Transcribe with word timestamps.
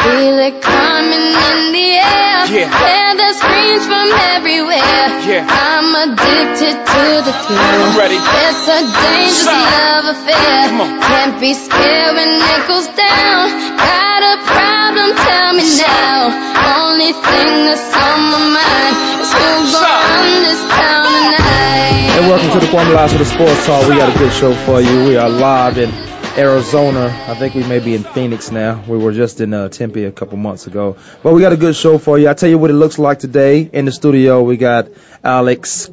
Feel 0.00 0.38
it 0.40 0.60
coming 0.60 1.26
in 1.30 1.72
the 1.72 1.88
air. 2.00 2.40
Yeah. 2.50 2.66
Hear 2.66 3.08
the 3.16 3.30
screams 3.36 3.86
from 3.86 4.08
everywhere. 4.34 5.06
Yeah. 5.28 5.46
I'm 5.46 5.92
addicted 5.94 6.76
to 6.76 7.04
the 7.24 7.32
thrill. 7.32 7.60
I'm 7.60 7.96
ready. 7.96 8.16
It's 8.16 8.64
a 8.68 8.80
dangerous 8.80 9.44
Stop. 9.44 9.54
love 9.54 10.16
affair. 10.16 10.68
Come 10.68 10.80
on. 10.80 11.00
Can't 11.00 11.36
be 11.40 11.54
scared 11.54 12.16
when 12.16 12.28
it 12.40 12.62
goes 12.66 12.88
down. 12.88 13.48
Got 13.76 14.20
a 14.24 14.36
problem? 14.44 15.14
Tell 15.16 15.52
me 15.54 15.64
now. 15.78 16.32
Only 16.80 17.12
thing 17.12 17.50
that's 17.68 17.92
on 17.94 18.20
my 18.34 18.42
mind 18.56 18.94
is 19.20 19.30
who's 19.30 19.70
Stop. 19.76 20.04
this 20.42 20.62
town 20.74 21.06
tonight. 21.06 22.18
And 22.18 22.26
welcome 22.28 22.50
to 22.50 22.60
the 22.60 22.70
Formula 22.72 23.08
for 23.08 23.18
the 23.18 23.24
Sports 23.24 23.64
Talk. 23.66 23.88
We 23.88 23.96
got 23.96 24.14
a 24.14 24.18
good 24.18 24.32
show 24.32 24.52
for 24.66 24.80
you. 24.80 25.04
We 25.06 25.16
are 25.16 25.28
live 25.28 25.78
in 25.78 26.09
Arizona. 26.36 27.06
I 27.28 27.34
think 27.34 27.54
we 27.54 27.64
may 27.66 27.80
be 27.80 27.94
in 27.94 28.04
Phoenix 28.04 28.50
now. 28.50 28.82
We 28.86 28.96
were 28.98 29.12
just 29.12 29.40
in 29.40 29.52
uh, 29.52 29.68
Tempe 29.68 30.04
a 30.04 30.12
couple 30.12 30.36
months 30.38 30.66
ago. 30.66 30.96
But 31.22 31.34
we 31.34 31.40
got 31.40 31.52
a 31.52 31.56
good 31.56 31.74
show 31.74 31.98
for 31.98 32.18
you. 32.18 32.28
I'll 32.28 32.34
tell 32.34 32.48
you 32.48 32.58
what 32.58 32.70
it 32.70 32.74
looks 32.74 32.98
like 32.98 33.18
today. 33.18 33.62
In 33.62 33.84
the 33.84 33.92
studio, 33.92 34.42
we 34.42 34.56
got 34.56 34.88
Alex 35.24 35.90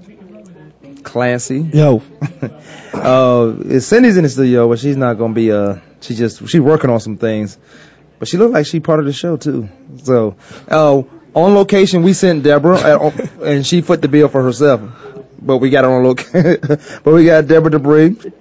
Clancy. 1.04 1.60
Yo, 1.60 2.04
uh, 2.94 3.80
Cindy's 3.80 4.18
in 4.18 4.24
the 4.24 4.30
studio, 4.30 4.68
but 4.70 4.80
she's 4.80 4.98
not 4.98 5.16
going 5.16 5.34
to 5.34 5.36
be, 5.36 5.52
uh, 5.52 5.78
she 6.02 6.16
just, 6.16 6.48
she's 6.48 6.62
working 6.62 6.90
on 6.90 7.00
some 7.00 7.18
things. 7.18 7.58
But 8.20 8.28
she 8.28 8.38
looked 8.38 8.54
like 8.54 8.66
she 8.66 8.80
part 8.80 9.00
of 9.00 9.06
the 9.06 9.14
show 9.14 9.38
too. 9.38 9.70
So, 10.04 10.36
uh, 10.70 11.02
on 11.34 11.56
location, 11.56 12.04
we 12.04 12.14
sent 12.14 12.44
Deborah, 12.44 12.78
uh, 12.78 13.12
and 13.44 13.66
she 13.66 13.82
foot 13.82 14.02
the 14.02 14.08
bill 14.08 14.28
for 14.28 14.44
herself. 14.44 14.82
But 15.40 15.58
we 15.58 15.70
got 15.70 15.84
her 15.84 15.92
on 15.92 16.04
location. 16.04 16.60
but 17.04 17.14
we 17.14 17.26
got 17.26 17.48
Deborah 17.48 17.72
Dubree, 17.72 18.34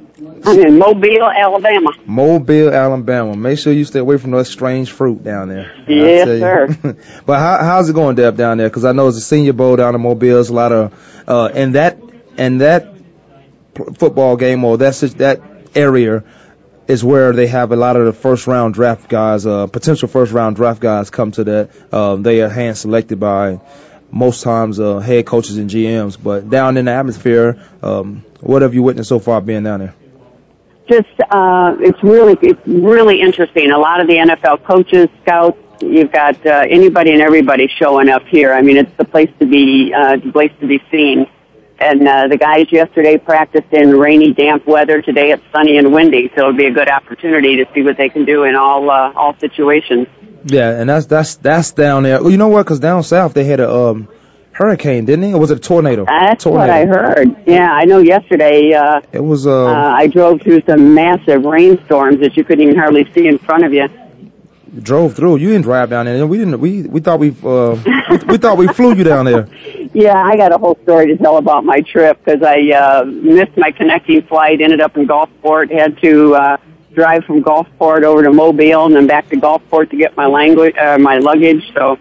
I'm 0.47 0.61
in 0.61 0.79
Mobile, 0.79 1.25
Alabama. 1.37 1.91
Mobile, 2.05 2.73
Alabama. 2.73 3.37
Make 3.37 3.59
sure 3.59 3.73
you 3.73 3.85
stay 3.85 3.99
away 3.99 4.17
from 4.19 4.31
that 4.33 4.45
strange 4.47 4.93
fruit 4.93 5.25
down 5.25 5.49
there. 5.49 5.75
Yes, 5.89 6.27
sir. 6.27 6.97
but 7.27 7.39
how, 7.39 7.59
how's 7.59 7.91
it 7.91 7.95
going, 7.95 8.17
Deb, 8.17 8.37
down 8.37 8.59
there? 8.59 8.69
Because 8.69 8.85
I 8.85 8.93
know 8.93 9.09
it's 9.09 9.17
a 9.17 9.23
Senior 9.23 9.53
Bowl 9.53 9.77
down 9.77 9.95
in 9.95 10.01
Mobile. 10.01 10.35
There's 10.35 10.51
a 10.51 10.55
lot 10.55 10.73
of, 10.73 11.25
uh, 11.27 11.47
and 11.53 11.75
that 11.75 11.99
and 12.39 12.61
that 12.61 12.95
football 13.95 14.37
game 14.37 14.65
or 14.65 14.79
that's 14.79 15.01
that 15.01 15.41
area 15.75 16.25
is 16.87 17.03
where 17.03 17.33
they 17.33 17.47
have 17.49 17.73
a 17.73 17.77
lot 17.77 17.97
of 17.97 18.07
the 18.07 18.13
first 18.13 18.47
round 18.47 18.75
draft 18.75 19.09
guys, 19.09 19.47
uh, 19.47 19.67
potential 19.67 20.09
first 20.09 20.33
round 20.33 20.57
draft 20.57 20.81
guys 20.81 21.11
come 21.11 21.33
to 21.33 21.45
that. 21.45 21.93
Um, 21.93 22.23
they 22.23 22.43
are 22.43 22.49
hand 22.49 22.79
selected 22.79 23.19
by 23.19 23.61
most 24.11 24.43
times 24.43 24.79
uh, 24.79 24.99
head 24.99 25.27
coaches 25.27 25.59
and 25.59 25.69
GMs. 25.69 26.17
But 26.23 26.49
down 26.49 26.77
in 26.77 26.85
the 26.85 26.93
atmosphere, 26.93 27.61
um, 27.83 28.25
what 28.41 28.63
have 28.63 28.75
you 28.75 28.83
witnessed 28.83 29.09
so 29.09 29.19
far 29.19 29.41
being 29.41 29.65
down 29.65 29.81
there? 29.81 29.95
Just, 30.89 31.09
uh, 31.31 31.77
it's 31.81 32.03
really, 32.03 32.37
it's 32.43 32.61
really 32.67 33.21
interesting. 33.21 33.71
A 33.71 33.79
lot 33.79 34.01
of 34.01 34.07
the 34.07 34.15
NFL 34.15 34.65
coaches, 34.65 35.09
scouts, 35.23 35.59
you've 35.81 36.13
got 36.13 36.45
uh, 36.47 36.65
anybody 36.69 37.13
and 37.13 37.21
everybody 37.21 37.69
showing 37.69 38.09
up 38.09 38.25
here. 38.27 38.53
I 38.53 38.63
mean, 38.63 38.77
it's 38.77 38.97
the 38.97 39.05
place 39.05 39.31
to 39.41 39.47
be, 39.47 39.93
uh, 39.93 40.17
the 40.17 40.33
place 40.33 40.53
to 40.61 40.67
be 40.67 40.83
seen. 40.91 41.27
And 41.79 42.09
uh, 42.09 42.29
the 42.29 42.39
guys 42.39 42.73
yesterday 42.73 43.19
practiced 43.19 43.73
in 43.73 43.99
rainy, 43.99 44.33
damp 44.33 44.67
weather. 44.67 45.03
Today 45.03 45.33
it's 45.33 45.43
sunny 45.53 45.77
and 45.77 45.93
windy, 45.93 46.31
so 46.35 46.43
it'll 46.43 46.53
be 46.55 46.67
a 46.67 46.73
good 46.73 46.89
opportunity 46.89 47.57
to 47.57 47.67
see 47.75 47.83
what 47.83 47.99
they 47.99 48.09
can 48.09 48.25
do 48.25 48.45
in 48.45 48.57
all 48.57 48.91
uh, 48.91 49.13
all 49.13 49.37
situations. 49.39 50.07
Yeah, 50.47 50.71
and 50.71 50.89
that's 50.89 51.05
that's 51.05 51.37
that's 51.37 51.73
down 51.73 52.05
there. 52.05 52.23
Well, 52.23 52.31
you 52.31 52.39
know 52.39 52.49
what? 52.49 52.63
Because 52.63 52.81
down 52.81 53.03
south 53.03 53.35
they 53.35 53.45
had 53.45 53.61
a 53.61 53.71
um, 53.71 54.09
hurricane, 54.57 55.05
didn't 55.05 55.25
he? 55.25 55.35
Or 55.35 55.41
was 55.41 55.51
it 55.51 55.59
a 55.59 55.61
tornado? 55.61 56.05
That's 56.07 56.45
tornado. 56.45 56.61
what 56.61 56.71
I 56.71 56.85
heard. 56.87 57.37
Yeah, 57.47 57.71
I 57.73 57.85
know. 57.85 57.99
Yesterday, 57.99 58.73
uh, 58.73 59.01
It 59.13 59.21
was 59.25 59.47
uh, 59.47 59.67
uh, 59.67 59.73
I 59.97 60.07
drove 60.07 60.43
through 60.43 60.63
some 60.67 60.95
massive 60.95 61.45
rainstorms 61.45 62.21
that 62.21 62.37
you 62.37 62.45
couldn't 62.45 62.63
even 62.63 62.77
hardly 62.77 63.11
see 63.13 63.27
in 63.27 63.39
front 63.39 63.65
of 63.65 63.73
you. 63.73 63.89
drove 64.83 65.15
through. 65.15 65.37
You 65.37 65.49
didn't 65.51 65.65
drive 65.65 65.91
down 65.91 66.07
there. 66.07 66.27
We 66.27 66.39
didn't. 66.39 66.59
We 66.61 66.83
we 66.83 67.01
thought 67.01 67.19
we 67.21 67.31
uh 67.45 67.77
we, 68.11 68.17
we 68.29 68.37
thought 68.39 68.57
we 68.59 68.67
flew 68.69 68.95
you 68.95 69.05
down 69.05 69.25
there. 69.27 69.49
Yeah, 69.95 70.15
I 70.15 70.37
got 70.37 70.53
a 70.53 70.59
whole 70.59 70.77
story 70.83 71.07
to 71.07 71.17
tell 71.17 71.39
about 71.39 71.65
my 71.65 71.81
trip 71.81 72.23
because 72.23 72.43
I 72.43 72.71
uh, 72.73 73.05
missed 73.07 73.57
my 73.57 73.71
connecting 73.71 74.21
flight. 74.27 74.61
Ended 74.61 74.83
up 74.83 74.95
in 74.99 75.07
Gulfport. 75.07 75.73
Had 75.73 75.99
to 76.03 76.35
uh, 76.35 76.57
drive 76.93 77.25
from 77.25 77.43
Gulfport 77.43 78.03
over 78.03 78.23
to 78.23 78.31
Mobile 78.31 78.85
and 78.85 78.95
then 78.95 79.07
back 79.07 79.31
to 79.31 79.37
Gulfport 79.37 79.89
to 79.91 79.97
get 79.97 80.15
my 80.15 80.27
language, 80.27 80.77
uh, 80.77 80.99
my 80.99 81.17
luggage. 81.17 81.63
So, 81.73 81.99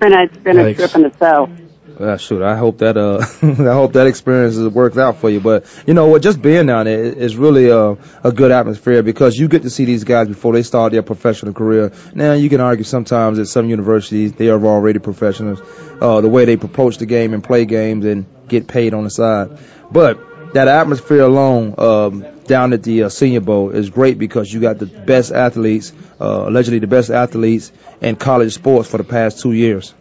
and 0.00 0.14
it's 0.14 0.36
been 0.36 0.58
a 0.60 0.74
trip 0.74 0.94
in 0.94 1.06
itself. 1.06 1.50
Uh, 1.98 2.16
shoot, 2.16 2.42
I 2.42 2.56
hope 2.56 2.78
that 2.78 2.96
uh 2.96 3.18
I 3.42 3.74
hope 3.74 3.92
that 3.92 4.08
experience 4.08 4.56
works 4.58 4.98
out 4.98 5.18
for 5.18 5.30
you. 5.30 5.40
But 5.40 5.64
you 5.86 5.94
know 5.94 6.06
what? 6.06 6.22
Just 6.22 6.42
being 6.42 6.66
down 6.66 6.86
there 6.86 7.04
is 7.04 7.36
really 7.36 7.70
uh, 7.70 7.94
a 8.24 8.32
good 8.32 8.50
atmosphere 8.50 9.02
because 9.04 9.38
you 9.38 9.46
get 9.46 9.62
to 9.62 9.70
see 9.70 9.84
these 9.84 10.02
guys 10.02 10.26
before 10.26 10.52
they 10.54 10.64
start 10.64 10.92
their 10.92 11.02
professional 11.02 11.52
career. 11.52 11.92
Now 12.12 12.32
you 12.32 12.48
can 12.48 12.60
argue 12.60 12.84
sometimes 12.84 13.38
at 13.38 13.46
some 13.46 13.68
universities 13.68 14.32
they 14.32 14.48
are 14.48 14.64
already 14.66 14.98
professionals. 14.98 15.60
Uh, 16.00 16.20
the 16.20 16.28
way 16.28 16.44
they 16.44 16.54
approach 16.54 16.98
the 16.98 17.06
game 17.06 17.32
and 17.32 17.44
play 17.44 17.64
games 17.64 18.04
and 18.04 18.26
get 18.48 18.66
paid 18.66 18.92
on 18.92 19.04
the 19.04 19.10
side, 19.10 19.56
but 19.92 20.52
that 20.54 20.68
atmosphere 20.68 21.22
alone 21.22 21.74
um, 21.78 22.24
down 22.44 22.72
at 22.72 22.82
the 22.82 23.04
uh, 23.04 23.08
Senior 23.08 23.40
Bowl 23.40 23.70
is 23.70 23.90
great 23.90 24.18
because 24.18 24.52
you 24.52 24.60
got 24.60 24.78
the 24.78 24.86
best 24.86 25.32
athletes, 25.32 25.92
uh, 26.20 26.44
allegedly 26.46 26.80
the 26.80 26.86
best 26.86 27.10
athletes 27.10 27.72
in 28.00 28.16
college 28.16 28.52
sports 28.52 28.88
for 28.88 28.98
the 28.98 29.04
past 29.04 29.40
two 29.40 29.52
years. 29.52 29.94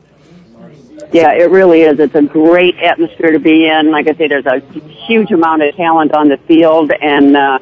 Yeah, 1.13 1.31
it 1.33 1.51
really 1.51 1.81
is. 1.81 1.99
It's 1.99 2.15
a 2.15 2.23
great 2.23 2.75
atmosphere 2.79 3.31
to 3.33 3.39
be 3.39 3.67
in. 3.67 3.91
Like 3.91 4.07
I 4.07 4.15
say, 4.15 4.27
there's 4.27 4.47
a 4.47 4.59
huge 4.59 5.29
amount 5.29 5.61
of 5.61 5.75
talent 5.75 6.11
on 6.11 6.27
the 6.27 6.37
field, 6.37 6.91
and 6.91 7.37
uh, 7.37 7.59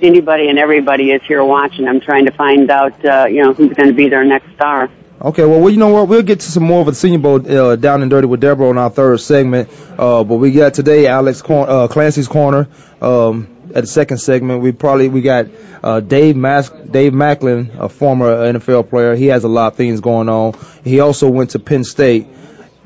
anybody 0.00 0.48
and 0.48 0.56
everybody 0.56 1.10
is 1.10 1.20
here 1.24 1.42
watching. 1.42 1.88
I'm 1.88 2.00
trying 2.00 2.26
to 2.26 2.30
find 2.30 2.70
out, 2.70 3.04
uh, 3.04 3.26
you 3.28 3.42
know, 3.42 3.52
who's 3.54 3.72
going 3.72 3.88
to 3.88 3.94
be 3.94 4.08
their 4.08 4.24
next 4.24 4.54
star. 4.54 4.88
Okay, 5.20 5.44
well, 5.44 5.68
you 5.68 5.78
know 5.78 5.88
what? 5.88 6.06
We'll 6.06 6.22
get 6.22 6.40
to 6.40 6.50
some 6.50 6.62
more 6.62 6.80
of 6.80 6.86
the 6.86 6.94
Senior 6.94 7.18
Bowl 7.18 7.50
uh, 7.50 7.74
down 7.74 8.02
and 8.02 8.10
dirty 8.10 8.28
with 8.28 8.40
Deborah 8.40 8.68
on 8.68 8.78
our 8.78 8.90
third 8.90 9.18
segment. 9.18 9.68
Uh, 9.98 10.22
but 10.22 10.36
we 10.36 10.52
got 10.52 10.74
today 10.74 11.08
Alex 11.08 11.42
Cor- 11.42 11.68
uh, 11.68 11.88
Clancy's 11.88 12.28
corner. 12.28 12.68
Um, 13.00 13.48
at 13.74 13.82
the 13.82 13.86
second 13.88 14.18
segment, 14.18 14.62
we 14.62 14.70
probably 14.70 15.08
we 15.08 15.22
got 15.22 15.46
uh, 15.82 15.98
Dave 16.00 16.36
Mas- 16.36 16.70
Dave 16.70 17.12
Macklin, 17.12 17.72
a 17.78 17.88
former 17.88 18.26
NFL 18.52 18.90
player. 18.90 19.16
He 19.16 19.26
has 19.26 19.42
a 19.42 19.48
lot 19.48 19.72
of 19.72 19.76
things 19.76 20.00
going 20.00 20.28
on. 20.28 20.54
He 20.84 21.00
also 21.00 21.28
went 21.28 21.50
to 21.50 21.58
Penn 21.58 21.82
State. 21.82 22.28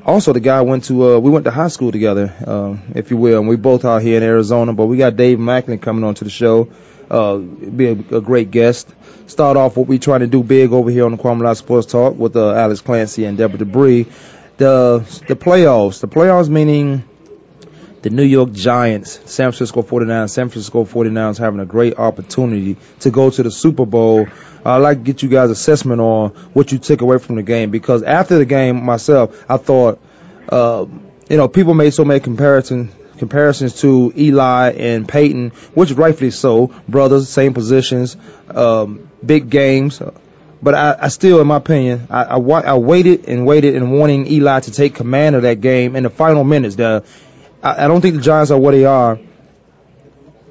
Also, 0.04 0.32
the 0.32 0.40
guy 0.40 0.60
went 0.62 0.84
to 0.84 1.14
uh, 1.14 1.18
we 1.18 1.30
went 1.30 1.44
to 1.44 1.50
high 1.50 1.68
school 1.68 1.92
together, 1.92 2.32
um, 2.46 2.82
if 2.94 3.10
you 3.10 3.16
will, 3.16 3.38
and 3.38 3.48
we 3.48 3.56
both 3.56 3.84
out 3.84 4.02
here 4.02 4.16
in 4.16 4.22
Arizona. 4.22 4.72
But 4.72 4.86
we 4.86 4.96
got 4.96 5.16
Dave 5.16 5.38
Macklin 5.38 5.78
coming 5.78 6.04
on 6.04 6.14
to 6.14 6.24
the 6.24 6.30
show. 6.30 6.68
Uh, 7.10 7.38
be 7.38 7.86
a, 7.86 7.92
a 7.92 8.20
great 8.20 8.50
guest. 8.50 8.88
Start 9.26 9.56
off 9.56 9.76
what 9.76 9.86
we 9.86 9.98
trying 9.98 10.20
to 10.20 10.26
do 10.26 10.42
big 10.42 10.72
over 10.72 10.90
here 10.90 11.04
on 11.04 11.12
the 11.12 11.18
Kwame 11.18 11.56
Sports 11.56 11.86
Talk 11.86 12.16
with 12.16 12.36
uh, 12.36 12.54
Alex 12.54 12.80
Clancy 12.80 13.24
and 13.24 13.36
Deborah 13.36 13.58
Dubree. 13.58 14.06
The 14.56 14.98
the 15.26 15.36
playoffs, 15.36 16.00
the 16.00 16.08
playoffs 16.08 16.48
meaning 16.48 17.04
the 18.02 18.10
New 18.10 18.24
York 18.24 18.52
Giants, 18.52 19.20
San 19.30 19.52
Francisco 19.52 19.82
49ers, 19.82 20.30
San 20.30 20.48
Francisco 20.48 20.84
49ers 20.84 21.38
having 21.38 21.60
a 21.60 21.66
great 21.66 21.98
opportunity 21.98 22.76
to 23.00 23.10
go 23.10 23.30
to 23.30 23.42
the 23.42 23.50
Super 23.50 23.84
Bowl. 23.84 24.26
I'd 24.64 24.78
like 24.78 24.98
to 24.98 25.04
get 25.04 25.22
you 25.22 25.28
guys' 25.28 25.50
assessment 25.50 26.00
on 26.00 26.30
what 26.52 26.72
you 26.72 26.78
took 26.78 27.02
away 27.02 27.18
from 27.18 27.36
the 27.36 27.42
game 27.42 27.70
because 27.70 28.02
after 28.02 28.38
the 28.38 28.47
game 28.47 28.82
myself, 28.84 29.44
I 29.48 29.58
thought, 29.58 30.00
uh, 30.48 30.86
you 31.28 31.36
know, 31.36 31.48
people 31.48 31.74
made 31.74 31.92
so 31.92 32.04
many 32.04 32.20
comparisons 32.20 32.94
comparisons 33.20 33.82
to 33.82 34.10
Eli 34.16 34.70
and 34.70 35.06
Peyton, 35.06 35.50
which 35.74 35.92
rightfully 35.92 36.30
so, 36.30 36.68
brothers, 36.88 37.28
same 37.28 37.53
positions, 37.53 38.16
um, 38.48 39.10
big 39.24 39.50
games. 39.50 40.00
But 40.62 40.74
I, 40.74 40.96
I 41.03 41.08
still, 41.08 41.38
in 41.41 41.46
my 41.46 41.56
opinion, 41.56 42.06
I, 42.08 42.24
I, 42.24 42.38
I 42.38 42.74
waited 42.78 43.28
and 43.28 43.46
waited 43.46 43.76
and 43.76 43.92
wanting 43.92 44.26
Eli 44.26 44.60
to 44.60 44.70
take 44.70 44.94
command 44.94 45.36
of 45.36 45.42
that 45.42 45.60
game 45.60 45.96
in 45.96 46.04
the 46.04 46.10
final 46.10 46.44
minutes. 46.44 46.76
The, 46.76 47.04
I, 47.62 47.84
I 47.84 47.89
don't 47.89 48.01
think 48.01 48.16
the 48.16 48.22
Giants 48.22 48.51
are 48.51 48.59
what 48.59 48.72
they 48.72 48.84
are 48.84 49.18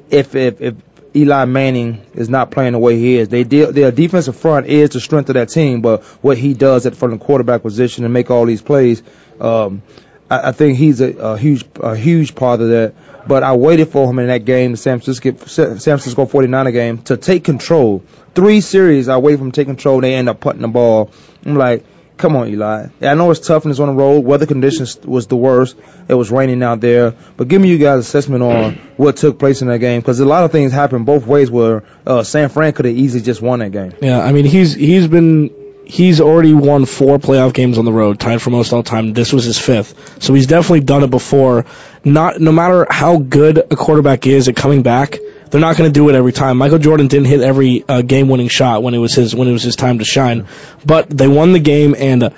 if 0.09 0.35
if 0.35 0.61
if 0.61 0.75
Eli 1.15 1.45
Manning 1.45 2.05
is 2.13 2.29
not 2.29 2.51
playing 2.51 2.73
the 2.73 2.79
way 2.79 2.97
he 2.97 3.17
is. 3.17 3.29
They 3.29 3.43
deal, 3.43 3.71
their 3.71 3.91
defensive 3.91 4.35
front 4.35 4.67
is 4.67 4.91
the 4.91 4.99
strength 4.99 5.29
of 5.29 5.33
that 5.35 5.49
team, 5.49 5.81
but 5.81 6.03
what 6.21 6.37
he 6.37 6.53
does 6.53 6.85
at 6.85 6.95
from 6.95 7.11
the 7.11 7.17
quarterback 7.17 7.63
position 7.63 8.03
and 8.05 8.13
make 8.13 8.29
all 8.29 8.45
these 8.45 8.61
plays, 8.61 9.01
um, 9.39 9.81
I, 10.29 10.49
I 10.49 10.51
think 10.51 10.77
he's 10.77 11.01
a, 11.01 11.11
a 11.17 11.37
huge 11.37 11.65
a 11.79 11.95
huge 11.95 12.35
part 12.35 12.61
of 12.61 12.69
that. 12.69 12.93
But 13.27 13.43
I 13.43 13.55
waited 13.55 13.89
for 13.89 14.09
him 14.09 14.17
in 14.19 14.27
that 14.27 14.45
game, 14.45 14.71
the 14.71 14.77
San 14.77 14.99
Francisco 14.99 15.45
San 15.45 15.77
Francisco 15.77 16.25
49er 16.25 16.71
game, 16.71 16.97
to 17.03 17.17
take 17.17 17.43
control. 17.43 18.03
Three 18.33 18.61
series, 18.61 19.09
I 19.09 19.17
waited 19.17 19.39
for 19.39 19.45
him 19.45 19.51
to 19.51 19.61
take 19.61 19.67
control. 19.67 20.01
They 20.01 20.15
end 20.15 20.29
up 20.29 20.39
putting 20.39 20.61
the 20.61 20.67
ball. 20.67 21.11
I'm 21.45 21.55
like, 21.55 21.85
come 22.19 22.35
on, 22.35 22.49
Eli. 22.49 22.87
I 23.01 23.13
know 23.15 23.31
it's 23.31 23.39
tough 23.39 23.63
and 23.63 23.71
it's 23.71 23.79
on 23.79 23.87
the 23.87 23.93
road. 23.95 24.19
Weather 24.23 24.45
conditions 24.45 24.99
was 25.03 25.25
the 25.25 25.37
worst. 25.37 25.75
It 26.07 26.13
was 26.13 26.29
raining 26.29 26.61
out 26.61 26.81
there. 26.81 27.15
But 27.37 27.47
give 27.47 27.61
me 27.61 27.69
you 27.69 27.79
guys' 27.79 28.01
assessment 28.01 28.43
on 28.43 28.73
what 28.97 29.17
took 29.17 29.39
place 29.39 29.61
in 29.63 29.69
that 29.69 29.79
game 29.79 30.01
because 30.01 30.19
a 30.19 30.25
lot 30.25 30.43
of 30.43 30.51
things 30.51 30.71
happened 30.71 31.05
both 31.07 31.25
ways 31.25 31.49
where 31.49 31.83
uh, 32.05 32.23
San 32.23 32.49
Fran 32.49 32.73
could 32.73 32.85
have 32.85 32.95
easily 32.95 33.23
just 33.23 33.41
won 33.41 33.59
that 33.59 33.71
game. 33.71 33.93
Yeah, 34.01 34.19
I 34.19 34.33
mean 34.33 34.45
he's 34.45 34.75
he's 34.75 35.07
been 35.07 35.49
he's 35.85 36.21
already 36.21 36.53
won 36.53 36.85
four 36.85 37.17
playoff 37.17 37.53
games 37.53 37.77
on 37.77 37.85
the 37.85 37.93
road, 37.93 38.19
tied 38.19 38.41
for 38.41 38.51
most 38.51 38.73
all 38.73 38.83
time. 38.83 39.13
This 39.13 39.33
was 39.33 39.45
his 39.45 39.57
fifth, 39.57 40.21
so 40.21 40.33
he's 40.33 40.47
definitely 40.47 40.81
done 40.81 41.03
it 41.03 41.09
before. 41.09 41.65
Not 42.03 42.39
no 42.39 42.51
matter 42.51 42.85
how 42.89 43.17
good 43.17 43.57
a 43.57 43.75
quarterback 43.75 44.27
is 44.27 44.47
at 44.49 44.55
coming 44.55 44.83
back, 44.83 45.17
they're 45.51 45.61
not 45.61 45.77
going 45.77 45.89
to 45.91 45.93
do 45.93 46.09
it 46.09 46.15
every 46.15 46.31
time. 46.31 46.57
Michael 46.57 46.77
Jordan 46.79 47.07
didn't 47.07 47.27
hit 47.27 47.41
every 47.41 47.83
uh, 47.87 48.01
game-winning 48.01 48.47
shot 48.49 48.83
when 48.83 48.93
it 48.93 48.99
was 48.99 49.13
his 49.13 49.35
when 49.35 49.47
it 49.47 49.51
was 49.51 49.63
his 49.63 49.75
time 49.75 49.99
to 49.99 50.05
shine, 50.05 50.47
but 50.85 51.09
they 51.09 51.27
won 51.27 51.53
the 51.53 51.59
game. 51.59 51.95
And 51.97 52.23
uh, 52.23 52.29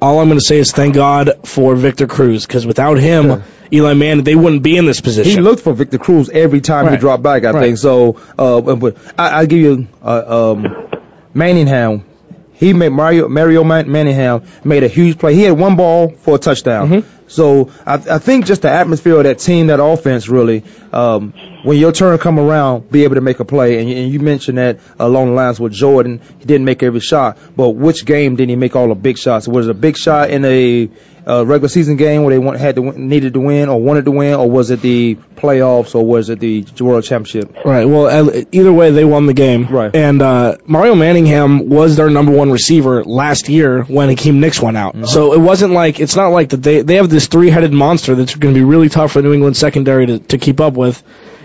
all 0.00 0.20
I'm 0.20 0.28
going 0.28 0.38
to 0.38 0.44
say 0.44 0.58
is 0.58 0.72
thank 0.72 0.94
God 0.94 1.46
for 1.46 1.74
Victor 1.76 2.06
Cruz 2.06 2.46
because 2.46 2.66
without 2.66 2.98
him, 2.98 3.26
Yeah. 3.28 3.42
Eli 3.72 3.94
Manning, 3.94 4.24
they 4.24 4.34
wouldn't 4.34 4.62
be 4.64 4.76
in 4.76 4.84
this 4.86 5.00
position. 5.00 5.30
He 5.32 5.40
looked 5.40 5.62
for 5.62 5.72
Victor 5.72 5.98
Cruz 5.98 6.28
every 6.28 6.60
time 6.60 6.90
he 6.90 6.96
dropped 6.96 7.22
back. 7.22 7.44
I 7.44 7.50
Right. 7.52 7.62
think 7.66 7.78
so. 7.78 8.16
Uh, 8.38 8.60
but- 8.74 8.96
I, 9.18 9.40
I 9.42 9.46
give 9.46 9.60
you 9.60 9.86
uh, 10.02 10.52
um, 10.56 10.88
Manningham. 11.34 12.04
He 12.52 12.72
made 12.74 12.90
Mario 12.90 13.28
Mario 13.28 13.64
Man- 13.64 13.90
Manningham 13.90 14.42
made 14.64 14.82
a 14.82 14.88
huge 14.88 15.18
play. 15.18 15.34
He 15.34 15.42
had 15.42 15.58
one 15.58 15.76
ball 15.76 16.10
for 16.10 16.34
a 16.34 16.38
touchdown. 16.38 17.04
So 17.30 17.70
I, 17.86 17.94
I 17.94 18.18
think 18.18 18.46
just 18.46 18.62
the 18.62 18.70
atmosphere 18.70 19.16
of 19.16 19.24
that 19.24 19.38
team, 19.38 19.68
that 19.68 19.80
offense, 19.82 20.28
really, 20.28 20.64
um, 20.92 21.32
when 21.62 21.78
your 21.78 21.92
turn 21.92 22.18
come 22.18 22.38
around, 22.38 22.90
be 22.90 23.04
able 23.04 23.14
to 23.16 23.20
make 23.20 23.38
a 23.40 23.44
play. 23.44 23.78
And, 23.78 23.88
you- 23.88 23.96
and 23.96 24.12
you 24.12 24.18
mentioned 24.20 24.58
that 24.58 24.80
along 24.98 25.26
the 25.28 25.32
lines 25.34 25.60
with 25.60 25.72
Jordan, 25.72 26.20
he 26.38 26.44
didn't 26.44 26.64
make 26.64 26.82
every 26.82 27.00
shot, 27.00 27.38
but 27.56 27.70
which 27.70 28.04
game 28.04 28.36
did 28.36 28.48
he 28.48 28.56
make 28.56 28.74
all 28.76 28.88
the 28.88 28.94
big 28.94 29.16
shots? 29.18 29.46
Was 29.46 29.68
it 29.68 29.70
a 29.70 29.74
big 29.74 29.96
shot 29.96 30.30
in 30.30 30.44
a 30.44 30.90
uh, 31.26 31.44
regular 31.46 31.68
season 31.68 31.96
game 31.96 32.22
where 32.24 32.32
they 32.34 32.38
want, 32.38 32.58
had 32.58 32.76
to 32.76 32.82
win, 32.82 33.08
needed 33.08 33.34
to 33.34 33.40
win 33.40 33.68
or 33.68 33.80
wanted 33.80 34.06
to 34.06 34.10
win, 34.10 34.34
or 34.34 34.50
was 34.50 34.70
it 34.70 34.80
the 34.80 35.16
playoffs 35.36 35.94
or 35.94 36.04
was 36.04 36.30
it 36.30 36.40
the 36.40 36.64
World 36.80 37.04
Championship? 37.04 37.54
Right. 37.62 37.84
Well, 37.84 38.30
either 38.52 38.72
way, 38.72 38.90
they 38.90 39.04
won 39.04 39.26
the 39.26 39.34
game. 39.34 39.66
Right. 39.66 39.94
And 39.94 40.22
uh, 40.22 40.56
Mario 40.64 40.94
Manningham 40.94 41.68
was 41.68 41.96
their 41.96 42.08
number 42.08 42.32
one 42.32 42.50
receiver 42.50 43.04
last 43.04 43.50
year 43.50 43.82
when 43.82 44.08
Hakeem 44.08 44.40
Nicks 44.40 44.60
went 44.60 44.78
out. 44.78 44.96
So 45.06 45.34
it 45.34 45.38
wasn't 45.40 45.72
like 45.74 46.00
it's 46.00 46.16
not 46.16 46.28
like 46.28 46.48
that 46.50 46.62
they 46.62 46.80
they 46.82 46.94
have 46.96 47.10
this 47.10 47.19
three 47.26 47.50
headed 47.50 47.72
monster 47.72 48.14
that's 48.14 48.34
going 48.34 48.54
to 48.54 48.58
be 48.58 48.64
really 48.64 48.88
tough 48.88 49.12
for 49.12 49.22
New 49.22 49.32
England 49.32 49.56
secondary 49.56 50.06
to, 50.06 50.18
to 50.18 50.38
keep 50.38 50.60
up 50.60 50.74
with. 50.74 51.02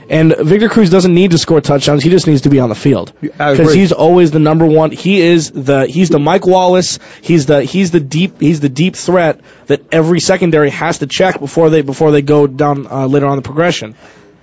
And 0.08 0.36
Victor 0.38 0.70
Cruz 0.70 0.92
doesn't 0.92 1.14
need 1.14 1.32
to 1.32 1.40
score 1.40 1.62
touchdowns; 1.62 2.04
he 2.04 2.12
just 2.12 2.28
needs 2.28 2.42
to 2.42 2.50
be 2.50 2.60
on 2.60 2.70
the 2.70 2.76
field 2.76 3.12
because 3.22 3.74
he's 3.74 3.92
always 3.92 4.30
the 4.30 4.40
number 4.40 4.66
one. 4.66 4.92
He 4.92 5.20
is 5.20 5.50
the 5.50 5.88
he's 5.88 6.10
the 6.10 6.20
Mike 6.20 6.46
Wallace. 6.46 7.00
He's 7.22 7.48
the 7.48 7.64
he's 7.64 7.90
the 7.90 8.00
deep 8.00 8.40
he's 8.40 8.60
the 8.60 8.70
deep 8.70 8.96
threat 8.96 9.42
that 9.66 9.82
every 9.92 10.20
secondary 10.20 10.70
has 10.70 11.00
to 11.00 11.08
check 11.08 11.40
before 11.40 11.72
they 11.72 11.82
before 11.82 12.12
they 12.12 12.22
go 12.22 12.46
down 12.46 12.86
uh, 12.86 13.08
later 13.08 13.26
on 13.26 13.38
the 13.38 13.42
progression 13.42 13.96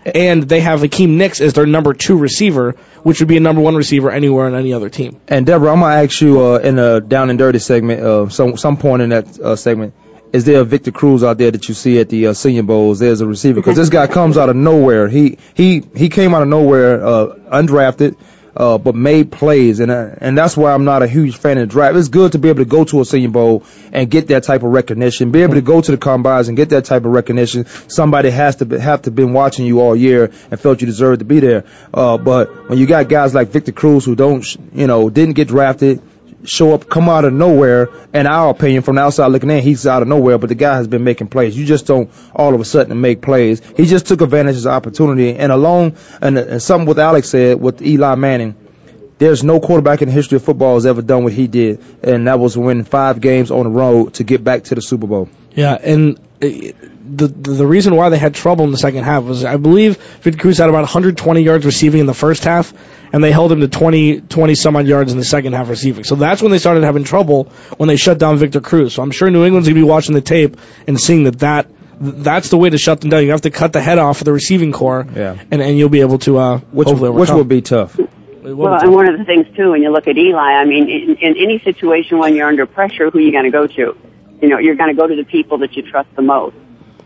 and 0.05 0.43
they 0.43 0.61
have 0.61 0.81
Akeem 0.81 1.11
Nicks 1.11 1.41
as 1.41 1.53
their 1.53 1.67
number 1.67 1.95
two 1.95 2.17
receiver, 2.17 2.73
which 3.03 3.21
would 3.21 3.29
be 3.29 3.37
a 3.37 3.41
number 3.41 3.63
one 3.63 3.75
receiver 3.75 4.11
anywhere 4.11 4.47
on 4.47 4.55
any 4.55 4.73
other 4.73 4.89
team. 4.89 5.21
And 5.29 5.47
Deborah, 5.47 5.73
I'm 5.73 5.81
gonna 5.81 6.03
ask 6.03 6.21
you 6.21 6.41
uh, 6.41 6.59
in 6.59 6.79
a 6.79 7.01
down 7.01 7.31
and 7.31 7.39
dirty 7.39 7.59
segment, 7.59 8.03
uh, 8.03 8.29
some 8.29 8.57
some 8.57 8.77
point 8.77 9.03
in 9.03 9.11
that 9.11 9.39
uh, 9.39 9.57
segment, 9.57 9.95
is 10.33 10.45
there 10.45 10.61
a 10.61 10.65
Victor 10.65 10.93
Cruz 10.93 11.23
out 11.23 11.39
there 11.39 11.51
that 11.51 11.69
you 11.69 11.75
see 11.75 11.99
at 12.01 12.09
the 12.09 12.29
uh, 12.29 12.33
Senior 12.33 12.63
Bowls? 12.63 12.99
There's 12.99 13.21
a 13.21 13.27
receiver 13.27 13.61
because 13.61 13.77
this 13.77 13.91
guy 13.91 14.07
comes 14.07 14.39
out 14.39 14.49
of 14.49 14.57
nowhere. 14.57 15.09
He 15.09 15.39
he 15.55 15.85
he 15.95 16.09
came 16.09 16.35
out 16.35 16.43
of 16.43 16.49
nowhere, 16.49 17.05
uh, 17.05 17.27
undrafted. 17.51 18.17
Uh, 18.55 18.77
but 18.77 18.95
made 18.95 19.33
plays, 19.33 19.81
and 19.81 19.91
uh, 19.91 20.11
and 20.19 20.37
that's 20.37 20.55
why 20.59 20.75
I'm 20.75 20.85
not 20.85 21.03
a 21.03 21.09
huge 21.09 21.39
fan 21.39 21.57
of 21.57 21.71
draft. 21.71 21.97
It's 21.97 22.09
good 22.09 22.33
to 22.33 22.39
be 22.39 22.51
able 22.51 22.59
to 22.59 22.67
go 22.67 22.85
to 22.85 23.01
a 23.01 23.05
Senior 23.07 23.31
Bowl 23.31 23.65
and 23.93 24.11
get 24.11 24.29
that 24.29 24.43
type 24.43 24.63
of 24.63 24.71
recognition, 24.71 25.31
be 25.31 25.41
able 25.41 25.55
to 25.55 25.63
go 25.63 25.81
to 25.81 25.91
the 25.91 25.97
combines 25.97 26.49
and 26.49 26.57
get 26.57 26.69
that 26.69 26.85
type 26.85 27.07
of 27.07 27.13
recognition. 27.13 27.65
Somebody 27.89 28.29
has 28.29 28.57
to 28.57 28.67
be, 28.67 28.79
have 28.79 29.01
to 29.03 29.11
been 29.11 29.33
watching 29.33 29.65
you 29.65 29.81
all 29.81 29.97
year 29.97 30.31
and 30.51 30.61
felt 30.61 30.83
you 30.83 30.87
deserved 30.87 31.21
to 31.21 31.25
be 31.25 31.41
there. 31.41 31.65
Uh, 31.95 32.19
but 32.19 32.69
when 32.69 32.79
you 32.79 32.85
got 32.85 33.09
guys 33.09 33.35
like 33.35 33.49
Victor 33.49 33.73
Cruz 33.73 34.05
who 34.05 34.15
don't, 34.15 34.45
you 34.75 34.87
know, 34.87 35.09
didn't 35.09 35.33
get 35.33 35.49
drafted, 35.49 36.03
show 36.45 36.75
up, 36.75 36.89
come 36.89 37.09
out 37.09 37.25
of 37.25 37.33
nowhere. 37.33 37.89
In 38.13 38.27
our 38.27 38.51
opinion, 38.51 38.83
from 38.83 38.97
the 38.97 39.03
outside 39.03 39.27
looking 39.29 39.51
in, 39.51 39.63
he's 39.63 39.87
out 39.87 40.03
of 40.03 40.09
nowhere, 40.09 40.39
but 40.39 40.49
the 40.49 40.55
guy 40.55 40.77
has 40.77 40.89
been 40.89 41.05
making 41.05 41.29
plays. 41.29 41.57
You 41.57 41.65
just 41.65 41.87
don't 41.87 42.11
all 42.35 42.55
of 42.55 42.61
a 42.61 42.65
sudden 42.65 43.01
make 43.01 43.23
plays. 43.23 43.61
He 43.77 43.87
just 43.87 44.07
took 44.07 44.21
advantage 44.21 44.57
of 44.57 44.63
the 44.65 44.71
opportunity. 44.71 45.35
And 45.35 45.53
along, 45.53 45.97
and, 46.21 46.39
and 46.39 46.63
something 46.63 46.87
with 46.87 46.99
Alex 46.99 47.29
said 47.29 47.61
with 47.61 47.83
Eli 47.83 48.15
Manning, 48.17 48.55
there's 49.19 49.45
no 49.45 49.61
quarterback 49.61 50.03
in 50.03 50.09
the 50.09 50.15
history 50.15 50.37
of 50.37 50.45
football 50.45 50.75
has 50.75 50.85
ever 50.85 51.01
done 51.01 51.23
what 51.23 51.33
he 51.33 51.47
did, 51.47 51.81
and 52.03 52.27
that 52.27 52.41
was 52.41 52.57
win 52.57 52.83
five 52.83 53.21
games 53.21 53.53
on 53.53 53.65
the 53.65 53.71
road 53.71 54.15
to 54.15 54.25
get 54.25 54.43
back 54.43 54.65
to 54.65 54.75
the 54.75 54.83
Super 54.83 55.07
Bowl. 55.07 55.29
Yeah, 55.53 55.75
and 55.75 56.19
uh, 56.43 56.49
the 57.15 57.27
the 57.29 57.67
reason 57.67 57.95
why 57.97 58.09
they 58.09 58.19
had 58.19 58.35
trouble 58.35 58.65
in 58.65 58.71
the 58.71 58.79
second 58.79 59.05
half 59.05 59.25
was 59.25 59.45
I 59.45 59.57
believe 59.57 59.97
Victor 60.23 60.41
Cruz 60.41 60.59
had 60.59 60.69
about 60.69 60.83
120 60.83 61.41
yards 61.43 61.65
receiving 61.67 62.01
in 62.01 62.07
the 62.07 62.15
first 62.15 62.45
half, 62.45 62.73
and 63.13 63.23
they 63.23 63.31
held 63.33 63.53
him 63.53 63.61
to 63.61 63.69
20 63.69 64.21
20 64.23 64.55
some 64.55 64.77
odd 64.77 64.87
yards 64.87 65.13
in 65.13 65.19
the 65.19 65.25
second 65.25 65.53
half 65.53 65.69
receiving. 65.69 66.05
So 66.05 66.15
that's 66.15 66.41
when 66.43 66.51
they 66.51 66.59
started 66.59 66.85
having 66.85 67.05
trouble 67.05 67.45
when 67.77 67.89
they 67.89 67.97
shut 67.97 68.19
down 68.19 68.37
Victor 68.39 68.61
Cruz. 68.61 68.95
So 68.95 69.03
I'm 69.03 69.11
sure 69.11 69.31
New 69.31 69.45
England's 69.45 69.69
gonna 69.69 69.81
be 69.81 69.83
watching 69.83 70.15
the 70.15 70.21
tape 70.21 70.57
and 70.87 70.99
seeing 71.01 71.25
that 71.25 71.39
that. 71.41 71.67
That's 72.05 72.49
the 72.49 72.57
way 72.57 72.69
to 72.69 72.79
shut 72.79 73.01
them 73.01 73.11
down. 73.11 73.23
You 73.23 73.31
have 73.31 73.43
to 73.43 73.51
cut 73.51 73.73
the 73.73 73.81
head 73.81 73.99
off 74.01 74.21
of 74.23 74.25
the 74.25 74.33
receiving 74.33 74.73
corps, 74.73 75.07
Yeah. 75.15 75.37
and, 75.53 75.63
and 75.63 75.79
you'll 75.79 75.89
be 75.89 76.01
able 76.01 76.19
to 76.21 76.37
uh, 76.37 76.59
Which 76.73 76.89
hopefully 76.89 77.11
which 77.11 77.31
overcome. 77.31 77.37
would 77.39 77.49
be 77.49 77.63
tough. 77.63 77.97
Well, 78.43 78.75
and 78.75 78.93
one 78.93 79.09
of 79.09 79.17
the 79.17 79.25
things 79.25 79.47
too, 79.57 79.71
when 79.71 79.83
you 79.83 79.91
look 79.93 80.09
at 80.09 80.19
Eli, 80.19 80.37
I 80.41 80.65
mean, 80.65 80.89
in, 80.89 81.17
in 81.19 81.37
any 81.37 81.61
situation 81.61 82.19
when 82.19 82.35
you're 82.35 82.49
under 82.49 82.67
pressure, 82.67 83.09
who 83.11 83.19
are 83.19 83.21
you 83.21 83.31
going 83.31 83.45
to 83.45 83.53
go 83.53 83.69
to? 83.69 83.97
You 84.41 84.49
know, 84.49 84.59
you're 84.59 84.75
going 84.75 84.89
to 84.91 84.97
go 85.01 85.07
to 85.07 85.15
the 85.15 85.23
people 85.23 85.59
that 85.59 85.77
you 85.77 85.89
trust 85.89 86.09
the 86.17 86.23
most. 86.23 86.57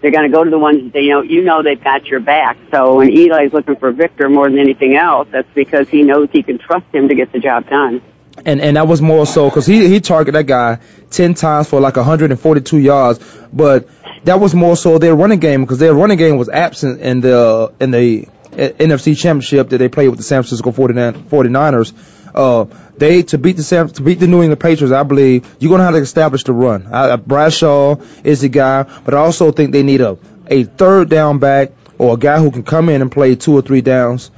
They're 0.00 0.10
going 0.10 0.30
to 0.30 0.36
go 0.36 0.44
to 0.44 0.50
the 0.50 0.58
ones 0.58 0.92
that 0.92 1.02
you 1.02 1.10
know 1.10 1.22
you 1.22 1.42
know 1.42 1.62
they've 1.62 1.82
got 1.82 2.06
your 2.06 2.20
back. 2.20 2.56
So 2.70 2.96
when 2.96 3.10
Eli's 3.10 3.52
looking 3.52 3.76
for 3.76 3.92
Victor 3.92 4.28
more 4.28 4.48
than 4.48 4.58
anything 4.58 4.94
else, 4.94 5.28
that's 5.30 5.48
because 5.54 5.88
he 5.88 6.02
knows 6.02 6.28
he 6.32 6.42
can 6.42 6.58
trust 6.58 6.86
him 6.92 7.08
to 7.08 7.14
get 7.14 7.32
the 7.32 7.38
job 7.38 7.68
done. 7.68 8.02
and 8.44 8.60
and 8.60 8.76
that 8.76 8.86
was 8.86 9.00
more 9.00 9.26
so 9.26 9.48
because 9.48 9.66
he 9.66 9.88
he 9.88 10.00
targeted 10.00 10.34
that 10.34 10.46
guy 10.46 10.78
ten 11.10 11.34
times 11.34 11.68
for 11.68 11.80
like 11.80 11.96
142 11.96 12.78
yards, 12.78 13.18
but 13.52 13.88
that 14.24 14.40
was 14.40 14.54
more 14.54 14.76
so 14.76 14.98
their 14.98 15.14
running 15.14 15.38
game 15.38 15.62
because 15.62 15.78
their 15.78 15.94
running 15.94 16.18
game 16.18 16.36
was 16.36 16.48
absent 16.48 17.00
in 17.00 17.20
the 17.20 17.72
in 17.80 17.90
the 17.90 18.28
uh, 18.52 18.68
NFC 18.78 19.16
Championship 19.16 19.70
that 19.70 19.78
they 19.78 19.88
played 19.88 20.08
with 20.08 20.18
the 20.18 20.24
San 20.24 20.42
Francisco 20.42 20.72
49, 20.72 21.24
49ers. 21.24 21.92
Uh, 22.36 22.66
they 22.98 23.22
to 23.24 23.38
beat 23.38 23.56
the 23.56 23.62
San, 23.62 23.88
to 23.88 24.02
beat 24.02 24.20
the 24.20 24.26
New 24.26 24.42
England 24.42 24.60
Patriots, 24.60 24.92
I 24.92 25.02
believe 25.02 25.56
you're 25.58 25.70
gonna 25.70 25.84
have 25.84 25.94
to 25.94 26.00
establish 26.00 26.44
the 26.44 26.52
run. 26.52 26.86
I, 26.92 27.16
Bradshaw 27.16 27.96
is 28.24 28.42
the 28.42 28.48
guy, 28.48 28.82
but 28.82 29.14
I 29.14 29.18
also 29.18 29.52
think 29.52 29.72
they 29.72 29.82
need 29.82 30.00
a 30.00 30.18
a 30.48 30.64
third 30.64 31.08
down 31.08 31.38
back 31.38 31.72
or 31.98 32.14
a 32.14 32.16
guy 32.16 32.38
who 32.38 32.50
can 32.50 32.62
come 32.62 32.88
in 32.88 33.02
and 33.02 33.10
play 33.10 33.34
two 33.36 33.54
or 33.54 33.62
three 33.62 33.80
downs 33.80 34.30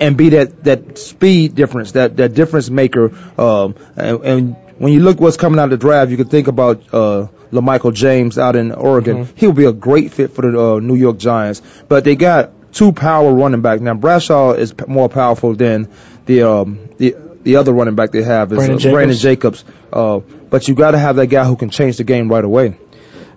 and 0.00 0.16
be 0.16 0.30
that 0.30 0.64
that 0.64 0.98
speed 0.98 1.54
difference, 1.54 1.92
that 1.92 2.16
that 2.16 2.34
difference 2.34 2.70
maker. 2.70 3.12
Um, 3.40 3.74
and, 3.96 4.24
and 4.24 4.56
when 4.78 4.92
you 4.92 5.00
look 5.00 5.20
what's 5.20 5.36
coming 5.36 5.58
out 5.58 5.64
of 5.64 5.70
the 5.70 5.76
draft, 5.76 6.10
you 6.10 6.16
can 6.16 6.28
think 6.28 6.46
about 6.48 6.82
uh, 6.92 7.26
LaMichael 7.52 7.94
James 7.94 8.38
out 8.38 8.54
in 8.56 8.72
Oregon. 8.72 9.28
He'll 9.36 9.52
be 9.52 9.64
a 9.64 9.72
great 9.72 10.12
fit 10.12 10.32
for 10.32 10.42
the 10.42 10.60
uh, 10.60 10.78
New 10.80 10.94
York 10.94 11.18
Giants. 11.18 11.62
But 11.88 12.04
they 12.04 12.14
got 12.14 12.72
two 12.72 12.92
power 12.92 13.32
running 13.32 13.60
back 13.60 13.80
now. 13.80 13.94
Bradshaw 13.94 14.52
is 14.52 14.72
p- 14.72 14.84
more 14.86 15.08
powerful 15.08 15.54
than 15.54 15.88
the 16.26 16.42
um, 16.42 16.90
the 16.98 17.16
the 17.48 17.56
other 17.56 17.72
running 17.72 17.94
back 17.94 18.10
they 18.10 18.22
have 18.22 18.52
is 18.52 18.58
Brandon 18.58 18.76
uh, 18.76 18.78
Jacobs. 18.78 18.92
Brandon 18.92 19.16
Jacobs. 19.16 19.64
Uh, 19.90 20.18
but 20.18 20.68
you 20.68 20.74
got 20.74 20.90
to 20.90 20.98
have 20.98 21.16
that 21.16 21.28
guy 21.28 21.46
who 21.46 21.56
can 21.56 21.70
change 21.70 21.96
the 21.96 22.04
game 22.04 22.28
right 22.28 22.44
away. 22.44 22.78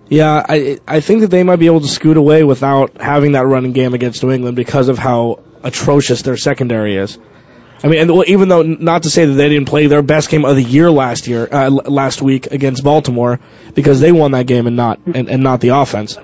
Yeah, 0.10 0.46
I 0.48 0.80
I 0.86 1.00
think 1.00 1.22
that 1.22 1.28
they 1.28 1.44
might 1.44 1.60
be 1.60 1.68
able 1.68 1.80
to 1.80 1.88
scoot 1.88 2.18
away 2.18 2.44
without 2.44 3.00
having 3.02 3.32
that 3.34 3.46
running 3.46 3.72
game 3.72 3.94
against 3.94 4.22
New 4.22 4.32
England 4.32 4.58
because 4.58 4.90
of 4.90 4.98
how 4.98 5.40
atrocious 5.64 6.24
their 6.24 6.36
secondary 6.36 6.98
is. 6.98 7.18
I 7.82 7.88
mean, 7.88 8.02
and 8.02 8.28
even 8.28 8.50
though 8.50 8.64
not 8.64 9.04
to 9.04 9.10
say 9.10 9.26
that 9.26 9.34
they 9.34 9.48
didn't 9.48 9.70
play 9.70 9.88
their 9.88 10.02
best 10.02 10.30
game 10.30 10.44
of 10.44 10.58
the 10.58 10.62
year 10.62 10.92
last 10.92 11.28
year, 11.28 11.48
uh, 11.50 11.70
last 11.70 12.22
week 12.22 12.48
against 12.48 12.84
Baltimore, 12.84 13.40
because 13.74 14.02
they 14.02 14.12
won 14.12 14.32
that 14.32 14.46
game 14.46 14.68
and 14.68 14.76
not 14.76 15.00
and, 15.06 15.30
and 15.30 15.42
not 15.42 15.62
the 15.62 15.70
offense. 15.70 16.18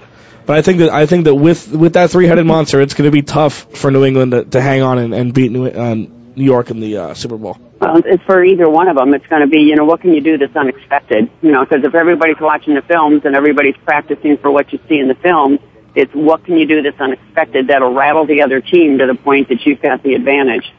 But 0.46 0.58
I 0.58 0.62
think 0.62 0.79
that 0.79 0.89
I 0.89 1.06
think 1.06 1.24
that 1.24 1.36
with 1.36 1.72
with 1.72 1.94
that 1.94 2.12
three-headed 2.12 2.46
monster, 2.46 2.82
it's 2.82 2.96
going 2.96 3.08
to 3.08 3.15
be 3.15 3.22
tough 3.22 3.77
for 3.77 3.91
New 3.91 4.03
England 4.03 4.34
to, 4.34 4.44
to 4.44 4.62
hang 4.62 4.82
on 4.82 4.98
and, 4.98 5.13
and 5.13 5.34
beat 5.34 5.53
New, 5.53 5.67
uh, 5.67 5.96
New 5.96 6.46
York 6.46 6.70
in 6.70 6.82
the 6.82 6.98
uh, 6.98 7.13
Super 7.13 7.38
Bowl. 7.38 7.58
Well, 7.79 8.01
it's 8.05 8.24
for 8.24 8.43
either 8.43 8.67
one 8.69 8.88
of 8.88 8.96
them. 8.96 9.13
It's 9.13 9.27
going 9.27 9.41
to 9.41 9.48
be, 9.48 9.60
you 9.60 9.75
know, 9.75 9.86
what 9.86 10.01
can 10.01 10.13
you 10.13 10.22
do 10.22 10.38
that's 10.38 10.55
unexpected? 10.55 11.29
You 11.41 11.51
know, 11.51 11.63
because 11.63 11.84
if 11.84 11.93
everybody's 11.93 12.39
watching 12.39 12.74
the 12.74 12.81
films 12.81 13.22
and 13.24 13.36
everybody's 13.36 13.77
practicing 13.86 14.38
for 14.38 14.50
what 14.50 14.74
you 14.74 14.79
see 14.89 14.98
in 14.98 15.07
the 15.07 15.15
films, 15.15 15.60
it's 15.93 16.13
what 16.13 16.43
can 16.43 16.57
you 16.57 16.65
do 16.67 16.81
that's 16.81 17.00
unexpected 17.00 17.67
that'll 17.67 17.93
rattle 17.93 18.25
the 18.25 18.41
other 18.41 18.62
team 18.62 18.98
to 18.98 19.05
the 19.05 19.15
point 19.15 19.50
that 19.50 19.65
you've 19.65 19.81
got 19.81 20.01
the 20.03 20.15
advantage. 20.15 20.74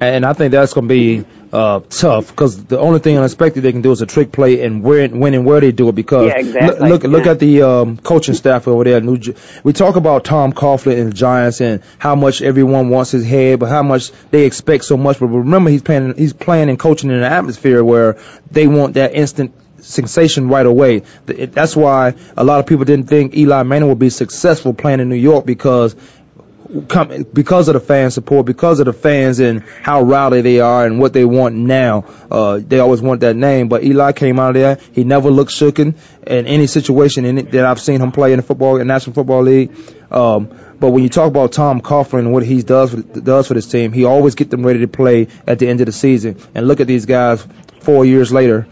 And 0.00 0.24
I 0.24 0.32
think 0.32 0.52
that's 0.52 0.72
going 0.72 0.88
to 0.88 0.94
be 0.94 1.24
uh, 1.52 1.80
tough 1.90 2.28
because 2.28 2.64
the 2.64 2.78
only 2.78 2.98
thing 2.98 3.16
unexpected 3.16 3.60
they 3.62 3.72
can 3.72 3.82
do 3.82 3.92
is 3.92 4.02
a 4.02 4.06
trick 4.06 4.32
play 4.32 4.62
and 4.64 4.82
where 4.82 5.08
when 5.08 5.34
and 5.34 5.44
where 5.46 5.60
they 5.60 5.72
do 5.72 5.88
it 5.88 5.94
because 5.94 6.26
Yeah, 6.28 6.38
exactly. 6.38 6.88
look 6.88 7.02
look, 7.04 7.24
Yeah. 7.24 7.30
at 7.32 7.38
the 7.38 7.62
um, 7.62 7.96
coaching 7.98 8.34
staff 8.34 8.66
over 8.68 8.84
there. 8.84 9.00
New, 9.00 9.18
we 9.62 9.72
talk 9.72 9.96
about 9.96 10.24
Tom 10.24 10.52
Coughlin 10.52 10.98
and 10.98 11.10
the 11.10 11.14
Giants 11.14 11.60
and 11.60 11.82
how 11.98 12.14
much 12.14 12.42
everyone 12.42 12.88
wants 12.88 13.10
his 13.12 13.24
head, 13.24 13.58
but 13.60 13.68
how 13.68 13.82
much 13.82 14.10
they 14.30 14.44
expect 14.44 14.84
so 14.84 14.96
much. 14.96 15.18
But 15.20 15.26
remember, 15.28 15.70
he's 15.70 15.82
playing 15.82 16.14
he's 16.16 16.32
playing 16.32 16.68
and 16.68 16.78
coaching 16.78 17.10
in 17.10 17.16
an 17.16 17.22
atmosphere 17.24 17.82
where 17.84 18.18
they 18.50 18.66
want 18.66 18.94
that 18.94 19.14
instant 19.14 19.52
sensation 19.78 20.48
right 20.48 20.66
away. 20.66 21.02
That's 21.26 21.76
why 21.76 22.14
a 22.36 22.42
lot 22.42 22.58
of 22.60 22.66
people 22.66 22.84
didn't 22.84 23.06
think 23.06 23.36
Eli 23.36 23.62
Manning 23.62 23.88
would 23.88 23.98
be 23.98 24.10
successful 24.10 24.74
playing 24.74 25.00
in 25.00 25.08
New 25.08 25.14
York 25.16 25.46
because 25.46 25.94
come, 26.88 27.24
because 27.32 27.68
of 27.68 27.74
the 27.74 27.80
fan 27.80 28.10
support, 28.10 28.46
because 28.46 28.80
of 28.80 28.86
the 28.86 28.92
fans 28.92 29.38
and 29.38 29.62
how 29.62 30.02
rowdy 30.02 30.40
they 30.40 30.60
are 30.60 30.86
and 30.86 30.98
what 30.98 31.12
they 31.12 31.24
want 31.24 31.54
now. 31.54 32.04
Uh, 32.30 32.60
they 32.62 32.78
always 32.78 33.00
want 33.00 33.20
that 33.20 33.36
name. 33.36 33.68
But 33.68 33.84
Eli 33.84 34.12
came 34.12 34.38
out 34.38 34.50
of 34.50 34.54
there. 34.54 34.78
He 34.92 35.04
never 35.04 35.30
looked 35.30 35.52
shooken 35.52 35.94
in 36.26 36.46
any 36.46 36.66
situation 36.66 37.24
in 37.24 37.38
it 37.38 37.50
that 37.52 37.64
I've 37.64 37.80
seen 37.80 38.00
him 38.00 38.12
play 38.12 38.32
in 38.32 38.38
the 38.38 38.42
football, 38.42 38.78
in 38.78 38.86
National 38.86 39.14
Football 39.14 39.42
League. 39.42 39.72
Um, 40.10 40.48
but 40.78 40.90
when 40.90 41.02
you 41.02 41.08
talk 41.08 41.28
about 41.28 41.52
Tom 41.52 41.80
Coughlin 41.80 42.20
and 42.20 42.32
what 42.32 42.42
he 42.44 42.62
does 42.62 42.92
for, 42.92 43.00
does 43.00 43.48
for 43.48 43.54
this 43.54 43.66
team, 43.66 43.92
he 43.92 44.04
always 44.04 44.34
get 44.34 44.50
them 44.50 44.64
ready 44.64 44.80
to 44.80 44.88
play 44.88 45.28
at 45.46 45.58
the 45.58 45.68
end 45.68 45.80
of 45.80 45.86
the 45.86 45.92
season. 45.92 46.38
And 46.54 46.68
look 46.68 46.80
at 46.80 46.86
these 46.86 47.06
guys 47.06 47.46
four 47.80 48.04
years 48.04 48.32
later, 48.32 48.66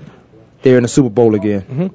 they're 0.62 0.76
in 0.76 0.82
the 0.82 0.88
Super 0.88 1.10
Bowl 1.10 1.34
again. 1.34 1.92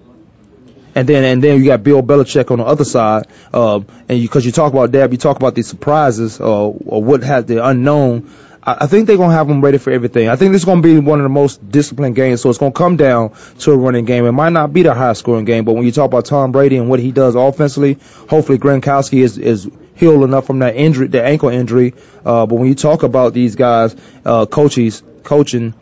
And 1.00 1.08
then 1.08 1.24
and 1.24 1.42
then 1.42 1.60
you 1.60 1.66
got 1.66 1.82
Bill 1.82 2.04
Belichick 2.04 2.52
on 2.52 2.58
the 2.58 2.66
other 2.66 2.84
side, 2.84 3.28
um, 3.54 3.86
and 4.10 4.22
because 4.22 4.46
you 4.46 4.52
talk 4.52 4.74
about 4.74 4.92
that, 4.92 5.10
you 5.14 5.18
talk 5.18 5.38
about 5.38 5.56
these 5.56 5.68
surprises 5.68 6.42
uh, 6.42 6.66
or 6.66 7.02
what 7.02 7.24
has 7.24 7.46
the 7.46 7.66
unknown. 7.66 8.30
I, 8.62 8.80
I 8.82 8.88
think 8.88 9.08
they're 9.08 9.16
gonna 9.16 9.32
have 9.32 9.48
them 9.48 9.62
ready 9.62 9.78
for 9.78 9.92
everything. 9.92 10.28
I 10.28 10.36
think 10.36 10.52
this 10.52 10.64
is 10.64 10.66
gonna 10.66 10.82
be 10.82 11.00
one 11.00 11.20
of 11.20 11.24
the 11.24 11.30
most 11.30 11.72
disciplined 11.72 12.18
games, 12.18 12.42
so 12.42 12.50
it's 12.50 12.60
gonna 12.60 12.74
come 12.74 12.98
down 12.98 13.32
to 13.60 13.72
a 13.72 13.78
running 13.78 14.04
game. 14.04 14.26
It 14.26 14.34
might 14.34 14.52
not 14.52 14.74
be 14.74 14.84
the 14.84 14.94
high 14.94 15.14
scoring 15.14 15.46
game, 15.46 15.64
but 15.64 15.72
when 15.72 15.86
you 15.86 15.94
talk 15.94 16.08
about 16.08 16.26
Tom 16.26 16.52
Brady 16.52 16.76
and 16.76 16.90
what 16.90 17.00
he 17.00 17.14
does 17.14 17.36
offensively, 17.36 17.98
hopefully 18.30 18.58
Gronkowski 18.58 19.24
is 19.24 19.38
is 19.38 19.72
healed 19.96 20.24
enough 20.24 20.48
from 20.48 20.60
that 20.60 20.76
injury, 20.76 21.08
the 21.08 21.24
ankle 21.24 21.48
injury. 21.48 21.94
Uh, 22.26 22.46
but 22.46 22.56
when 22.56 22.68
you 22.68 22.76
talk 22.76 23.04
about 23.04 23.34
these 23.34 23.56
guys, 23.56 23.96
uh, 24.26 24.46
coaches 24.46 25.02
coaching. 25.24 25.74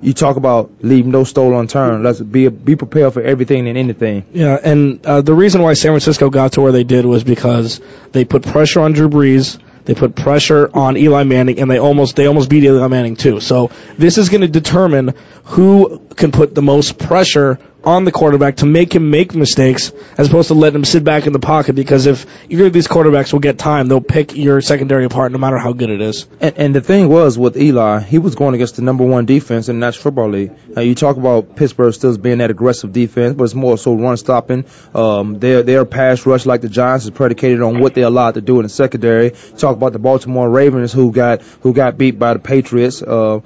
You 0.00 0.12
talk 0.12 0.36
about 0.36 0.70
leave 0.80 1.06
no 1.06 1.24
stone 1.24 1.54
unturned. 1.54 2.04
Let's 2.04 2.20
be 2.20 2.48
be 2.48 2.76
prepared 2.76 3.14
for 3.14 3.22
everything 3.22 3.68
and 3.68 3.76
anything. 3.76 4.24
Yeah, 4.32 4.58
and 4.62 5.04
uh, 5.04 5.22
the 5.22 5.34
reason 5.34 5.62
why 5.62 5.74
San 5.74 5.90
Francisco 5.90 6.30
got 6.30 6.52
to 6.52 6.60
where 6.60 6.72
they 6.72 6.84
did 6.84 7.04
was 7.04 7.24
because 7.24 7.80
they 8.12 8.24
put 8.24 8.44
pressure 8.44 8.80
on 8.80 8.92
Drew 8.92 9.08
Brees, 9.08 9.58
they 9.84 9.94
put 9.94 10.14
pressure 10.14 10.70
on 10.72 10.96
Eli 10.96 11.24
Manning, 11.24 11.60
and 11.60 11.70
they 11.70 11.78
almost 11.78 12.14
they 12.14 12.26
almost 12.26 12.50
beat 12.50 12.62
Eli 12.62 12.86
Manning 12.88 13.16
too. 13.16 13.40
So 13.40 13.70
this 13.96 14.18
is 14.18 14.28
going 14.28 14.42
to 14.42 14.48
determine 14.48 15.14
who 15.44 15.98
can 16.14 16.30
put 16.30 16.54
the 16.54 16.62
most 16.62 16.98
pressure 16.98 17.58
on 17.88 18.04
the 18.04 18.12
quarterback 18.12 18.56
to 18.56 18.66
make 18.66 18.94
him 18.94 19.10
make 19.10 19.34
mistakes, 19.34 19.92
as 20.18 20.28
opposed 20.28 20.48
to 20.48 20.54
letting 20.54 20.76
him 20.76 20.84
sit 20.84 21.04
back 21.04 21.26
in 21.26 21.32
the 21.32 21.38
pocket. 21.38 21.74
Because 21.74 22.04
if 22.06 22.26
either 22.50 22.66
of 22.66 22.72
these 22.72 22.86
quarterbacks 22.86 23.32
will 23.32 23.40
get 23.40 23.58
time, 23.58 23.88
they'll 23.88 24.02
pick 24.02 24.36
your 24.36 24.60
secondary 24.60 25.06
apart, 25.06 25.32
no 25.32 25.38
matter 25.38 25.56
how 25.56 25.72
good 25.72 25.88
it 25.88 26.02
is. 26.02 26.26
And, 26.40 26.58
and 26.58 26.74
the 26.74 26.82
thing 26.82 27.08
was 27.08 27.38
with 27.38 27.56
Eli, 27.56 28.00
he 28.00 28.18
was 28.18 28.34
going 28.34 28.54
against 28.54 28.76
the 28.76 28.82
number 28.82 29.04
one 29.04 29.24
defense 29.24 29.70
in 29.70 29.80
the 29.80 29.86
National 29.86 30.02
Football 30.02 30.28
League. 30.30 30.52
Uh, 30.76 30.82
you 30.82 30.94
talk 30.94 31.16
about 31.16 31.56
Pittsburgh 31.56 31.94
still 31.94 32.16
being 32.18 32.38
that 32.38 32.50
aggressive 32.50 32.92
defense, 32.92 33.34
but 33.36 33.44
it's 33.44 33.54
more 33.54 33.78
so 33.78 33.94
run 33.94 34.18
stopping. 34.18 34.66
Um, 34.94 35.38
their 35.38 35.62
their 35.62 35.84
pass 35.86 36.26
rush, 36.26 36.44
like 36.44 36.60
the 36.60 36.68
Giants, 36.68 37.06
is 37.06 37.10
predicated 37.10 37.62
on 37.62 37.80
what 37.80 37.94
they're 37.94 38.04
allowed 38.04 38.34
to 38.34 38.42
do 38.42 38.58
in 38.58 38.64
the 38.64 38.68
secondary. 38.68 39.30
Talk 39.56 39.76
about 39.76 39.94
the 39.94 39.98
Baltimore 39.98 40.48
Ravens, 40.48 40.92
who 40.92 41.10
got 41.10 41.40
who 41.62 41.72
got 41.72 41.96
beat 41.96 42.18
by 42.18 42.34
the 42.34 42.38
Patriots. 42.38 43.00
Uh, 43.00 43.40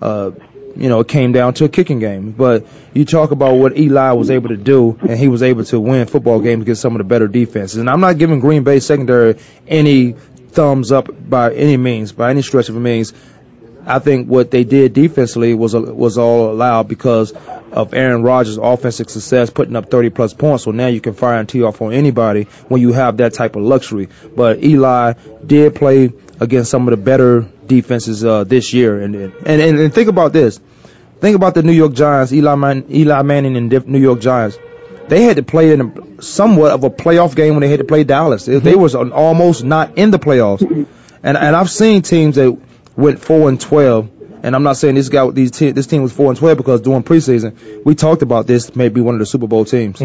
uh, 0.00 0.30
you 0.76 0.88
know, 0.88 1.00
it 1.00 1.08
came 1.08 1.32
down 1.32 1.54
to 1.54 1.64
a 1.64 1.68
kicking 1.68 1.98
game. 1.98 2.32
But 2.32 2.66
you 2.94 3.04
talk 3.04 3.30
about 3.30 3.54
what 3.54 3.76
Eli 3.76 4.12
was 4.12 4.30
able 4.30 4.50
to 4.50 4.56
do, 4.56 4.98
and 5.00 5.18
he 5.18 5.28
was 5.28 5.42
able 5.42 5.64
to 5.64 5.80
win 5.80 6.06
football 6.06 6.40
games 6.40 6.62
against 6.62 6.82
some 6.82 6.94
of 6.94 6.98
the 6.98 7.04
better 7.04 7.28
defenses. 7.28 7.78
And 7.78 7.88
I'm 7.88 8.00
not 8.00 8.18
giving 8.18 8.40
Green 8.40 8.64
Bay 8.64 8.80
secondary 8.80 9.38
any 9.66 10.12
thumbs 10.12 10.92
up 10.92 11.08
by 11.28 11.54
any 11.54 11.76
means, 11.76 12.12
by 12.12 12.30
any 12.30 12.42
stretch 12.42 12.68
of 12.68 12.74
the 12.74 12.80
means. 12.80 13.12
I 13.86 14.00
think 14.00 14.28
what 14.28 14.50
they 14.50 14.64
did 14.64 14.92
defensively 14.92 15.54
was 15.54 15.74
was 15.74 16.18
all 16.18 16.50
allowed 16.50 16.88
because 16.88 17.32
of 17.72 17.94
Aaron 17.94 18.22
Rodgers' 18.22 18.58
offensive 18.58 19.08
success, 19.08 19.50
putting 19.50 19.76
up 19.76 19.90
30 19.90 20.10
plus 20.10 20.34
points. 20.34 20.64
So 20.64 20.72
now 20.72 20.88
you 20.88 21.00
can 21.00 21.14
fire 21.14 21.38
and 21.38 21.48
tee 21.48 21.62
off 21.62 21.80
on 21.80 21.92
anybody 21.92 22.44
when 22.68 22.82
you 22.82 22.92
have 22.92 23.16
that 23.18 23.34
type 23.34 23.56
of 23.56 23.62
luxury. 23.62 24.08
But 24.36 24.62
Eli 24.62 25.14
did 25.44 25.74
play 25.74 26.12
against 26.40 26.70
some 26.70 26.86
of 26.86 26.90
the 26.92 27.02
better 27.02 27.48
defenses 27.68 28.24
uh, 28.24 28.44
this 28.44 28.72
year, 28.72 29.00
and, 29.00 29.14
and 29.14 29.32
and 29.46 29.78
and 29.78 29.94
think 29.94 30.08
about 30.08 30.32
this. 30.32 30.58
Think 31.20 31.36
about 31.36 31.54
the 31.54 31.62
New 31.62 31.72
York 31.72 31.92
Giants, 31.94 32.32
Eli, 32.32 32.54
Man- 32.54 32.84
Eli 32.90 33.22
Manning 33.22 33.56
and 33.56 33.86
New 33.86 33.98
York 33.98 34.20
Giants. 34.20 34.58
They 35.08 35.22
had 35.22 35.36
to 35.36 35.42
play 35.42 35.72
in 35.72 35.80
a, 35.80 36.22
somewhat 36.22 36.70
of 36.72 36.84
a 36.84 36.90
playoff 36.90 37.34
game 37.34 37.54
when 37.54 37.60
they 37.62 37.68
had 37.68 37.78
to 37.80 37.84
play 37.84 38.04
Dallas. 38.04 38.44
They, 38.44 38.58
they 38.58 38.74
was 38.76 38.94
on- 38.94 39.12
almost 39.12 39.64
not 39.64 39.96
in 39.98 40.10
the 40.10 40.18
playoffs, 40.18 40.62
and 41.22 41.36
and 41.36 41.56
I've 41.56 41.70
seen 41.70 42.02
teams 42.02 42.36
that 42.36 42.56
went 42.96 43.20
four 43.20 43.48
and 43.48 43.60
twelve. 43.60 44.10
And 44.40 44.54
I'm 44.54 44.62
not 44.62 44.76
saying 44.76 44.94
this 44.94 45.08
guy, 45.08 45.28
these 45.30 45.50
te- 45.50 45.72
this 45.72 45.88
team 45.88 46.02
was 46.02 46.12
four 46.12 46.28
and 46.30 46.38
twelve 46.38 46.56
because 46.58 46.80
during 46.80 47.02
preseason 47.02 47.84
we 47.84 47.96
talked 47.96 48.22
about 48.22 48.46
this 48.46 48.76
may 48.76 48.88
be 48.88 49.00
one 49.00 49.16
of 49.16 49.18
the 49.18 49.26
Super 49.26 49.48
Bowl 49.48 49.64
teams. 49.64 50.00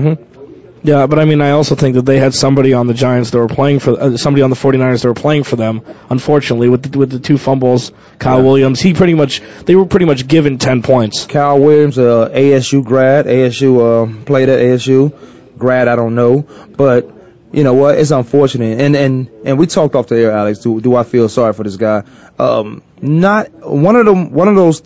Yeah, 0.83 1.07
but 1.07 1.17
I 1.17 1.23
mean, 1.23 1.39
I 1.39 1.51
also 1.51 1.75
think 1.75 1.95
that 1.95 2.01
they 2.01 2.19
had 2.19 2.33
somebody 2.33 2.73
on 2.73 2.87
the 2.87 2.93
Giants 2.93 3.31
that 3.31 3.37
were 3.39 3.47
playing 3.47 3.79
for 3.79 3.91
uh, 3.91 4.17
somebody 4.17 4.41
on 4.41 4.49
the 4.49 4.57
49ers 4.57 5.01
that 5.01 5.07
were 5.07 5.13
playing 5.13 5.43
for 5.43 5.55
them. 5.55 5.81
Unfortunately, 6.09 6.67
with 6.67 6.91
the, 6.91 6.99
with 6.99 7.09
the 7.09 7.19
two 7.19 7.37
fumbles, 7.37 7.93
Kyle 8.19 8.43
Williams, 8.43 8.81
he 8.81 8.93
pretty 8.93 9.13
much 9.13 9.41
they 9.65 9.75
were 9.75 9.85
pretty 9.85 10.05
much 10.05 10.27
given 10.27 10.57
10 10.57 10.81
points. 10.81 11.25
Kyle 11.25 11.57
Williams, 11.57 11.97
uh, 11.97 12.29
ASU 12.29 12.83
grad. 12.83 13.27
ASU 13.27 13.79
uh, 13.79 14.25
played 14.25 14.49
at 14.49 14.59
ASU. 14.59 15.13
Grad, 15.57 15.87
I 15.87 15.95
don't 15.95 16.15
know, 16.15 16.41
but 16.41 17.09
you 17.53 17.63
know 17.63 17.75
what? 17.75 17.97
It's 17.97 18.11
unfortunate. 18.11 18.81
And 18.81 18.95
and 18.95 19.29
and 19.45 19.57
we 19.57 19.67
talked 19.67 19.95
off 19.95 20.07
the 20.07 20.17
air, 20.17 20.31
Alex. 20.31 20.59
Do 20.59 20.81
do 20.81 20.95
I 20.95 21.03
feel 21.03 21.29
sorry 21.29 21.53
for 21.53 21.63
this 21.63 21.77
guy? 21.77 22.03
Um, 22.37 22.81
not 23.01 23.51
one 23.61 23.95
of 23.95 24.05
them. 24.05 24.33
One 24.33 24.49
of 24.49 24.55
those 24.55 24.81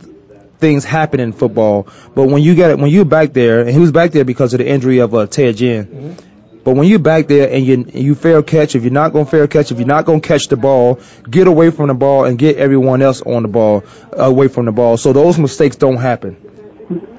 things 0.60 0.84
happen 0.84 1.20
in 1.20 1.34
football, 1.34 1.88
but 2.16 2.28
when 2.28 2.42
you 2.42 2.56
get 2.56 2.72
it, 2.72 2.80
when 2.80 2.90
you're 2.90 3.06
back 3.06 3.34
there, 3.34 3.62
and 3.62 3.70
he 3.70 3.80
was 3.80 3.92
back 3.92 4.12
there 4.12 4.26
because 4.26 4.54
of 4.54 4.60
the 4.60 4.68
injury 4.68 5.00
of 5.00 5.14
uh, 5.14 5.28
Ted 5.28 5.58
Ginn. 5.58 6.18
But 6.64 6.76
when 6.76 6.90
you're 6.90 7.00
back 7.00 7.28
there 7.28 7.50
and 7.50 7.66
you 7.66 7.86
you 7.94 8.14
fair 8.14 8.44
catch, 8.44 8.76
if 8.76 8.84
you're 8.84 8.92
not 8.92 9.14
gonna 9.14 9.26
fair 9.26 9.48
catch, 9.48 9.72
if 9.72 9.78
you're 9.78 9.88
not 9.88 10.06
gonna 10.06 10.20
catch 10.20 10.50
the 10.50 10.58
ball, 10.58 11.00
get 11.30 11.48
away 11.48 11.72
from 11.72 11.88
the 11.88 11.94
ball 11.94 12.26
and 12.26 12.38
get 12.38 12.58
everyone 12.58 13.02
else 13.02 13.22
on 13.22 13.44
the 13.44 13.48
ball, 13.48 13.86
away 14.12 14.50
from 14.50 14.66
the 14.66 14.74
ball, 14.74 14.98
so 14.98 15.14
those 15.14 15.40
mistakes 15.40 15.78
don't 15.78 15.96
happen. 15.96 16.36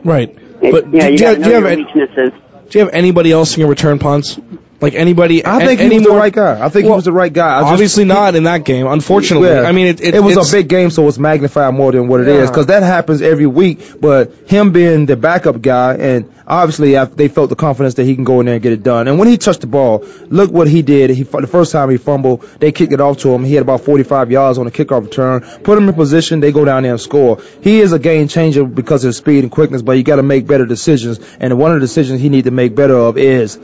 Right. 0.04 0.36
But 0.60 0.92
yeah, 0.92 1.06
do, 1.06 1.12
you 1.12 1.18
do, 1.18 1.24
you, 1.24 1.34
to 1.34 1.42
do, 1.42 1.48
you 1.48 1.60
know 1.60 1.66
have, 1.66 1.78
weaknesses. 1.78 2.32
do 2.68 2.78
you 2.78 2.84
have 2.84 2.92
anybody 2.92 3.32
else 3.32 3.54
who 3.54 3.62
can 3.62 3.70
return 3.70 3.98
punts? 3.98 4.38
Like 4.80 4.94
anybody? 4.94 5.44
I 5.44 5.64
think 5.64 5.80
he 5.80 5.86
any 5.86 5.98
was 5.98 6.06
the 6.06 6.12
right 6.14 6.32
guy. 6.32 6.64
I 6.64 6.68
think 6.68 6.84
he 6.84 6.90
was 6.90 7.04
the 7.04 7.12
right 7.12 7.32
guy. 7.32 7.56
I 7.56 7.60
just- 7.62 7.72
Obviously 7.72 8.04
not 8.04 8.36
in 8.36 8.44
that 8.44 8.64
game, 8.64 8.86
unfortunately. 8.86 9.48
Yeah. 9.48 9.62
I 9.62 9.72
mean, 9.72 9.88
it, 9.88 10.00
it, 10.00 10.14
it 10.14 10.20
was 10.22 10.36
a 10.36 10.56
big 10.56 10.68
game, 10.68 10.90
so 10.90 11.08
it's 11.08 11.18
magnified 11.18 11.74
more 11.74 11.90
than 11.90 12.06
what 12.06 12.20
it 12.20 12.28
is, 12.28 12.44
Yeah. 12.44 12.46
because 12.46 12.66
that 12.66 12.84
happens 12.84 13.20
every 13.20 13.46
week. 13.46 14.00
But 14.00 14.32
him 14.46 14.70
being 14.70 15.06
the 15.06 15.16
backup 15.16 15.60
guy, 15.60 15.94
and 15.94 16.32
obviously 16.46 16.96
I, 16.96 17.06
they 17.06 17.26
felt 17.26 17.50
the 17.50 17.56
confidence 17.56 17.94
that 17.94 18.04
he 18.04 18.14
can 18.14 18.22
go 18.22 18.38
in 18.38 18.46
there 18.46 18.54
and 18.54 18.62
get 18.62 18.72
it 18.72 18.84
done. 18.84 19.08
And 19.08 19.18
when 19.18 19.26
he 19.26 19.36
touched 19.36 19.62
the 19.62 19.66
ball, 19.66 20.04
look 20.28 20.52
what 20.52 20.68
he 20.68 20.82
did. 20.82 21.10
He 21.10 21.24
the 21.24 21.48
first 21.48 21.72
time 21.72 21.90
he 21.90 21.96
fumbled, 21.96 22.42
they 22.60 22.70
kicked 22.70 22.92
it 22.92 23.00
off 23.00 23.18
to 23.18 23.30
him. 23.30 23.42
He 23.42 23.54
had 23.54 23.62
about 23.62 23.80
45 23.80 24.30
yards 24.30 24.58
on 24.58 24.64
the 24.66 24.70
kickoff 24.70 25.02
return. 25.06 25.40
Put 25.64 25.76
him 25.76 25.88
in 25.88 25.94
position, 25.96 26.38
they 26.38 26.52
go 26.52 26.64
down 26.64 26.84
there 26.84 26.92
and 26.92 27.00
score. 27.00 27.42
He 27.62 27.80
is 27.80 27.92
a 27.92 27.98
game 27.98 28.28
changer 28.28 28.64
because 28.64 29.02
of 29.02 29.08
his 29.08 29.16
speed 29.16 29.42
and 29.42 29.50
quickness, 29.50 29.82
but 29.82 29.96
you 29.96 30.04
got 30.04 30.16
to 30.16 30.22
make 30.22 30.46
better 30.46 30.66
decisions. 30.66 31.18
And 31.40 31.58
one 31.58 31.72
of 31.72 31.80
the 31.80 31.84
decisions 31.84 32.20
he 32.20 32.28
need 32.28 32.44
to 32.44 32.52
make 32.52 32.76
better 32.76 32.96
of 32.96 33.18
is 33.18 33.58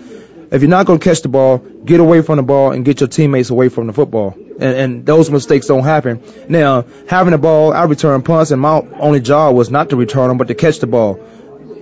if 0.51 0.63
you're 0.63 0.71
not 0.71 0.87
going 0.87 0.99
to 0.99 1.05
catch 1.05 1.23
the 1.23 1.29
ball, 1.29 1.59
get 1.59 2.01
away 2.01 2.23
from 2.23 2.37
the 2.37 2.43
ball 2.43 2.73
and 2.73 2.85
get 2.85 3.01
your 3.01 3.09
teammates 3.09 3.51
away 3.51 3.69
from 3.69 3.87
the 3.87 3.93
football. 3.93 4.35
And, 4.37 4.63
and 4.63 5.07
those 5.07 5.31
mistakes 5.31 5.67
don't 5.67 5.85
happen. 5.85 6.23
Now, 6.49 6.85
having 7.09 7.33
the 7.33 7.39
ball, 7.39 7.73
I 7.73 7.85
return 7.85 8.23
punts, 8.23 8.51
and 8.51 8.61
my 8.61 8.81
only 8.99 9.21
job 9.21 9.55
was 9.55 9.71
not 9.71 9.91
to 9.91 9.97
return 9.97 10.29
them, 10.29 10.39
but 10.39 10.49
to 10.49 10.55
catch 10.55 10.79
the 10.79 10.87
ball. 10.87 11.21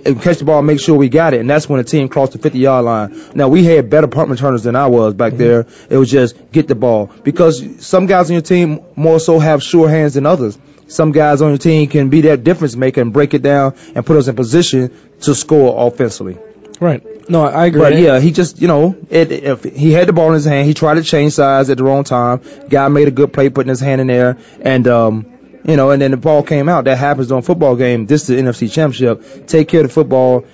And 0.05 0.21
catch 0.21 0.39
the 0.39 0.45
ball, 0.45 0.61
make 0.61 0.81
sure 0.81 0.97
we 0.97 1.07
got 1.07 1.33
it, 1.33 1.39
and 1.39 1.49
that's 1.49 1.69
when 1.69 1.77
the 1.77 1.85
team 1.85 2.09
crossed 2.09 2.33
the 2.33 2.39
50 2.39 2.59
yard 2.59 2.83
line. 2.83 3.21
Now 3.35 3.47
we 3.47 3.63
had 3.63 3.89
better 3.89 4.07
punt 4.07 4.29
returners 4.29 4.63
than 4.63 4.75
I 4.75 4.87
was 4.87 5.13
back 5.13 5.33
there. 5.33 5.65
It 5.89 5.95
was 5.95 6.11
just 6.11 6.51
get 6.51 6.67
the 6.67 6.75
ball 6.75 7.09
because 7.23 7.85
some 7.85 8.05
guys 8.05 8.29
on 8.29 8.33
your 8.33 8.41
team 8.41 8.81
more 8.97 9.17
so 9.21 9.39
have 9.39 9.63
sure 9.63 9.87
hands 9.87 10.15
than 10.15 10.25
others. 10.25 10.57
Some 10.87 11.13
guys 11.13 11.41
on 11.41 11.49
your 11.49 11.57
team 11.57 11.87
can 11.87 12.09
be 12.09 12.21
that 12.21 12.43
difference 12.43 12.75
maker 12.75 12.99
and 12.99 13.13
break 13.13 13.33
it 13.33 13.41
down 13.41 13.75
and 13.95 14.05
put 14.05 14.17
us 14.17 14.27
in 14.27 14.35
position 14.35 14.93
to 15.21 15.33
score 15.33 15.87
offensively. 15.87 16.37
Right. 16.79 17.29
No, 17.29 17.43
I 17.45 17.67
agree. 17.67 17.81
But 17.81 17.97
yeah, 17.97 18.19
he 18.19 18.31
just 18.31 18.61
you 18.61 18.67
know, 18.67 18.95
it, 19.09 19.31
if 19.31 19.63
he 19.63 19.91
had 19.91 20.07
the 20.07 20.13
ball 20.13 20.27
in 20.29 20.33
his 20.33 20.45
hand, 20.45 20.67
he 20.67 20.73
tried 20.73 20.95
to 20.95 21.03
change 21.03 21.33
sides 21.33 21.69
at 21.69 21.77
the 21.77 21.83
wrong 21.83 22.03
time. 22.03 22.41
Guy 22.69 22.87
made 22.89 23.07
a 23.07 23.11
good 23.11 23.31
play 23.33 23.49
putting 23.49 23.69
his 23.69 23.79
hand 23.79 24.01
in 24.01 24.07
there, 24.07 24.37
and 24.61 24.87
um, 24.87 25.33
you 25.65 25.77
know, 25.77 25.91
and 25.91 26.01
then 26.01 26.11
the 26.11 26.17
ball 26.17 26.43
came 26.43 26.69
out. 26.69 26.85
That 26.85 26.97
happens 26.97 27.31
on 27.31 27.39
a 27.39 27.41
football 27.41 27.75
game. 27.75 28.05
This 28.05 28.21
is 28.21 28.27
the 28.27 28.35
NFC 28.35 28.71
Championship. 28.71 29.47
Take 29.47 29.69
care 29.69 29.81
of 29.81 29.87
the 29.87 29.93
football. 29.93 30.45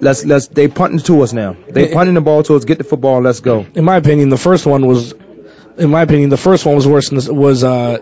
Let's 0.00 0.24
let's 0.24 0.48
they 0.48 0.68
punting 0.68 1.00
to 1.00 1.22
us 1.22 1.32
now. 1.32 1.56
They 1.68 1.92
punting 1.92 2.14
the 2.14 2.20
ball 2.20 2.42
to 2.44 2.54
us. 2.54 2.64
Get 2.64 2.78
the 2.78 2.84
football 2.84 3.20
let's 3.20 3.40
go. 3.40 3.66
in 3.74 3.84
my 3.84 3.96
opinion, 3.96 4.28
the 4.28 4.36
first 4.36 4.66
one 4.66 4.86
was, 4.86 5.12
in 5.76 5.90
my 5.90 6.02
opinion, 6.02 6.30
the 6.30 6.36
first 6.36 6.66
one 6.66 6.76
was 6.76 6.86
worse 6.86 7.08
than 7.08 7.16
this, 7.16 7.28
was 7.28 7.64
uh, 7.64 7.98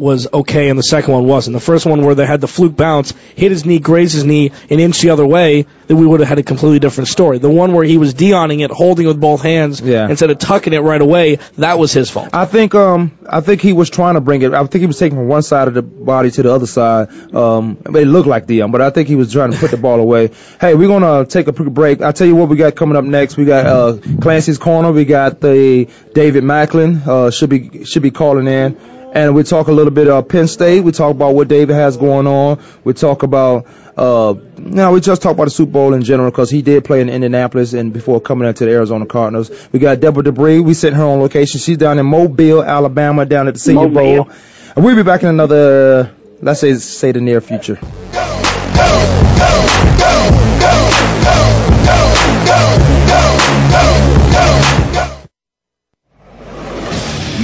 was 0.00 0.26
okay 0.32 0.70
and 0.70 0.78
the 0.78 0.82
second 0.82 1.12
one 1.12 1.26
wasn't. 1.26 1.54
The 1.54 1.60
first 1.60 1.84
one 1.86 2.02
where 2.02 2.14
they 2.14 2.24
had 2.26 2.40
the 2.40 2.48
fluke 2.48 2.74
bounce, 2.74 3.12
hit 3.36 3.52
his 3.52 3.64
knee, 3.66 3.78
grazed 3.78 4.14
his 4.14 4.24
knee, 4.24 4.50
an 4.70 4.80
inch 4.80 5.00
the 5.02 5.10
other 5.10 5.26
way, 5.26 5.66
then 5.86 5.98
we 5.98 6.06
would 6.06 6.20
have 6.20 6.28
had 6.28 6.38
a 6.38 6.42
completely 6.42 6.78
different 6.78 7.08
story. 7.08 7.38
The 7.38 7.50
one 7.50 7.74
where 7.74 7.84
he 7.84 7.98
was 7.98 8.14
Dioning 8.14 8.64
it, 8.64 8.70
holding 8.70 9.04
it 9.04 9.08
with 9.08 9.20
both 9.20 9.42
hands, 9.42 9.80
Yeah. 9.80 10.08
instead 10.08 10.30
of 10.30 10.38
tucking 10.38 10.72
it 10.72 10.78
right 10.80 11.00
away, 11.00 11.38
that 11.58 11.78
was 11.78 11.92
his 11.92 12.10
fault. 12.10 12.30
I 12.32 12.46
think 12.46 12.74
um 12.74 13.12
I 13.28 13.40
think 13.42 13.60
he 13.60 13.72
was 13.74 13.90
trying 13.90 14.14
to 14.14 14.20
bring 14.20 14.42
it. 14.42 14.54
I 14.54 14.60
think 14.66 14.80
he 14.80 14.86
was 14.86 14.98
taking 14.98 15.18
from 15.18 15.28
one 15.28 15.42
side 15.42 15.68
of 15.68 15.74
the 15.74 15.82
body 15.82 16.30
to 16.32 16.42
the 16.42 16.52
other 16.52 16.66
side. 16.66 17.08
Um, 17.34 17.76
it 17.94 18.06
looked 18.08 18.26
like 18.26 18.46
Deion, 18.46 18.72
but 18.72 18.80
I 18.80 18.90
think 18.90 19.06
he 19.06 19.14
was 19.16 19.30
trying 19.32 19.52
to 19.52 19.58
put 19.58 19.70
the 19.70 19.76
ball 19.76 20.00
away. 20.00 20.30
Hey, 20.60 20.74
we're 20.74 20.88
gonna 20.88 21.24
take 21.26 21.46
a 21.48 21.52
quick 21.52 21.68
break. 21.70 22.00
I'll 22.02 22.12
tell 22.12 22.26
you 22.26 22.34
what 22.36 22.48
we 22.48 22.56
got 22.56 22.74
coming 22.74 22.96
up 22.96 23.04
next. 23.04 23.36
We 23.36 23.44
got 23.44 23.66
uh 23.66 23.92
Clancy's 24.20 24.58
corner. 24.58 24.92
We 24.92 25.04
got 25.04 25.40
the 25.40 25.88
David 26.14 26.44
Macklin. 26.44 27.02
Uh, 27.06 27.30
should 27.30 27.50
be 27.50 27.84
should 27.84 28.02
be 28.02 28.10
calling 28.10 28.46
in. 28.48 28.76
And 29.12 29.34
we 29.34 29.42
talk 29.42 29.68
a 29.68 29.72
little 29.72 29.92
bit 29.92 30.08
of 30.08 30.28
Penn 30.28 30.46
State. 30.46 30.80
We 30.80 30.92
talk 30.92 31.10
about 31.10 31.34
what 31.34 31.48
David 31.48 31.74
has 31.74 31.96
going 31.96 32.26
on. 32.26 32.62
We 32.84 32.92
talk 32.92 33.22
about 33.22 33.66
uh, 33.96 34.34
no, 34.56 34.92
we 34.92 35.00
just 35.00 35.20
talk 35.20 35.32
about 35.32 35.44
the 35.44 35.50
Super 35.50 35.72
Bowl 35.72 35.94
in 35.94 36.02
general 36.02 36.30
because 36.30 36.48
he 36.48 36.62
did 36.62 36.84
play 36.84 37.02
in 37.02 37.10
Indianapolis 37.10 37.74
and 37.74 37.92
before 37.92 38.18
coming 38.18 38.48
into 38.48 38.64
the 38.64 38.70
Arizona 38.70 39.04
Cardinals. 39.04 39.50
We 39.72 39.78
got 39.78 40.00
Deborah 40.00 40.22
Dubree. 40.22 40.64
We 40.64 40.72
sent 40.72 40.96
her 40.96 41.04
on 41.04 41.20
location. 41.20 41.60
She's 41.60 41.76
down 41.76 41.98
in 41.98 42.06
Mobile, 42.06 42.62
Alabama, 42.62 43.26
down 43.26 43.48
at 43.48 43.54
the 43.54 43.60
Senior 43.60 43.88
Mobile. 43.88 44.24
Bowl. 44.24 44.32
And 44.76 44.84
we'll 44.84 44.96
be 44.96 45.02
back 45.02 45.22
in 45.22 45.28
another, 45.28 46.14
let's 46.40 46.60
say, 46.60 46.74
say 46.76 47.12
the 47.12 47.20
near 47.20 47.42
future. 47.42 47.78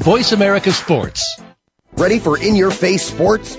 Voice 0.00 0.32
America 0.32 0.72
Sports. 0.72 1.42
Ready 1.92 2.20
for 2.20 2.38
in 2.38 2.56
your 2.56 2.70
face 2.70 3.02
sports? 3.02 3.58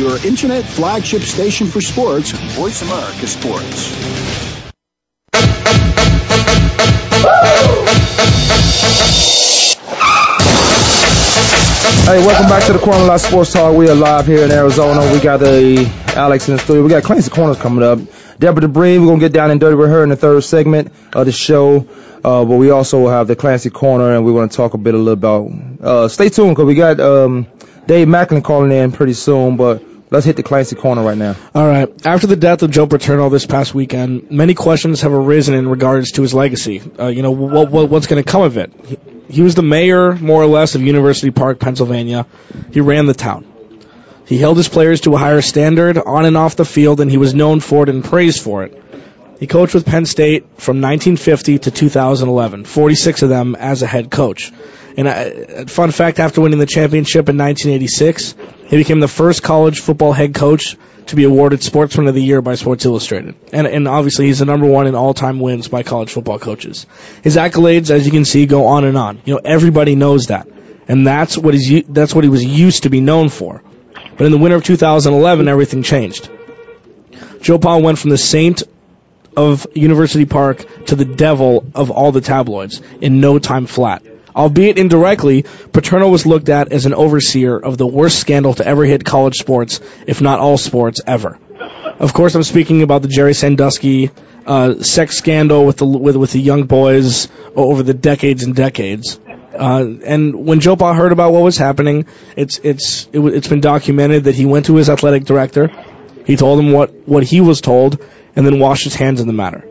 Your 0.00 0.16
internet 0.26 0.64
flagship 0.64 1.20
station 1.20 1.66
for 1.66 1.82
sports, 1.82 2.30
Voice 2.30 2.80
America 2.80 3.26
Sports. 3.26 3.90
Hey, 12.06 12.18
welcome 12.24 12.48
back 12.48 12.64
to 12.64 12.72
the 12.72 12.78
Corner 12.82 13.04
Lot 13.04 13.20
Sports 13.20 13.52
Talk. 13.52 13.76
We 13.76 13.90
are 13.90 13.94
live 13.94 14.26
here 14.26 14.42
in 14.42 14.50
Arizona. 14.50 15.12
We 15.12 15.20
got 15.20 15.40
the 15.40 15.84
Alex 16.16 16.48
in 16.48 16.56
the 16.56 16.60
studio. 16.60 16.82
We 16.82 16.88
got 16.88 17.02
Clancy 17.02 17.28
Corners 17.30 17.58
coming 17.58 17.84
up. 17.84 17.98
Deborah 18.38 18.62
Dubree, 18.62 18.98
we're 18.98 19.06
gonna 19.06 19.20
get 19.20 19.34
down 19.34 19.50
and 19.50 19.60
dirty 19.60 19.76
with 19.76 19.90
her 19.90 20.02
in 20.02 20.08
the 20.08 20.16
third 20.16 20.42
segment 20.44 20.94
of 21.12 21.26
the 21.26 21.32
show. 21.32 21.86
Uh, 22.24 22.46
but 22.46 22.56
we 22.56 22.70
also 22.70 23.06
have 23.08 23.26
the 23.26 23.36
Clancy 23.36 23.68
Corner, 23.68 24.16
and 24.16 24.24
we're 24.24 24.32
gonna 24.32 24.48
talk 24.48 24.72
a 24.72 24.78
bit 24.78 24.94
a 24.94 24.96
little 24.96 25.12
about. 25.12 25.50
Uh, 25.82 26.08
stay 26.08 26.30
tuned 26.30 26.56
because 26.56 26.64
we 26.64 26.74
got 26.74 26.98
um, 27.00 27.46
Dave 27.86 28.08
Macklin 28.08 28.40
calling 28.40 28.72
in 28.72 28.92
pretty 28.92 29.12
soon. 29.12 29.58
But 29.58 29.89
let's 30.10 30.26
hit 30.26 30.36
the 30.36 30.42
classic 30.42 30.78
Corner 30.78 31.02
right 31.02 31.16
now. 31.16 31.36
All 31.54 31.66
right. 31.66 31.88
After 32.06 32.26
the 32.26 32.36
death 32.36 32.62
of 32.62 32.70
Joe 32.70 32.86
Paterno 32.86 33.28
this 33.28 33.46
past 33.46 33.74
weekend, 33.74 34.30
many 34.30 34.54
questions 34.54 35.02
have 35.02 35.12
arisen 35.12 35.54
in 35.54 35.68
regards 35.68 36.12
to 36.12 36.22
his 36.22 36.34
legacy. 36.34 36.82
Uh, 36.98 37.06
you 37.06 37.22
know, 37.22 37.30
what, 37.30 37.70
what 37.70 37.88
what's 37.88 38.06
going 38.06 38.22
to 38.22 38.30
come 38.30 38.42
of 38.42 38.56
it? 38.56 38.72
He, 38.84 38.98
he 39.28 39.42
was 39.42 39.54
the 39.54 39.62
mayor, 39.62 40.14
more 40.16 40.42
or 40.42 40.46
less, 40.46 40.74
of 40.74 40.82
University 40.82 41.30
Park, 41.30 41.60
Pennsylvania. 41.60 42.26
He 42.72 42.80
ran 42.80 43.06
the 43.06 43.14
town. 43.14 43.46
He 44.26 44.38
held 44.38 44.56
his 44.56 44.68
players 44.68 45.00
to 45.02 45.14
a 45.14 45.18
higher 45.18 45.40
standard 45.40 45.98
on 45.98 46.24
and 46.24 46.36
off 46.36 46.56
the 46.56 46.64
field, 46.64 47.00
and 47.00 47.10
he 47.10 47.16
was 47.16 47.34
known 47.34 47.60
for 47.60 47.82
it 47.82 47.88
and 47.88 48.04
praised 48.04 48.42
for 48.42 48.64
it. 48.64 48.80
He 49.40 49.46
coached 49.46 49.74
with 49.74 49.86
Penn 49.86 50.04
State 50.04 50.42
from 50.58 50.82
1950 50.82 51.60
to 51.60 51.70
2011, 51.70 52.64
46 52.64 53.22
of 53.22 53.28
them 53.28 53.56
as 53.56 53.82
a 53.82 53.86
head 53.86 54.10
coach. 54.10 54.52
And 54.96 55.08
uh, 55.08 55.64
fun 55.66 55.90
fact, 55.92 56.20
after 56.20 56.42
winning 56.42 56.58
the 56.58 56.66
championship 56.66 57.28
in 57.28 57.38
1986, 57.38 58.34
he 58.70 58.76
became 58.76 59.00
the 59.00 59.08
first 59.08 59.42
college 59.42 59.80
football 59.80 60.12
head 60.12 60.32
coach 60.32 60.76
to 61.06 61.16
be 61.16 61.24
awarded 61.24 61.60
Sportsman 61.60 62.06
of 62.06 62.14
the 62.14 62.22
Year 62.22 62.40
by 62.40 62.54
Sports 62.54 62.84
Illustrated. 62.84 63.34
And, 63.52 63.66
and 63.66 63.88
obviously, 63.88 64.26
he's 64.26 64.38
the 64.38 64.44
number 64.44 64.66
one 64.66 64.86
in 64.86 64.94
all-time 64.94 65.40
wins 65.40 65.66
by 65.66 65.82
college 65.82 66.12
football 66.12 66.38
coaches. 66.38 66.86
His 67.22 67.36
accolades, 67.36 67.90
as 67.90 68.06
you 68.06 68.12
can 68.12 68.24
see, 68.24 68.46
go 68.46 68.66
on 68.66 68.84
and 68.84 68.96
on. 68.96 69.20
You 69.24 69.34
know, 69.34 69.40
everybody 69.44 69.96
knows 69.96 70.28
that, 70.28 70.46
and 70.86 71.04
that's 71.04 71.36
what 71.36 71.52
he's 71.52 71.84
that's 71.88 72.14
what 72.14 72.22
he 72.22 72.30
was 72.30 72.44
used 72.44 72.84
to 72.84 72.90
be 72.90 73.00
known 73.00 73.28
for. 73.28 73.60
But 74.16 74.26
in 74.26 74.30
the 74.30 74.38
winter 74.38 74.56
of 74.56 74.62
2011, 74.62 75.48
everything 75.48 75.82
changed. 75.82 76.30
Joe 77.40 77.58
Pa 77.58 77.76
went 77.78 77.98
from 77.98 78.10
the 78.10 78.18
saint 78.18 78.62
of 79.36 79.66
University 79.74 80.26
Park 80.26 80.86
to 80.86 80.94
the 80.94 81.04
devil 81.04 81.66
of 81.74 81.90
all 81.90 82.12
the 82.12 82.20
tabloids 82.20 82.82
in 83.00 83.20
no 83.20 83.40
time 83.40 83.66
flat. 83.66 84.04
Albeit 84.34 84.78
indirectly, 84.78 85.44
Paterno 85.72 86.08
was 86.08 86.26
looked 86.26 86.48
at 86.48 86.72
as 86.72 86.86
an 86.86 86.94
overseer 86.94 87.56
of 87.58 87.78
the 87.78 87.86
worst 87.86 88.18
scandal 88.18 88.54
to 88.54 88.66
ever 88.66 88.84
hit 88.84 89.04
college 89.04 89.36
sports, 89.36 89.80
if 90.06 90.20
not 90.20 90.38
all 90.38 90.58
sports 90.58 91.00
ever. 91.06 91.38
Of 91.98 92.14
course, 92.14 92.34
I'm 92.34 92.42
speaking 92.42 92.82
about 92.82 93.02
the 93.02 93.08
Jerry 93.08 93.34
Sandusky 93.34 94.10
uh, 94.46 94.82
sex 94.82 95.16
scandal 95.16 95.66
with 95.66 95.76
the 95.78 95.86
with 95.86 96.16
with 96.16 96.32
the 96.32 96.40
young 96.40 96.64
boys 96.64 97.28
over 97.54 97.82
the 97.82 97.94
decades 97.94 98.42
and 98.42 98.54
decades. 98.54 99.20
Uh, 99.52 99.84
and 100.04 100.46
when 100.46 100.60
Joe 100.60 100.76
Pa 100.76 100.94
heard 100.94 101.12
about 101.12 101.32
what 101.32 101.42
was 101.42 101.58
happening, 101.58 102.06
it's 102.36 102.58
it's 102.62 103.08
it, 103.12 103.20
it's 103.20 103.48
been 103.48 103.60
documented 103.60 104.24
that 104.24 104.34
he 104.34 104.46
went 104.46 104.66
to 104.66 104.76
his 104.76 104.88
athletic 104.88 105.24
director, 105.24 105.70
he 106.24 106.36
told 106.36 106.58
him 106.58 106.72
what 106.72 107.06
what 107.06 107.22
he 107.22 107.40
was 107.40 107.60
told, 107.60 108.02
and 108.36 108.46
then 108.46 108.58
washed 108.58 108.84
his 108.84 108.94
hands 108.94 109.20
in 109.20 109.26
the 109.26 109.32
matter. 109.32 109.64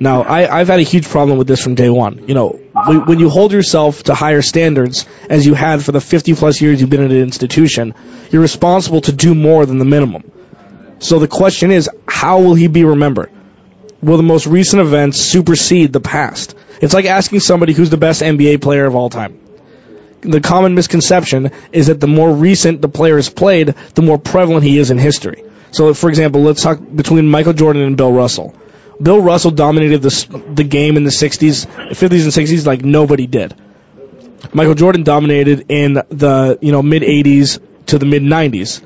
Now, 0.00 0.22
I, 0.22 0.58
I've 0.58 0.68
had 0.68 0.80
a 0.80 0.82
huge 0.82 1.08
problem 1.08 1.38
with 1.38 1.46
this 1.46 1.62
from 1.62 1.76
day 1.76 1.88
one. 1.88 2.28
You 2.28 2.34
know, 2.34 2.60
when, 2.74 3.18
you 3.18 3.28
hold 3.28 3.52
yourself 3.52 4.04
to 4.04 4.14
higher 4.14 4.42
standards, 4.42 5.06
as 5.28 5.46
you 5.46 5.54
had 5.54 5.84
for 5.84 5.92
the 5.92 6.00
50 6.00 6.34
plus 6.34 6.60
years 6.60 6.80
you've 6.80 6.90
been 6.90 7.04
at 7.04 7.10
an 7.10 7.20
institution, 7.20 7.94
you're 8.30 8.42
responsible 8.42 9.02
to 9.02 9.12
do 9.12 9.34
more 9.34 9.66
than 9.66 9.78
the 9.78 9.84
minimum. 9.84 10.30
So 10.98 11.18
the 11.18 11.28
question 11.28 11.70
is, 11.70 11.90
how 12.08 12.40
will 12.40 12.54
he 12.54 12.68
be 12.68 12.84
remembered? 12.84 13.30
Will 14.02 14.16
the 14.16 14.22
most 14.22 14.46
recent 14.46 14.80
events 14.80 15.18
supersede 15.18 15.92
the 15.92 16.00
past? 16.00 16.54
It's 16.80 16.94
like 16.94 17.04
asking 17.04 17.40
somebody 17.40 17.72
who's 17.72 17.90
the 17.90 17.96
best 17.96 18.22
NBA 18.22 18.62
player 18.62 18.86
of 18.86 18.96
all 18.96 19.10
time. 19.10 19.38
The 20.22 20.40
common 20.40 20.74
misconception 20.74 21.50
is 21.72 21.88
that 21.88 22.00
the 22.00 22.06
more 22.06 22.32
recent 22.32 22.80
the 22.80 22.88
player 22.88 23.18
is 23.18 23.28
played, 23.28 23.74
the 23.94 24.02
more 24.02 24.18
prevalent 24.18 24.64
he 24.64 24.78
is 24.78 24.90
in 24.90 24.98
history. 24.98 25.44
So, 25.72 25.94
for 25.94 26.08
example, 26.08 26.42
let's 26.42 26.62
talk 26.62 26.78
between 26.94 27.28
Michael 27.28 27.52
Jordan 27.52 27.82
and 27.82 27.96
Bill 27.96 28.12
Russell. 28.12 28.54
Bill 29.00 29.20
Russell 29.20 29.50
dominated 29.50 30.02
the 30.02 30.42
the 30.54 30.64
game 30.64 30.96
in 30.96 31.04
the 31.04 31.10
60s, 31.10 31.66
50s 31.66 32.00
and 32.00 32.32
60s 32.32 32.66
like 32.66 32.84
nobody 32.84 33.26
did. 33.26 33.54
Michael 34.52 34.74
Jordan 34.74 35.02
dominated 35.02 35.66
in 35.68 35.94
the 35.94 36.58
you 36.60 36.72
know 36.72 36.82
mid 36.82 37.02
80s 37.02 37.60
to 37.86 37.98
the 37.98 38.06
mid 38.06 38.22
90s. 38.22 38.82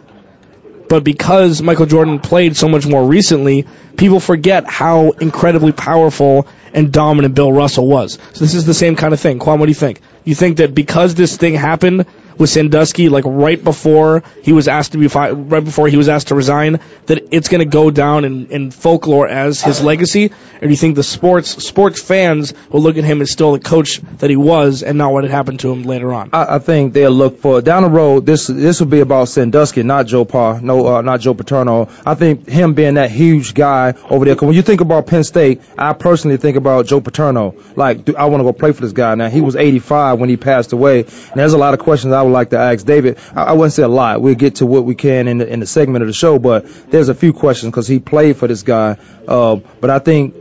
But 0.88 1.02
because 1.02 1.60
Michael 1.62 1.86
Jordan 1.86 2.20
played 2.20 2.56
so 2.56 2.68
much 2.68 2.86
more 2.86 3.04
recently, 3.04 3.66
people 3.96 4.20
forget 4.20 4.68
how 4.68 5.10
incredibly 5.10 5.72
powerful 5.72 6.46
and 6.72 6.92
dominant 6.92 7.34
Bill 7.34 7.52
Russell 7.52 7.88
was. 7.88 8.18
So 8.34 8.44
this 8.44 8.54
is 8.54 8.66
the 8.66 8.74
same 8.74 8.94
kind 8.94 9.12
of 9.12 9.18
thing. 9.18 9.40
Quan, 9.40 9.58
what 9.58 9.66
do 9.66 9.70
you 9.70 9.74
think? 9.74 10.00
You 10.24 10.36
think 10.36 10.58
that 10.58 10.74
because 10.74 11.16
this 11.16 11.36
thing 11.36 11.54
happened 11.54 12.06
with 12.38 12.50
Sandusky, 12.50 13.08
like 13.08 13.24
right 13.26 13.62
before 13.62 14.22
he 14.42 14.52
was 14.52 14.68
asked 14.68 14.92
to 14.92 14.98
be 14.98 15.08
fi- 15.08 15.30
right 15.30 15.64
before 15.64 15.88
he 15.88 15.96
was 15.96 16.08
asked 16.08 16.28
to 16.28 16.34
resign, 16.34 16.80
that 17.06 17.28
it's 17.32 17.48
going 17.48 17.60
to 17.60 17.70
go 17.70 17.90
down 17.90 18.24
in, 18.24 18.46
in 18.48 18.70
folklore 18.70 19.28
as 19.28 19.62
his 19.62 19.82
legacy? 19.82 20.26
Or 20.26 20.60
do 20.60 20.68
you 20.68 20.76
think 20.76 20.96
the 20.96 21.02
sports 21.02 21.64
sports 21.64 22.00
fans 22.00 22.54
will 22.70 22.82
look 22.82 22.96
at 22.96 23.04
him 23.04 23.20
as 23.22 23.30
still 23.30 23.52
the 23.52 23.60
coach 23.60 24.00
that 24.18 24.30
he 24.30 24.36
was, 24.36 24.82
and 24.82 24.98
not 24.98 25.12
what 25.12 25.24
had 25.24 25.30
happened 25.30 25.60
to 25.60 25.72
him 25.72 25.82
later 25.82 26.12
on? 26.12 26.30
I, 26.32 26.56
I 26.56 26.58
think 26.58 26.92
they'll 26.92 27.10
look 27.10 27.40
for 27.40 27.60
down 27.60 27.82
the 27.82 27.90
road. 27.90 28.26
This 28.26 28.46
this 28.46 28.80
will 28.80 28.86
be 28.86 29.00
about 29.00 29.28
Sandusky, 29.28 29.82
not 29.82 30.06
Joe 30.06 30.24
Pa, 30.24 30.58
no, 30.60 30.96
uh, 30.96 31.02
not 31.02 31.20
Joe 31.20 31.34
Paterno. 31.34 31.88
I 32.04 32.14
think 32.14 32.48
him 32.48 32.74
being 32.74 32.94
that 32.94 33.10
huge 33.10 33.54
guy 33.54 33.94
over 34.08 34.24
there. 34.24 34.34
Cause 34.34 34.46
when 34.46 34.56
you 34.56 34.62
think 34.62 34.80
about 34.80 35.06
Penn 35.06 35.24
State, 35.24 35.62
I 35.76 35.92
personally 35.92 36.36
think 36.36 36.56
about 36.56 36.86
Joe 36.86 37.00
Paterno. 37.00 37.54
Like, 37.74 38.08
I 38.14 38.26
want 38.26 38.40
to 38.40 38.44
go 38.44 38.52
play 38.52 38.72
for 38.72 38.82
this 38.82 38.92
guy. 38.92 39.14
Now 39.14 39.28
he 39.28 39.40
was 39.40 39.56
85 39.56 40.18
when 40.18 40.28
he 40.28 40.36
passed 40.36 40.72
away. 40.72 41.00
And 41.00 41.34
there's 41.34 41.52
a 41.52 41.58
lot 41.58 41.74
of 41.74 41.80
questions 41.80 42.12
I 42.12 42.22
would 42.26 42.32
like 42.32 42.50
to 42.50 42.58
ask 42.58 42.84
David. 42.84 43.18
I, 43.34 43.44
I 43.44 43.52
wouldn't 43.52 43.72
say 43.72 43.82
a 43.82 43.88
lot. 43.88 44.20
We'll 44.20 44.34
get 44.34 44.56
to 44.56 44.66
what 44.66 44.84
we 44.84 44.94
can 44.94 45.28
in 45.28 45.38
the, 45.38 45.46
in 45.52 45.60
the 45.60 45.66
segment 45.66 46.02
of 46.02 46.08
the 46.08 46.12
show, 46.14 46.38
but 46.38 46.66
there's 46.90 47.08
a 47.08 47.14
few 47.14 47.32
questions 47.32 47.70
because 47.70 47.88
he 47.88 47.98
played 47.98 48.36
for 48.36 48.46
this 48.48 48.62
guy. 48.62 48.96
Uh, 49.26 49.56
but 49.80 49.90
I 49.90 49.98
think 49.98 50.34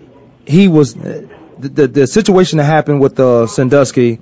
he 0.45 0.67
was 0.67 0.93
the, 0.93 1.27
the, 1.59 1.87
the 1.87 2.07
situation 2.07 2.57
that 2.57 2.65
happened 2.65 2.99
with 3.01 3.19
uh, 3.19 3.47
Sandusky. 3.47 4.19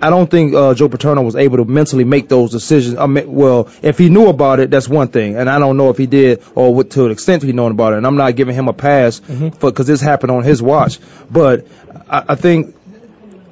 I 0.00 0.10
don't 0.10 0.28
think 0.30 0.54
uh, 0.54 0.74
Joe 0.74 0.88
Paterno 0.88 1.22
was 1.22 1.36
able 1.36 1.58
to 1.58 1.64
mentally 1.64 2.04
make 2.04 2.28
those 2.28 2.50
decisions. 2.50 2.96
I 2.96 3.06
mean, 3.06 3.32
well, 3.32 3.68
if 3.82 3.98
he 3.98 4.08
knew 4.08 4.28
about 4.28 4.58
it, 4.58 4.70
that's 4.70 4.88
one 4.88 5.08
thing, 5.08 5.36
and 5.36 5.48
I 5.50 5.58
don't 5.58 5.76
know 5.76 5.90
if 5.90 5.98
he 5.98 6.06
did 6.06 6.42
or 6.54 6.74
what, 6.74 6.90
to 6.92 7.04
an 7.04 7.10
extent 7.12 7.42
he 7.42 7.52
known 7.52 7.70
about 7.72 7.92
it. 7.92 7.98
And 7.98 8.06
I'm 8.06 8.16
not 8.16 8.34
giving 8.34 8.54
him 8.54 8.68
a 8.68 8.72
pass 8.72 9.20
Mm-hmm. 9.20 9.50
for 9.50 9.70
because 9.70 9.86
this 9.86 10.00
happened 10.00 10.30
on 10.32 10.42
his 10.44 10.60
watch. 10.62 10.98
But 11.30 11.66
I, 12.08 12.24
I 12.30 12.34
think 12.34 12.74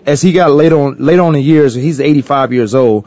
as 0.07 0.22
he 0.22 0.33
got 0.33 0.50
later 0.50 0.76
on 0.79 0.96
later 0.98 1.22
on 1.22 1.35
in 1.37 1.42
years, 1.42 1.74
he's 1.74 2.00
85 2.00 2.53
years 2.53 2.74
old. 2.74 3.07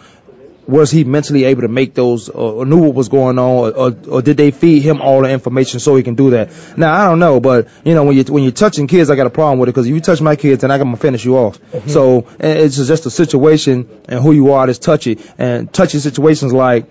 Was 0.67 0.91
he 0.91 1.03
mentally 1.03 1.43
able 1.45 1.63
to 1.63 1.67
make 1.67 1.93
those, 1.93 2.29
or, 2.29 2.65
knew 2.65 2.77
what 2.77 2.93
was 2.93 3.09
going 3.09 3.37
on, 3.37 3.45
or, 3.45 3.71
or, 3.71 3.95
or 4.09 4.21
did 4.21 4.37
they 4.37 4.51
feed 4.51 4.81
him 4.81 5.01
all 5.01 5.21
the 5.21 5.29
information 5.29 5.79
so 5.79 5.95
he 5.95 6.03
can 6.03 6.15
do 6.15 6.31
that? 6.31 6.51
Now 6.77 6.93
I 6.93 7.09
don't 7.09 7.19
know, 7.19 7.39
but 7.39 7.67
you 7.83 7.93
know 7.93 8.05
when 8.05 8.15
you 8.15 8.23
when 8.25 8.43
you're 8.43 8.51
touching 8.53 8.87
kids, 8.87 9.09
I 9.09 9.15
got 9.15 9.27
a 9.27 9.29
problem 9.29 9.59
with 9.59 9.69
it 9.69 9.73
because 9.73 9.87
if 9.87 9.93
you 9.93 9.99
touch 9.99 10.21
my 10.21 10.35
kids, 10.35 10.61
then 10.61 10.71
I'm 10.71 10.79
gonna 10.79 10.97
finish 10.97 11.25
you 11.25 11.37
off. 11.37 11.59
Mm-hmm. 11.59 11.89
So 11.89 12.27
it's 12.39 12.77
just 12.77 13.05
a 13.05 13.09
situation 13.09 13.89
and 14.07 14.21
who 14.21 14.31
you 14.31 14.53
are 14.53 14.65
that's 14.65 14.79
touchy 14.79 15.19
and 15.37 15.71
touchy 15.71 15.99
situations 15.99 16.53
like 16.53 16.85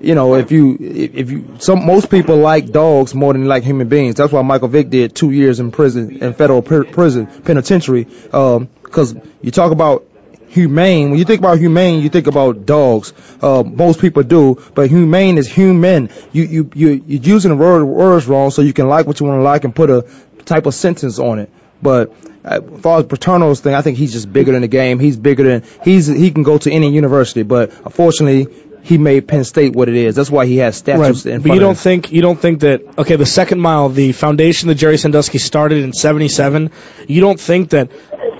you 0.00 0.14
know, 0.14 0.34
if 0.34 0.50
you 0.52 0.76
if 0.80 1.30
you 1.30 1.56
some 1.58 1.86
most 1.86 2.10
people 2.10 2.36
like 2.36 2.70
dogs 2.70 3.14
more 3.14 3.32
than 3.32 3.46
like 3.46 3.64
human 3.64 3.88
beings. 3.88 4.16
That's 4.16 4.32
why 4.32 4.42
Michael 4.42 4.68
Vick 4.68 4.90
did 4.90 5.14
two 5.14 5.30
years 5.30 5.60
in 5.60 5.70
prison 5.70 6.22
in 6.22 6.34
federal 6.34 6.62
pr- 6.62 6.84
prison 6.84 7.26
penitentiary. 7.26 8.06
Um, 8.32 8.68
because 8.82 9.16
you 9.42 9.50
talk 9.50 9.72
about 9.72 10.06
humane. 10.56 11.10
When 11.10 11.18
you 11.18 11.24
think 11.24 11.40
about 11.40 11.58
humane, 11.58 12.02
you 12.02 12.08
think 12.08 12.26
about 12.26 12.66
dogs. 12.66 13.12
Uh, 13.40 13.62
most 13.62 14.00
people 14.00 14.22
do, 14.22 14.60
but 14.74 14.88
humane 14.88 15.38
is 15.38 15.46
human. 15.46 16.10
You 16.32 16.44
you 16.44 16.70
you 16.74 16.88
you're 17.06 17.22
using 17.22 17.50
the 17.50 17.56
word 17.56 17.84
words 17.84 18.26
wrong, 18.26 18.50
so 18.50 18.62
you 18.62 18.72
can 18.72 18.88
like 18.88 19.06
what 19.06 19.20
you 19.20 19.26
want 19.26 19.38
to 19.38 19.44
like 19.44 19.64
and 19.64 19.74
put 19.74 19.90
a 19.90 20.06
type 20.44 20.66
of 20.66 20.74
sentence 20.74 21.18
on 21.18 21.38
it. 21.38 21.50
But 21.80 22.12
uh, 22.44 22.60
as 22.74 22.80
far 22.80 22.98
as 23.00 23.04
Paterno's 23.04 23.60
thing, 23.60 23.74
I 23.74 23.82
think 23.82 23.98
he's 23.98 24.12
just 24.12 24.32
bigger 24.32 24.52
than 24.52 24.62
the 24.62 24.68
game. 24.68 24.98
He's 24.98 25.16
bigger 25.16 25.44
than 25.44 25.62
he's 25.84 26.06
he 26.06 26.30
can 26.30 26.42
go 26.42 26.58
to 26.58 26.72
any 26.72 26.90
university. 26.90 27.42
But 27.42 27.72
unfortunately, 27.84 28.46
he 28.86 28.98
made 28.98 29.26
Penn 29.26 29.42
State 29.44 29.74
what 29.74 29.88
it 29.88 29.96
is. 29.96 30.14
That's 30.14 30.30
why 30.30 30.46
he 30.46 30.58
has 30.58 30.76
statues 30.76 31.26
in 31.26 31.42
but 31.42 31.52
you 31.52 31.60
don't 31.60 31.76
think 31.76 32.12
you 32.12 32.22
don't 32.22 32.38
think 32.38 32.60
that 32.60 32.82
okay 32.98 33.16
the 33.16 33.26
second 33.26 33.60
mile 33.60 33.88
the 33.88 34.12
foundation 34.12 34.68
that 34.68 34.76
Jerry 34.76 34.96
Sandusky 34.96 35.38
started 35.38 35.82
in 35.82 35.92
77 35.92 36.70
you 37.08 37.20
don't 37.20 37.40
think 37.40 37.70
that 37.70 37.90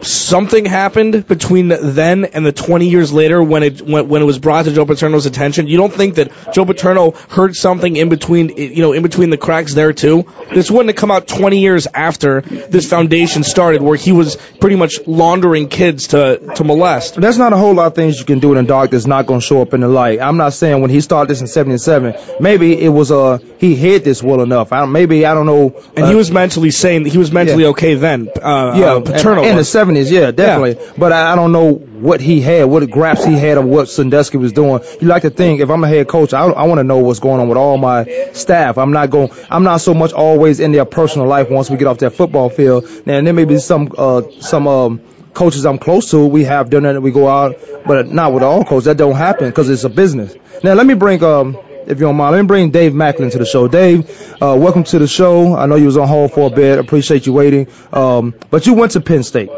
something 0.03 0.65
happened 0.65 1.27
between 1.27 1.69
then 1.69 2.25
and 2.25 2.45
the 2.45 2.53
20 2.53 2.89
years 2.89 3.13
later 3.13 3.43
when 3.43 3.63
it 3.63 3.83
when, 3.83 4.09
when 4.09 4.23
it 4.23 4.25
was 4.25 4.39
brought 4.39 4.65
to 4.67 4.73
Joe 4.73 4.87
Paterno's 4.87 5.27
attention 5.27 5.67
you 5.67 5.77
don't 5.77 5.93
think 5.93 6.17
that 6.17 6.53
Joe 6.53 6.65
Paterno 6.65 7.13
heard 7.13 7.55
something 7.57 7.97
in 7.97 8.09
between 8.09 8.57
you 8.57 8.83
know 8.83 8.93
in 8.93 9.03
between 9.03 9.31
the 9.31 9.37
cracks 9.37 9.75
there 9.75 9.93
too 9.93 10.25
this 10.53 10.71
wouldn't 10.71 10.91
have 10.91 10.97
come 10.97 11.11
out 11.11 11.27
20 11.29 11.61
years 11.61 11.87
after 11.87 12.41
this 12.41 12.89
foundation 12.89 13.43
started 13.43 13.83
where 13.83 13.97
he 13.97 14.13
was 14.13 14.37
pretty 14.61 14.77
much 14.77 15.07
laundering 15.07 15.69
kids 15.69 16.09
to 16.09 16.39
to 16.55 16.65
molest 16.65 17.21
There's 17.21 17.39
not 17.39 17.53
a 17.53 17.57
whole 17.57 17.75
lot 17.75 17.87
of 17.89 17.95
things 17.95 18.19
you 18.19 18.25
can 18.25 18.39
do 18.39 18.53
in 18.53 18.57
the 18.65 18.69
dark 18.69 18.91
that's 18.91 19.07
not 19.07 19.27
going 19.27 19.41
to 19.41 19.47
show 19.47 19.63
up 19.63 19.75
in 19.75 19.81
the 19.81 19.89
light. 19.89 20.21
I'm 20.21 20.37
not 20.37 20.53
saying 20.53 20.81
when 20.81 20.91
he 20.91 21.01
started 21.01 21.29
this 21.31 21.41
in 21.41 21.47
'77, 21.47 22.15
maybe 22.41 22.79
it 22.81 22.89
was 22.89 23.11
uh 23.11 23.39
he 23.59 23.75
hid 23.75 24.05
this 24.05 24.23
well 24.23 24.41
enough. 24.43 24.73
I 24.73 24.81
don't, 24.81 24.93
maybe 24.93 25.25
I 25.27 25.35
don't 25.35 25.47
know. 25.47 25.75
and 25.97 26.05
uh, 26.05 26.09
he 26.09 26.15
was 26.15 26.31
mentally 26.31 26.71
saying 26.71 27.05
he 27.07 27.19
was 27.19 27.33
mentally 27.33 27.63
Yeah. 27.65 27.71
okay 27.71 27.95
then 27.95 28.29
uh, 28.43 28.75
yeah, 28.77 28.95
uh, 28.95 29.01
Paterno 29.01 29.43
in, 29.43 29.51
in 29.51 29.57
'70s, 29.77 30.11
yeah, 30.11 30.31
definitely. 30.31 30.79
But 30.97 31.13
I, 31.13 31.33
I 31.33 31.37
don't 31.37 31.53
know 31.53 31.75
what 31.75 32.21
he 32.21 32.41
had, 32.41 32.65
what 32.65 32.89
graphs 32.91 33.25
he 33.25 33.35
had 33.35 33.59
of 33.59 33.65
what 33.65 33.89
Sandusky 33.89 34.39
was 34.39 34.53
doing. 34.53 34.83
You 35.01 35.09
like 35.09 35.23
to 35.23 35.31
think 35.31 35.61
if 35.61 35.71
I'm 35.71 35.83
a 35.85 35.89
head 35.89 36.09
coach, 36.09 36.33
I, 36.35 36.45
I 36.45 36.65
want 36.65 36.79
to 36.79 36.85
know 36.85 36.99
what's 36.99 37.21
going 37.21 37.41
on 37.41 37.49
with 37.49 37.59
all 37.59 37.79
my 37.79 38.31
staff. 38.33 38.79
I'm 38.79 38.93
not 38.93 39.11
going. 39.11 39.31
I'm 39.51 39.65
not 39.65 39.79
so 39.81 39.95
much 39.95 40.13
always 40.13 40.61
in 40.61 40.73
their 40.73 40.85
personal 40.85 41.27
life 41.27 41.51
once 41.51 41.71
we 41.71 41.77
get 41.77 41.87
off 41.87 41.99
that 41.99 42.11
football 42.11 42.49
field. 42.51 42.85
Now 43.07 43.21
there 43.21 43.33
may 43.33 43.45
be 43.45 43.59
some 43.59 43.93
uh 43.97 44.23
some 44.41 44.67
um 44.69 45.01
coaches 45.35 45.67
I'm 45.67 45.79
close 45.79 46.11
to. 46.11 46.27
We 46.27 46.45
have 46.45 46.71
dinner 46.71 46.93
that 46.95 47.01
we 47.01 47.11
go 47.11 47.29
out, 47.29 47.57
but 47.87 48.09
not 48.09 48.33
with 48.33 48.43
all 48.43 48.65
coaches. 48.65 48.85
That 48.87 48.97
don't 48.97 49.17
happen 49.17 49.49
because 49.49 49.69
it's 49.69 49.85
a 49.85 49.91
business. 49.91 50.35
Now 50.65 50.75
let 50.75 50.87
me 50.87 50.95
bring 50.95 51.23
um. 51.23 51.59
If 51.87 52.01
you 52.01 52.07
don't 52.07 52.17
mind, 52.17 52.35
let 52.35 52.43
me 52.43 52.47
bring 52.49 52.71
Dave 52.71 52.95
Macklin 52.95 53.31
to 53.31 53.39
the 53.39 53.47
show. 53.47 53.69
Dave, 53.69 54.11
uh, 54.43 54.57
welcome 54.59 54.83
to 54.85 54.99
the 54.99 55.07
show. 55.07 55.55
I 55.55 55.67
know 55.67 55.77
you 55.77 55.87
was 55.87 55.97
on 55.97 56.09
hold 56.09 56.33
for 56.33 56.49
a 56.49 56.51
bit. 56.51 56.81
Appreciate 56.81 57.27
you 57.27 57.33
waiting. 57.33 57.69
Um, 57.93 58.35
but 58.51 58.67
you 58.67 58.75
went 58.75 58.93
to 58.93 59.01
Penn 59.01 59.23
State. 59.23 59.51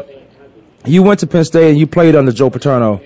You 0.85 1.01
went 1.01 1.21
to 1.21 1.27
Penn 1.27 1.43
State 1.43 1.71
and 1.71 1.79
you 1.79 1.87
played 1.87 2.15
under 2.15 2.31
Joe 2.31 2.51
Paterno. 2.51 3.01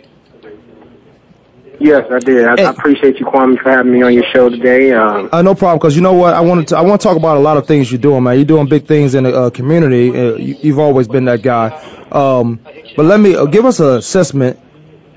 Yes, 1.80 2.06
I 2.12 2.20
did. 2.20 2.46
I. 2.46 2.54
I 2.54 2.70
appreciate 2.70 3.18
you, 3.20 3.26
Kwame, 3.26 3.58
for 3.62 3.70
having 3.70 3.92
me 3.94 4.04
on 4.04 4.14
your 4.14 4.24
show 4.34 4.50
today. 4.50 4.92
Um, 4.92 5.30
Uh, 5.32 5.42
no 5.42 5.56
problem, 5.56 5.80
because 5.80 5.96
you 5.96 6.02
know 6.02 6.14
what? 6.14 6.34
I 6.34 6.42
wanted 6.42 6.68
to. 6.70 6.78
I 6.78 6.82
want 6.82 7.02
to 7.02 7.08
talk 7.08 7.18
about 7.18 7.38
a 7.38 7.40
lot 7.42 7.58
of 7.58 7.66
things 7.66 7.92
you're 7.92 8.00
doing, 8.00 8.24
man. 8.24 8.36
You're 8.36 8.46
doing 8.46 8.68
big 8.68 8.88
things 8.88 9.16
in 9.16 9.24
the 9.24 9.34
uh, 9.34 9.50
community. 9.50 10.10
Uh, 10.10 10.36
you, 10.36 10.56
you've 10.62 10.80
always 10.80 11.08
been 11.08 11.26
that 11.26 11.42
guy. 11.42 11.70
Um, 12.12 12.60
but 12.96 13.06
let 13.06 13.20
me 13.20 13.36
uh, 13.36 13.46
give 13.46 13.66
us 13.66 13.80
an 13.80 13.98
assessment 13.98 14.60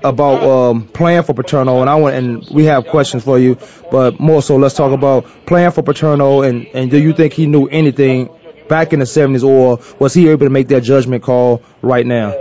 about 0.03 0.43
um, 0.43 0.87
playing 0.87 1.23
for 1.23 1.33
Paterno, 1.33 1.81
and 1.81 1.89
I 1.89 1.95
want 1.95 2.15
and 2.15 2.47
we 2.49 2.65
have 2.65 2.87
questions 2.87 3.23
for 3.23 3.39
you. 3.39 3.57
But 3.91 4.19
more 4.19 4.41
so, 4.41 4.57
let's 4.57 4.75
talk 4.75 4.91
about 4.91 5.25
playing 5.45 5.71
for 5.71 5.83
Paterno, 5.83 6.41
and 6.41 6.67
and 6.73 6.91
do 6.91 7.01
you 7.01 7.13
think 7.13 7.33
he 7.33 7.47
knew 7.47 7.67
anything 7.67 8.29
back 8.67 8.93
in 8.93 8.99
the 8.99 9.05
70s, 9.05 9.43
or 9.43 9.79
was 9.99 10.13
he 10.13 10.29
able 10.29 10.45
to 10.45 10.49
make 10.49 10.67
that 10.69 10.81
judgment 10.81 11.23
call 11.23 11.61
right 11.81 12.05
now? 12.05 12.33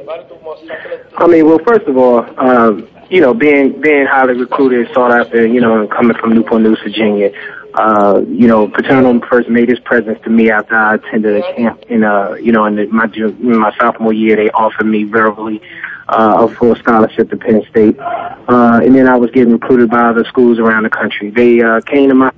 I 1.16 1.26
mean, 1.26 1.46
well, 1.46 1.60
first 1.66 1.86
of 1.86 1.96
all, 1.96 2.24
um, 2.38 2.88
you 3.10 3.20
know, 3.20 3.32
being 3.32 3.80
being 3.80 4.06
highly 4.06 4.34
recruited, 4.34 4.92
sought 4.92 5.12
after, 5.12 5.46
you 5.46 5.60
know, 5.60 5.80
and 5.80 5.90
coming 5.90 6.16
from 6.18 6.34
Newport 6.34 6.62
News, 6.62 6.78
Virginia, 6.82 7.30
uh, 7.74 8.22
you 8.26 8.48
know, 8.48 8.68
Paterno 8.68 9.20
first 9.28 9.48
made 9.48 9.68
his 9.68 9.78
presence 9.80 10.18
to 10.24 10.30
me 10.30 10.50
after 10.50 10.74
I 10.74 10.94
attended 10.94 11.36
a 11.36 11.54
camp 11.54 11.84
in, 11.88 12.04
uh, 12.04 12.34
you 12.34 12.52
know, 12.52 12.64
in 12.64 12.76
the, 12.76 12.86
my 12.86 13.04
in 13.14 13.58
my 13.58 13.74
sophomore 13.78 14.12
year. 14.12 14.36
They 14.36 14.50
offered 14.50 14.86
me 14.86 15.04
verbally 15.04 15.60
uh, 16.08 16.46
a 16.48 16.54
full 16.54 16.74
scholarship 16.76 17.30
to 17.30 17.36
Penn 17.36 17.62
State, 17.70 17.98
uh, 17.98 18.80
and 18.82 18.94
then 18.94 19.08
I 19.08 19.16
was 19.16 19.30
getting 19.32 19.52
recruited 19.52 19.90
by 19.90 20.08
other 20.10 20.24
schools 20.24 20.58
around 20.58 20.84
the 20.84 20.90
country. 20.90 21.30
They 21.30 21.60
uh, 21.62 21.80
came 21.80 22.08
to 22.10 22.14
my 22.14 22.32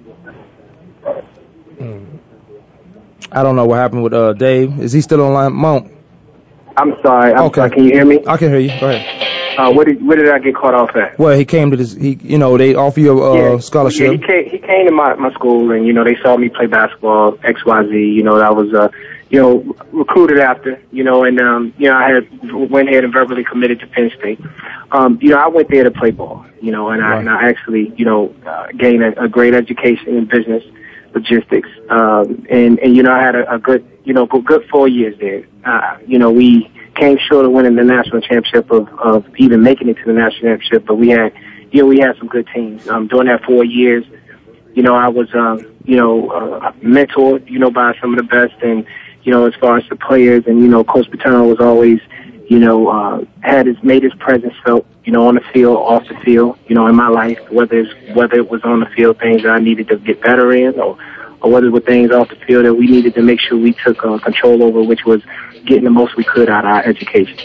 I 3.30 3.42
don't 3.42 3.56
know 3.56 3.66
what 3.66 3.76
happened 3.76 4.02
with 4.02 4.14
uh, 4.14 4.32
Dave. 4.32 4.80
Is 4.80 4.92
he 4.92 5.00
still 5.02 5.20
online? 5.20 5.52
Monk. 5.52 5.92
I'm 6.76 6.94
sorry. 7.02 7.32
I'm 7.34 7.44
Okay. 7.46 7.60
sorry. 7.60 7.70
Can 7.70 7.84
you 7.84 7.90
hear 7.92 8.04
me? 8.04 8.20
I 8.26 8.36
can 8.36 8.48
hear 8.48 8.58
you. 8.58 8.70
Go 8.80 8.88
ahead. 8.88 9.58
Uh, 9.58 9.72
where 9.72 9.84
did 9.84 10.06
where 10.06 10.16
did 10.16 10.30
I 10.30 10.38
get 10.38 10.54
caught 10.54 10.72
off 10.72 10.94
at? 10.94 11.18
Well, 11.18 11.36
he 11.36 11.44
came 11.44 11.72
to 11.72 11.76
this. 11.76 11.92
He, 11.92 12.14
you 12.22 12.38
know, 12.38 12.56
they 12.56 12.74
offer 12.76 13.00
you 13.00 13.20
a 13.20 13.32
uh, 13.32 13.52
Yeah, 13.54 13.60
scholarship. 13.60 14.12
he 14.12 14.18
came, 14.18 14.44
he 14.48 14.58
came 14.58 14.86
to 14.86 14.92
my, 14.92 15.14
my 15.14 15.32
school 15.32 15.72
and, 15.72 15.84
you 15.84 15.92
know, 15.92 16.04
they 16.04 16.16
saw 16.22 16.36
me 16.36 16.48
play 16.48 16.66
basketball, 16.66 17.32
XYZ, 17.38 17.90
you 18.14 18.22
know, 18.22 18.38
I 18.40 18.50
was, 18.50 18.72
uh, 18.72 18.88
you 19.30 19.40
know, 19.40 19.76
recruited 19.92 20.38
after, 20.38 20.82
you 20.90 21.04
know, 21.04 21.24
and, 21.24 21.38
um, 21.40 21.74
you 21.76 21.88
know, 21.88 21.96
I 21.96 22.10
had 22.10 22.70
went 22.70 22.88
ahead 22.88 23.04
and 23.04 23.12
verbally 23.12 23.44
committed 23.44 23.80
to 23.80 23.86
Penn 23.86 24.10
State. 24.18 24.40
Um, 24.90 25.18
you 25.20 25.30
know, 25.30 25.38
I 25.38 25.48
went 25.48 25.68
there 25.70 25.84
to 25.84 25.90
play 25.90 26.10
ball, 26.12 26.46
you 26.62 26.72
know, 26.72 26.88
and 26.90 27.04
I, 27.04 27.18
and 27.18 27.28
I 27.28 27.48
actually, 27.48 27.92
you 27.96 28.06
know, 28.06 28.34
uh, 28.46 28.68
gained 28.68 29.02
a, 29.02 29.24
a 29.24 29.28
great 29.28 29.54
education 29.54 30.16
in 30.16 30.24
business 30.24 30.64
logistics. 31.14 31.68
Um, 31.90 32.46
and, 32.48 32.78
and, 32.78 32.96
you 32.96 33.02
know, 33.02 33.12
I 33.12 33.20
had 33.20 33.34
a, 33.34 33.54
a 33.54 33.58
good, 33.58 33.86
you 34.04 34.14
know, 34.14 34.24
good, 34.24 34.46
good 34.46 34.66
four 34.70 34.88
years 34.88 35.18
there. 35.20 35.44
Uh, 35.64 35.98
you 36.06 36.18
know, 36.18 36.30
we 36.30 36.70
came 36.94 37.18
short 37.18 37.44
of 37.44 37.52
winning 37.52 37.76
the 37.76 37.84
national 37.84 38.22
championship 38.22 38.70
of, 38.70 38.88
of 38.98 39.26
even 39.36 39.62
making 39.62 39.88
it 39.88 39.98
to 39.98 40.04
the 40.06 40.12
national 40.12 40.52
championship, 40.52 40.86
but 40.86 40.94
we 40.94 41.10
had, 41.10 41.34
you 41.70 41.82
know, 41.82 41.86
we 41.86 41.98
had 41.98 42.16
some 42.16 42.28
good 42.28 42.48
teams. 42.54 42.88
Um, 42.88 43.08
during 43.08 43.26
that 43.26 43.44
four 43.44 43.62
years, 43.62 44.04
you 44.74 44.82
know, 44.82 44.94
I 44.94 45.08
was, 45.08 45.28
um, 45.34 45.66
you 45.84 45.96
know, 45.96 46.30
uh, 46.30 46.72
mentored, 46.80 47.48
you 47.50 47.58
know, 47.58 47.70
by 47.70 47.94
some 48.00 48.14
of 48.14 48.18
the 48.18 48.24
best 48.24 48.54
and, 48.62 48.86
you 49.28 49.34
know, 49.34 49.46
as 49.46 49.54
far 49.56 49.76
as 49.76 49.86
the 49.90 49.96
players 49.96 50.46
and, 50.46 50.58
you 50.58 50.68
know, 50.68 50.82
Coach 50.82 51.10
Paterno 51.10 51.46
was 51.46 51.60
always, 51.60 52.00
you 52.46 52.58
know, 52.58 52.88
uh, 52.88 53.22
had 53.40 53.66
his, 53.66 53.76
made 53.82 54.02
his 54.02 54.14
presence 54.14 54.54
felt, 54.64 54.86
you 55.04 55.12
know, 55.12 55.28
on 55.28 55.34
the 55.34 55.42
field, 55.52 55.76
off 55.76 56.08
the 56.08 56.14
field, 56.24 56.58
you 56.66 56.74
know, 56.74 56.86
in 56.86 56.94
my 56.94 57.08
life, 57.08 57.38
whether 57.50 57.76
it's, 57.76 58.16
whether 58.16 58.36
it 58.36 58.50
was 58.50 58.62
on 58.64 58.80
the 58.80 58.86
field, 58.86 59.18
things 59.18 59.42
that 59.42 59.50
I 59.50 59.58
needed 59.58 59.88
to 59.88 59.98
get 59.98 60.22
better 60.22 60.50
in 60.54 60.80
or, 60.80 60.96
or 61.42 61.52
whether 61.52 61.66
it 61.66 61.72
were 61.72 61.80
things 61.80 62.10
off 62.10 62.30
the 62.30 62.36
field 62.36 62.64
that 62.64 62.72
we 62.72 62.86
needed 62.86 63.12
to 63.16 63.22
make 63.22 63.38
sure 63.38 63.58
we 63.58 63.74
took 63.74 64.02
uh, 64.02 64.16
control 64.16 64.62
over, 64.62 64.82
which 64.82 65.04
was 65.04 65.22
getting 65.66 65.84
the 65.84 65.90
most 65.90 66.16
we 66.16 66.24
could 66.24 66.48
out 66.48 66.64
of 66.64 66.70
our 66.70 66.82
education. 66.84 67.38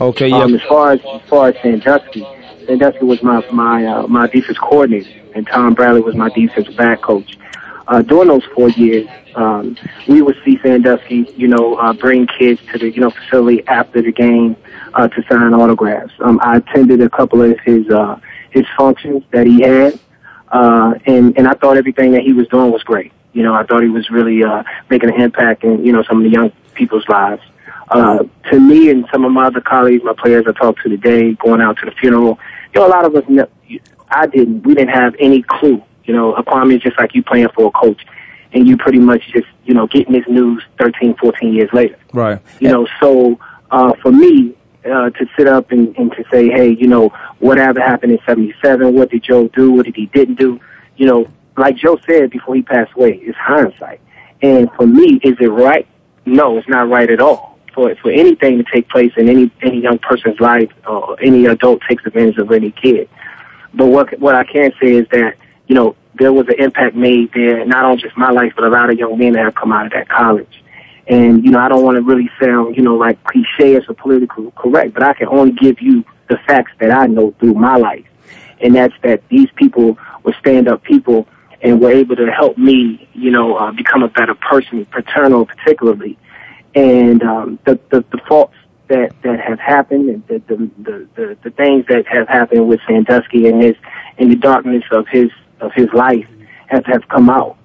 Okay, 0.00 0.28
yeah. 0.28 0.38
Um, 0.38 0.54
as 0.54 0.62
far 0.62 0.92
as 0.92 1.00
as 1.04 1.20
far 1.28 1.48
as 1.48 1.56
Sandusky, 1.60 2.26
Sandusky 2.64 3.04
was 3.04 3.22
my 3.22 3.46
my 3.52 3.84
uh, 3.84 4.06
my 4.06 4.26
defense 4.26 4.56
coordinator, 4.56 5.20
and 5.34 5.46
Tom 5.46 5.74
Bradley 5.74 6.00
was 6.00 6.14
my 6.14 6.30
defensive 6.30 6.78
back 6.78 7.02
coach. 7.02 7.36
Uh, 7.88 8.02
during 8.02 8.28
those 8.28 8.44
four 8.54 8.68
years, 8.70 9.08
um, 9.34 9.76
we 10.08 10.22
would 10.22 10.36
see 10.44 10.58
Sandusky, 10.62 11.26
you 11.36 11.48
know, 11.48 11.76
uh, 11.76 11.92
bring 11.92 12.26
kids 12.26 12.60
to 12.72 12.78
the 12.78 12.90
you 12.90 13.00
know 13.00 13.10
facility 13.10 13.66
after 13.66 14.02
the 14.02 14.12
game 14.12 14.56
uh, 14.94 15.08
to 15.08 15.22
sign 15.30 15.54
autographs. 15.54 16.12
Um, 16.20 16.40
I 16.42 16.58
attended 16.58 17.00
a 17.00 17.10
couple 17.10 17.42
of 17.42 17.58
his 17.60 17.88
uh, 17.88 18.18
his 18.50 18.64
functions 18.76 19.24
that 19.32 19.46
he 19.46 19.62
had, 19.62 19.98
uh, 20.48 20.94
and 21.06 21.36
and 21.36 21.48
I 21.48 21.54
thought 21.54 21.76
everything 21.76 22.12
that 22.12 22.22
he 22.22 22.32
was 22.32 22.46
doing 22.48 22.70
was 22.70 22.82
great. 22.82 23.12
You 23.32 23.42
know, 23.42 23.54
I 23.54 23.64
thought 23.64 23.82
he 23.82 23.88
was 23.88 24.10
really 24.10 24.42
uh, 24.42 24.62
making 24.88 25.10
an 25.10 25.20
impact 25.20 25.64
in 25.64 25.84
you 25.84 25.92
know 25.92 26.02
some 26.02 26.18
of 26.18 26.24
the 26.24 26.30
young 26.30 26.52
people's 26.74 27.08
lives. 27.08 27.42
Uh, 27.90 28.22
to 28.48 28.60
me 28.60 28.88
and 28.88 29.04
some 29.10 29.24
of 29.24 29.32
my 29.32 29.46
other 29.46 29.60
colleagues, 29.60 30.04
my 30.04 30.12
players 30.12 30.44
I 30.46 30.52
talked 30.52 30.82
to 30.82 30.88
today, 30.88 31.34
going 31.34 31.60
out 31.60 31.76
to 31.78 31.86
the 31.86 31.92
funeral, 31.92 32.38
you 32.72 32.80
know, 32.80 32.86
a 32.86 32.88
lot 32.88 33.04
of 33.04 33.16
us, 33.16 33.24
I 34.08 34.26
didn't, 34.26 34.62
we 34.62 34.74
didn't 34.74 34.94
have 34.94 35.16
any 35.18 35.42
clue. 35.42 35.82
You 36.10 36.16
know, 36.16 36.34
a 36.34 36.42
Kwame 36.42 36.74
is 36.74 36.82
just 36.82 36.98
like 36.98 37.14
you 37.14 37.22
playing 37.22 37.50
for 37.54 37.68
a 37.68 37.70
coach, 37.70 38.04
and 38.52 38.66
you 38.66 38.76
pretty 38.76 38.98
much 38.98 39.22
just, 39.32 39.46
you 39.64 39.74
know, 39.74 39.86
getting 39.86 40.12
this 40.12 40.26
news 40.26 40.60
13, 40.80 41.14
14 41.14 41.54
years 41.54 41.70
later. 41.72 41.96
Right. 42.12 42.40
You 42.58 42.66
know, 42.66 42.88
so 42.98 43.38
uh, 43.70 43.92
for 44.02 44.10
me, 44.10 44.56
uh, 44.84 45.10
to 45.10 45.26
sit 45.36 45.46
up 45.46 45.70
and, 45.70 45.96
and 45.96 46.10
to 46.10 46.24
say, 46.28 46.48
hey, 46.48 46.70
you 46.70 46.88
know, 46.88 47.10
whatever 47.38 47.78
happened 47.78 48.10
in 48.10 48.18
77, 48.26 48.92
what 48.92 49.12
did 49.12 49.22
Joe 49.22 49.46
do, 49.46 49.70
what 49.70 49.84
did 49.86 49.94
he 49.94 50.06
didn't 50.06 50.34
do, 50.34 50.58
you 50.96 51.06
know, 51.06 51.28
like 51.56 51.76
Joe 51.76 51.96
said 52.08 52.30
before 52.30 52.56
he 52.56 52.62
passed 52.62 52.92
away, 52.96 53.12
it's 53.22 53.38
hindsight. 53.38 54.00
And 54.42 54.68
for 54.72 54.88
me, 54.88 55.20
is 55.22 55.36
it 55.38 55.46
right? 55.46 55.86
No, 56.26 56.58
it's 56.58 56.68
not 56.68 56.88
right 56.88 57.08
at 57.08 57.20
all. 57.20 57.56
For 57.72 57.94
for 58.02 58.10
anything 58.10 58.58
to 58.58 58.64
take 58.64 58.88
place 58.88 59.12
in 59.16 59.28
any 59.28 59.48
any 59.62 59.80
young 59.80 59.98
person's 59.98 60.40
life, 60.40 60.72
or 60.88 61.16
any 61.22 61.46
adult 61.46 61.82
takes 61.88 62.04
advantage 62.04 62.38
of 62.38 62.50
any 62.50 62.72
kid. 62.72 63.08
But 63.74 63.86
what 63.86 64.18
what 64.18 64.34
I 64.34 64.42
can 64.42 64.72
say 64.82 64.94
is 64.94 65.06
that 65.12 65.36
you 65.70 65.76
know 65.76 65.94
there 66.18 66.32
was 66.32 66.48
an 66.48 66.56
impact 66.58 66.96
made 66.96 67.30
there, 67.32 67.64
not 67.64 67.84
on 67.84 67.96
just 67.96 68.16
my 68.16 68.30
life, 68.30 68.52
but 68.56 68.64
a 68.64 68.68
lot 68.68 68.90
of 68.90 68.98
young 68.98 69.16
men 69.16 69.34
that 69.34 69.44
have 69.44 69.54
come 69.54 69.70
out 69.70 69.86
of 69.86 69.92
that 69.92 70.08
college. 70.08 70.64
And 71.06 71.44
you 71.44 71.52
know, 71.52 71.60
I 71.60 71.68
don't 71.68 71.84
want 71.84 71.94
to 71.94 72.02
really 72.02 72.28
sound 72.42 72.76
you 72.76 72.82
know 72.82 72.96
like 72.96 73.22
cliche 73.22 73.76
or 73.76 73.94
political 73.94 74.50
correct, 74.50 74.94
but 74.94 75.04
I 75.04 75.14
can 75.14 75.28
only 75.28 75.52
give 75.52 75.80
you 75.80 76.04
the 76.28 76.38
facts 76.38 76.72
that 76.80 76.90
I 76.90 77.06
know 77.06 77.30
through 77.38 77.54
my 77.54 77.76
life, 77.76 78.04
and 78.60 78.74
that's 78.74 78.94
that 79.04 79.22
these 79.28 79.48
people 79.54 79.96
were 80.24 80.34
stand 80.40 80.66
up 80.66 80.82
people 80.82 81.28
and 81.62 81.80
were 81.80 81.92
able 81.92 82.16
to 82.16 82.26
help 82.32 82.58
me, 82.58 83.06
you 83.12 83.30
know, 83.30 83.54
uh, 83.54 83.70
become 83.70 84.02
a 84.02 84.08
better 84.08 84.34
person, 84.34 84.84
Paterno 84.86 85.44
particularly. 85.44 86.18
And 86.74 87.22
um, 87.22 87.60
the, 87.64 87.78
the 87.90 88.04
the 88.10 88.18
faults 88.28 88.56
that 88.88 89.14
that 89.22 89.38
have 89.38 89.60
happened, 89.60 90.08
and 90.10 90.26
the 90.26 90.42
the, 90.48 90.56
the 90.82 91.08
the 91.14 91.38
the 91.44 91.50
things 91.50 91.86
that 91.86 92.08
have 92.08 92.26
happened 92.26 92.68
with 92.68 92.80
Sandusky 92.88 93.46
and 93.46 93.62
his 93.62 93.76
in 94.18 94.30
the 94.30 94.36
darkness 94.36 94.82
of 94.90 95.06
his 95.06 95.30
of 95.60 95.72
his 95.74 95.88
life 95.92 96.26
have 96.66 96.86
have 96.86 97.08
come 97.08 97.30
out. 97.30 97.56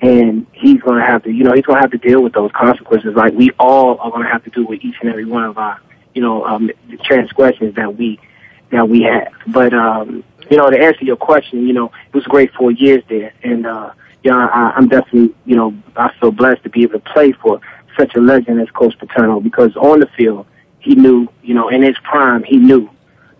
And 0.00 0.46
he's 0.52 0.80
going 0.80 0.98
to 0.98 1.06
have 1.06 1.22
to, 1.22 1.30
you 1.30 1.44
know, 1.44 1.52
he's 1.52 1.64
going 1.64 1.76
to 1.76 1.80
have 1.80 1.92
to 1.92 1.98
deal 1.98 2.22
with 2.22 2.32
those 2.32 2.50
consequences, 2.52 3.14
like 3.14 3.34
we 3.34 3.50
all 3.58 3.98
are 4.00 4.10
going 4.10 4.24
to 4.24 4.28
have 4.28 4.42
to 4.44 4.50
do 4.50 4.66
with 4.66 4.80
each 4.82 4.96
and 5.00 5.08
every 5.08 5.24
one 5.24 5.44
of 5.44 5.58
our, 5.58 5.80
you 6.12 6.20
know, 6.20 6.44
um, 6.44 6.72
transgressions 7.04 7.76
that 7.76 7.96
we 7.96 8.18
that 8.70 8.88
we 8.88 9.02
have. 9.02 9.32
But 9.46 9.72
um, 9.72 10.24
you 10.50 10.56
know, 10.56 10.68
to 10.68 10.78
answer 10.78 11.04
your 11.04 11.16
question, 11.16 11.66
you 11.66 11.72
know, 11.72 11.86
it 12.08 12.14
was 12.14 12.24
great 12.24 12.52
four 12.54 12.72
years 12.72 13.04
there, 13.08 13.32
and 13.44 13.64
uh, 13.64 13.92
you 14.22 14.30
know, 14.30 14.38
I, 14.38 14.72
I'm 14.76 14.88
definitely, 14.88 15.34
you 15.44 15.56
know, 15.56 15.74
I 15.96 16.12
feel 16.18 16.32
blessed 16.32 16.64
to 16.64 16.70
be 16.70 16.82
able 16.82 16.94
to 16.94 17.12
play 17.12 17.32
for 17.32 17.60
such 17.96 18.14
a 18.14 18.20
legend 18.20 18.60
as 18.60 18.70
Coach 18.70 18.98
Paterno 18.98 19.40
because 19.40 19.76
on 19.76 20.00
the 20.00 20.06
field, 20.16 20.46
he 20.80 20.94
knew, 20.94 21.28
you 21.42 21.54
know, 21.54 21.68
in 21.68 21.82
his 21.82 21.96
prime, 22.02 22.42
he 22.42 22.56
knew 22.56 22.90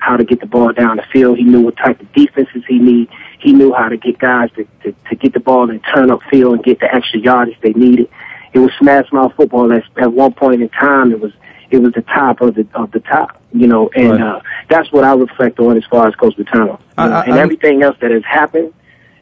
how 0.02 0.16
to 0.16 0.24
get 0.24 0.40
the 0.40 0.46
ball 0.46 0.72
down 0.72 0.96
the 0.96 1.04
field. 1.12 1.38
He 1.38 1.44
knew 1.44 1.60
what 1.60 1.76
type 1.76 2.00
of 2.00 2.12
defenses 2.12 2.64
he 2.68 2.78
need. 2.78 3.08
He 3.38 3.52
knew 3.52 3.72
how 3.72 3.88
to 3.88 3.96
get 3.96 4.18
guys 4.18 4.50
to, 4.56 4.64
to, 4.82 4.92
to 5.08 5.14
get 5.14 5.32
the 5.32 5.40
ball 5.40 5.70
and 5.70 5.80
turn 5.94 6.10
up 6.10 6.20
field 6.28 6.54
and 6.54 6.64
get 6.64 6.80
the 6.80 6.92
extra 6.92 7.20
yardage 7.20 7.56
they 7.62 7.72
needed. 7.72 8.08
It 8.52 8.58
was 8.58 8.72
smash 8.80 9.10
mouth 9.12 9.32
football. 9.36 9.72
At, 9.72 9.84
at 9.96 10.12
one 10.12 10.32
point 10.34 10.60
in 10.60 10.68
time, 10.70 11.12
it 11.12 11.20
was 11.20 11.32
it 11.70 11.78
was 11.78 11.92
the 11.94 12.02
top 12.02 12.40
of 12.40 12.54
the 12.56 12.66
of 12.74 12.90
the 12.90 13.00
top, 13.00 13.40
you 13.52 13.66
know, 13.68 13.88
and 13.94 14.10
Right. 14.10 14.20
uh, 14.20 14.40
that's 14.68 14.90
what 14.92 15.04
I 15.04 15.14
reflect 15.14 15.58
on 15.60 15.76
as 15.76 15.84
far 15.86 16.08
as 16.08 16.14
Coach 16.16 16.36
Paterno. 16.36 16.80
I- 16.98 17.08
I- 17.08 17.24
and 17.24 17.34
everything 17.38 17.82
else 17.82 17.96
that 18.00 18.10
has 18.10 18.24
happened, 18.24 18.74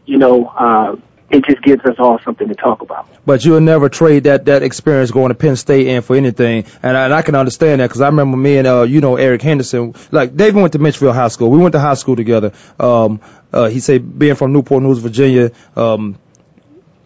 you 0.07 0.17
know, 0.19 0.47
uh, 0.47 0.97
it 1.31 1.45
just 1.45 1.63
gives 1.63 1.85
us 1.85 1.97
all 1.99 2.19
something 2.25 2.49
to 2.49 2.55
talk 2.55 2.83
about. 2.83 3.09
But 3.25 3.45
you'll 3.45 3.61
never 3.61 3.89
trade 3.89 4.25
that 4.25 4.47
that 4.47 4.63
experience 4.63 5.11
going 5.11 5.29
to 5.29 5.35
Penn 5.35 5.57
State 5.57 5.87
in 5.87 6.03
for 6.03 6.17
anything, 6.17 6.65
and 6.83 6.97
I, 6.97 7.05
and 7.05 7.15
I 7.15 7.23
can 7.23 7.35
understand 7.35 7.81
that 7.81 7.89
because 7.89 8.01
I 8.01 8.07
remember 8.07 8.37
me 8.37 8.59
and 8.59 8.67
uh, 8.67 8.83
you 8.83 9.01
know 9.01 9.17
Eric 9.17 9.43
Henderson, 9.43 9.95
like 10.11 10.37
David 10.37 10.61
went 10.61 10.73
to 10.73 10.79
Menchville 10.79 11.15
High 11.15 11.29
School. 11.29 11.51
We 11.51 11.59
went 11.59 11.73
to 11.73 11.81
high 11.81 11.95
school 11.95 12.17
together. 12.17 12.53
Um, 12.79 13.21
uh, 13.53 13.69
he 13.69 13.81
said 13.81 14.19
being 14.19 14.35
from 14.35 14.53
Newport 14.53 14.83
News, 14.83 14.99
Virginia, 14.99 15.53
um, 15.77 16.19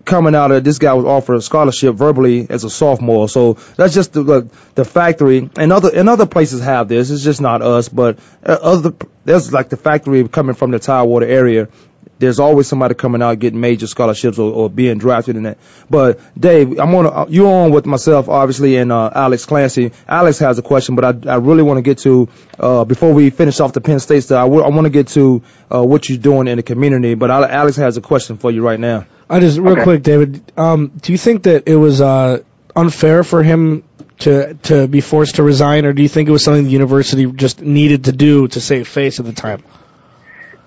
coming 0.04 0.34
out 0.34 0.50
of 0.52 0.64
this 0.64 0.78
guy 0.78 0.92
was 0.94 1.04
offered 1.04 1.36
a 1.36 1.42
scholarship 1.42 1.94
verbally 1.94 2.46
as 2.48 2.64
a 2.64 2.70
sophomore. 2.70 3.28
So 3.28 3.54
that's 3.76 3.94
just 3.94 4.12
the 4.12 4.22
the, 4.22 4.50
the 4.74 4.84
factory, 4.84 5.50
and 5.56 5.72
other 5.72 5.90
and 5.94 6.08
other 6.08 6.26
places 6.26 6.62
have 6.62 6.88
this. 6.88 7.10
It's 7.10 7.24
just 7.24 7.40
not 7.40 7.62
us, 7.62 7.88
but 7.88 8.18
uh, 8.44 8.58
other 8.60 8.94
there's 9.24 9.52
like 9.52 9.68
the 9.68 9.76
factory 9.76 10.26
coming 10.28 10.54
from 10.54 10.70
the 10.70 10.78
Tidewater 10.78 11.26
area. 11.26 11.68
There's 12.18 12.38
always 12.38 12.68
somebody 12.68 12.94
coming 12.94 13.22
out 13.22 13.38
getting 13.40 13.60
major 13.60 13.86
scholarships 13.86 14.38
or, 14.38 14.52
or 14.52 14.70
being 14.70 14.98
drafted 14.98 15.36
in 15.36 15.42
that. 15.42 15.58
But 15.90 16.20
Dave, 16.38 16.78
I'm 16.78 16.94
on. 16.94 17.06
uh, 17.06 17.26
You're 17.28 17.46
on 17.52 17.70
with 17.72 17.86
myself, 17.86 18.28
obviously, 18.28 18.76
and 18.76 18.92
uh, 18.92 19.10
Alex 19.14 19.46
Clancy. 19.46 19.90
Alex 20.08 20.38
has 20.38 20.58
a 20.58 20.62
question, 20.62 20.94
but 20.94 21.26
I, 21.26 21.32
I 21.32 21.36
really 21.36 21.62
want 21.62 21.78
to 21.78 21.82
get 21.82 21.98
to 21.98 22.28
uh, 22.58 22.84
before 22.84 23.12
we 23.12 23.30
finish 23.30 23.58
off 23.60 23.72
the 23.72 23.80
Penn 23.80 23.98
State 24.00 24.22
stuff. 24.22 24.38
I, 24.38 24.44
w- 24.44 24.62
I 24.62 24.68
want 24.68 24.84
to 24.86 24.90
get 24.90 25.08
to 25.08 25.42
uh, 25.72 25.82
what 25.82 26.08
you're 26.08 26.18
doing 26.18 26.46
in 26.46 26.56
the 26.56 26.62
community. 26.62 27.14
But 27.14 27.30
Ale- 27.30 27.44
Alex 27.44 27.76
has 27.78 27.96
a 27.96 28.00
question 28.00 28.36
for 28.38 28.50
you 28.50 28.64
right 28.64 28.78
now. 28.80 29.06
I 29.28 29.40
just 29.40 29.58
real 29.58 29.72
Okay. 29.72 29.82
quick, 29.82 30.02
David. 30.02 30.52
Um, 30.56 30.92
do 31.00 31.10
you 31.12 31.18
think 31.18 31.42
that 31.44 31.68
it 31.68 31.76
was 31.76 32.00
uh, 32.00 32.42
unfair 32.76 33.24
for 33.24 33.42
him 33.42 33.82
to 34.20 34.54
to 34.54 34.86
be 34.86 35.00
forced 35.00 35.34
to 35.36 35.42
resign, 35.42 35.84
or 35.84 35.92
do 35.92 36.00
you 36.02 36.08
think 36.08 36.28
it 36.28 36.32
was 36.32 36.44
something 36.44 36.64
the 36.64 36.70
university 36.70 37.26
just 37.32 37.60
needed 37.60 38.04
to 38.04 38.12
do 38.12 38.46
to 38.48 38.60
save 38.60 38.86
face 38.86 39.18
at 39.18 39.26
the 39.26 39.32
time? 39.32 39.64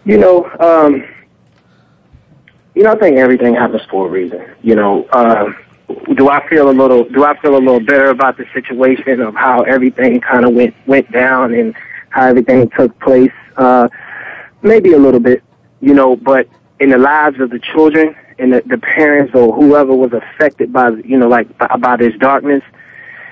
You 0.06 0.18
know, 0.18 0.46
um, 0.60 1.04
you 2.78 2.84
know, 2.84 2.92
I 2.92 2.96
think 2.96 3.18
everything 3.18 3.56
happens 3.56 3.82
for 3.90 4.06
a 4.06 4.10
reason. 4.10 4.54
You 4.62 4.76
know, 4.76 5.06
uh, 5.06 5.52
do 6.14 6.30
I 6.30 6.48
feel 6.48 6.70
a 6.70 6.72
little? 6.72 7.06
Do 7.06 7.24
I 7.24 7.36
feel 7.40 7.56
a 7.56 7.58
little 7.58 7.80
better 7.80 8.12
about 8.12 8.38
the 8.38 8.46
situation 8.54 9.20
of 9.20 9.34
how 9.34 9.64
everything 9.64 10.22
kind 10.22 10.46
of 10.46 10.54
went 10.54 10.76
went 10.86 11.12
down 11.12 11.56
and 11.56 11.76
how 12.10 12.28
everything 12.28 12.70
took 12.78 12.98
place? 13.00 13.32
Uh, 13.56 13.88
maybe 14.62 14.94
a 14.94 14.98
little 15.00 15.20
bit. 15.20 15.44
You 15.82 15.96
know, 15.96 16.16
but 16.16 16.48
in 16.80 16.92
the 16.92 17.00
lives 17.00 17.40
of 17.40 17.50
the 17.50 17.58
children 17.58 18.16
and 18.38 18.54
the, 18.54 18.62
the 18.68 18.78
parents 18.78 19.34
or 19.34 19.56
whoever 19.56 19.96
was 19.96 20.14
affected 20.14 20.72
by, 20.72 20.90
you 21.04 21.18
know, 21.18 21.28
like 21.28 21.58
by, 21.58 21.76
by 21.78 21.98
this 21.98 22.14
darkness, 22.20 22.62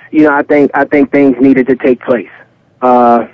you 0.10 0.24
know, 0.24 0.34
I 0.34 0.42
think 0.42 0.72
I 0.74 0.86
think 0.86 1.12
things 1.12 1.36
needed 1.40 1.68
to 1.68 1.76
take 1.76 2.02
place. 2.02 2.32
Uh, 2.82 3.28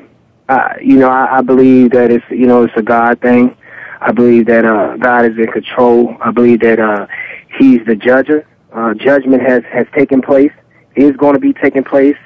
uh, 0.50 0.74
you 0.82 0.97
know, 0.97 1.10
I, 1.10 1.38
I 1.38 1.41
believe 1.41 1.91
that 1.91 2.12
it's 2.12 2.26
you 2.30 2.47
know 2.47 2.63
it's 2.63 2.76
a 2.76 2.82
God 2.82 3.21
thing. 3.21 3.56
I 4.01 4.11
believe 4.11 4.47
that 4.47 4.65
uh, 4.65 4.97
God 4.97 5.25
is 5.25 5.37
in 5.37 5.47
control. 5.47 6.17
I 6.21 6.31
believe 6.31 6.61
that 6.61 6.79
uh, 6.79 7.07
He's 7.57 7.85
the 7.85 7.95
judger. 7.95 8.45
Uh, 8.73 8.93
judgment 8.95 9.43
has 9.43 9.63
has 9.65 9.85
taken 9.95 10.21
place. 10.21 10.51
Is 10.95 11.15
going 11.15 11.35
to 11.35 11.39
be 11.39 11.53
taking 11.53 11.83
place. 11.83 12.17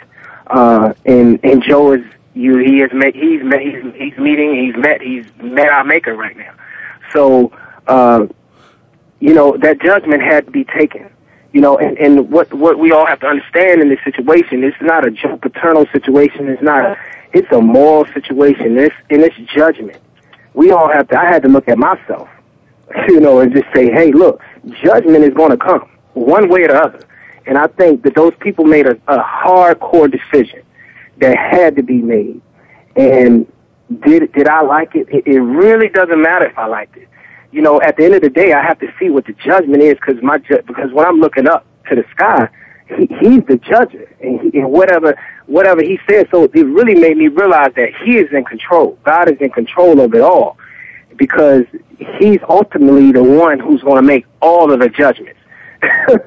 Uh, 0.48 0.94
and 1.06 1.40
and 1.44 1.62
Joe 1.62 1.92
is 1.94 2.06
you. 2.34 2.58
He 2.58 2.80
has 2.80 2.92
met. 2.94 3.14
He's 3.14 3.44
met. 3.44 3.62
He's 3.62 3.84
he's 3.96 4.18
meeting. 4.18 4.56
He's 4.56 4.76
met. 4.78 5.02
He's 5.02 5.26
met 5.42 5.70
our 5.70 5.84
Maker 5.84 6.16
right 6.16 6.38
now. 6.38 6.54
So, 7.12 7.52
uh, 7.88 8.28
you 9.20 9.34
know, 9.34 9.58
that 9.58 9.82
judgment 9.82 10.22
had 10.22 10.46
to 10.46 10.52
be 10.52 10.64
taken. 10.64 11.10
You 11.52 11.62
know, 11.62 11.78
and, 11.78 11.98
and 11.98 12.32
what 12.32 12.54
what 12.54 12.80
we 12.80 12.92
all 12.92 13.06
have 13.06 13.20
to 13.22 13.28
understand 13.28 13.82
in 13.82 13.90
this 13.90 14.00
situation, 14.04 14.64
it's 14.64 14.78
not 14.82 15.06
a 15.06 15.12
Paterno 15.38 15.86
situation. 15.92 16.48
It's 16.48 16.62
not. 16.62 16.98
It's 17.34 17.52
a 17.52 17.60
moral 17.60 18.06
situation. 18.14 18.76
This 18.76 18.92
and 19.10 19.22
it's 19.22 19.36
judgment. 19.54 20.00
We 20.56 20.72
all 20.72 20.90
have 20.92 21.08
to. 21.10 21.20
I 21.20 21.26
had 21.26 21.44
to 21.44 21.50
look 21.50 21.68
at 21.68 21.78
myself, 21.78 22.30
you 23.08 23.20
know, 23.20 23.40
and 23.42 23.54
just 23.54 23.68
say, 23.76 23.92
hey, 23.92 24.12
look, 24.12 24.42
judgment 24.84 25.24
is 25.24 25.34
going 25.34 25.52
to 25.52 25.58
come 25.58 25.90
one 26.14 26.50
way 26.50 26.64
or 26.64 26.70
the 26.70 26.82
other. 26.82 27.00
And 27.46 27.58
I 27.58 27.68
think 27.68 28.04
that 28.04 28.16
those 28.16 28.34
people 28.40 28.66
made 28.66 28.88
a, 28.88 28.96
a 29.08 29.20
hardcore 29.20 30.10
decision 30.12 30.64
that 31.18 31.38
had 31.38 31.76
to 31.76 31.84
be 31.84 32.02
made. 32.02 32.42
And 32.96 33.52
did 34.02 34.32
did 34.32 34.48
I 34.48 34.62
like 34.64 34.96
it? 34.96 35.08
it? 35.10 35.28
It 35.28 35.40
really 35.40 35.90
doesn't 35.90 36.22
matter 36.22 36.46
if 36.46 36.58
I 36.58 36.66
liked 36.68 36.98
it. 36.98 37.08
You 37.52 37.62
know, 37.62 37.82
at 37.82 37.98
the 37.98 38.06
end 38.06 38.16
of 38.16 38.22
the 38.22 38.30
day, 38.30 38.54
I 38.54 38.62
have 38.62 38.80
to 38.80 38.88
see 39.00 39.10
what 39.10 39.26
the 39.26 39.34
judgment 39.34 39.84
is 39.84 39.94
because 39.94 40.22
my 40.24 40.40
ju- 40.40 40.64
because 40.66 40.92
when 40.92 41.06
I'm 41.06 41.20
looking 41.20 41.48
up 41.48 41.66
to 41.90 41.96
the 41.96 42.04
sky, 42.12 42.50
he, 42.88 43.08
he's 43.20 43.44
the 43.46 43.58
judge, 43.58 43.96
and, 44.22 44.40
he, 44.42 44.60
and 44.60 44.72
whatever 44.72 45.16
whatever 45.48 45.82
he 45.82 46.00
says. 46.10 46.26
So 46.32 46.44
it 46.44 46.54
really 46.54 46.96
made 46.96 47.18
me 47.18 47.28
realize 47.28 47.74
that 47.76 47.90
he 48.04 48.18
is 48.18 48.32
in 48.32 48.44
control. 48.46 48.98
God 49.04 49.30
is 49.32 49.38
in 49.40 49.50
control 49.50 50.00
of 50.00 50.14
it 50.14 50.22
all 50.22 50.58
because 51.18 51.66
he's 52.20 52.40
ultimately 52.50 53.12
the 53.12 53.24
one 53.24 53.60
who's 53.60 53.82
going 53.82 53.98
to 53.98 54.02
make 54.02 54.26
all 54.42 54.72
of 54.72 54.80
the 54.80 54.90
judgments. 54.90 55.40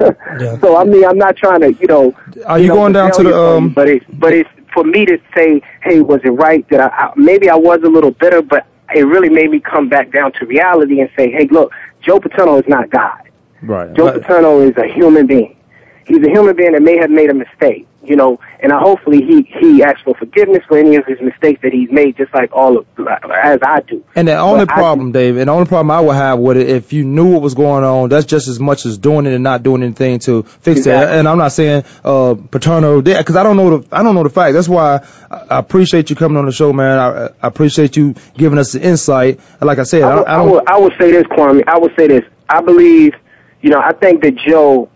So 0.61 0.77
I 0.77 0.85
mean, 0.85 1.05
I'm 1.05 1.19
not 1.19 1.37
trying 1.37 1.61
to, 1.61 1.73
you 1.73 1.87
know. 1.87 2.15
Are 2.47 2.59
you 2.59 2.69
know, 2.69 2.75
going 2.75 2.93
down 2.93 3.13
to 3.13 3.23
the, 3.23 3.37
um, 3.37 3.71
But 3.71 3.89
it's 3.89 4.05
but 4.15 4.33
it's 4.33 4.49
for 4.73 4.85
me 4.85 5.05
to 5.07 5.19
say, 5.35 5.61
hey, 5.83 6.01
was 6.01 6.21
it 6.25 6.31
right 6.31 6.69
that 6.69 6.81
I, 6.81 6.89
I 6.89 7.13
maybe 7.17 7.49
I 7.49 7.57
was 7.57 7.81
a 7.83 7.89
little 7.89 8.11
bitter, 8.11 8.43
but 8.43 8.67
it 8.95 9.03
really 9.03 9.29
made 9.29 9.51
me 9.51 9.61
come 9.61 9.89
back 9.89 10.13
down 10.13 10.33
to 10.33 10.47
reality 10.47 11.01
and 11.01 11.11
say, 11.17 11.31
hey, 11.31 11.47
look, 11.51 11.73
Joe 12.03 12.21
Paterno 12.21 12.59
is 12.59 12.69
not 12.69 12.91
God. 12.91 13.29
Right. 13.63 13.93
Joe 13.95 14.13
Paterno 14.13 14.61
is 14.61 14.77
a 14.77 14.87
human 14.87 15.27
being. 15.27 15.57
He's 16.09 16.25
a 16.27 16.31
human 16.31 16.57
being 16.57 16.73
that 16.73 16.83
may 16.83 16.97
have 16.97 17.11
made 17.11 17.29
a 17.29 17.35
mistake, 17.35 17.87
you 18.03 18.17
know, 18.17 18.41
and 18.61 18.73
I, 18.73 18.81
hopefully 18.81 19.21
he 19.23 19.43
he 19.43 19.83
asks 19.83 20.01
for 20.01 20.15
forgiveness 20.15 20.65
for 20.67 20.79
any 20.79 20.97
of 20.97 21.05
his 21.05 21.21
mistakes 21.21 21.61
that 21.61 21.73
he's 21.73 21.91
made, 21.91 22.17
just 22.17 22.33
like 22.33 22.51
all 22.53 22.79
of 22.79 22.87
as 23.31 23.61
I 23.63 23.81
do. 23.83 24.03
And 24.17 24.27
the 24.27 24.39
only 24.39 24.65
But 24.65 24.73
I 24.73 24.77
problem, 24.77 25.13
Dave, 25.13 25.37
and 25.37 25.49
the 25.49 25.53
only 25.53 25.67
problem 25.67 25.91
I 25.91 26.01
would 26.01 26.17
have 26.17 26.39
with 26.39 26.57
it, 26.57 26.71
if 26.71 26.95
you 26.95 27.05
knew 27.05 27.35
what 27.35 27.43
was 27.43 27.55
going 27.55 27.85
on, 27.85 28.09
that's 28.09 28.25
just 28.25 28.49
as 28.49 28.59
much 28.59 28.87
as 28.87 28.97
doing 28.97 29.27
it 29.27 29.35
and 29.35 29.45
not 29.45 29.63
doing 29.63 29.83
anything 29.83 30.19
to 30.21 30.45
fix 30.45 30.87
it. 30.87 30.95
And 30.95 31.29
I'm 31.29 31.39
not 31.39 31.53
saying 31.53 31.85
uh 32.03 32.37
Paterno 32.51 33.03
did, 33.03 33.19
because 33.19 33.37
I 33.37 33.43
don't 33.43 33.59
know 33.59 33.79
the 33.79 33.97
I 33.97 34.03
don't 34.03 34.15
know 34.15 34.23
the 34.23 34.31
fact. 34.31 34.55
That's 34.55 34.69
why 34.69 35.07
I, 35.31 35.37
I 35.37 35.59
appreciate 35.59 36.09
you 36.09 36.17
coming 36.17 36.39
on 36.39 36.47
the 36.47 36.53
show, 36.53 36.73
man. 36.73 36.99
I, 36.99 37.27
I 37.27 37.49
appreciate 37.49 37.99
you 37.99 38.15
giving 38.35 38.59
us 38.59 38.73
the 38.73 38.81
insight. 38.81 39.41
Like 39.61 39.79
I 39.79 39.83
said, 39.83 40.03
I, 40.03 40.13
I, 40.13 40.15
don't. 40.15 40.29
I 40.29 40.35
I, 40.35 40.43
would, 40.43 40.69
I 40.69 40.79
would 40.79 40.93
say 40.99 41.11
this, 41.13 41.25
Kwame. 41.25 41.65
I 41.67 41.79
would 41.79 41.95
say 41.99 42.07
this. 42.07 42.25
I 42.49 42.63
believe, 42.63 43.13
you 43.61 43.69
know, 43.69 43.79
I 43.79 43.93
think 43.93 44.23
that 44.23 44.35
Joe, 44.37 44.89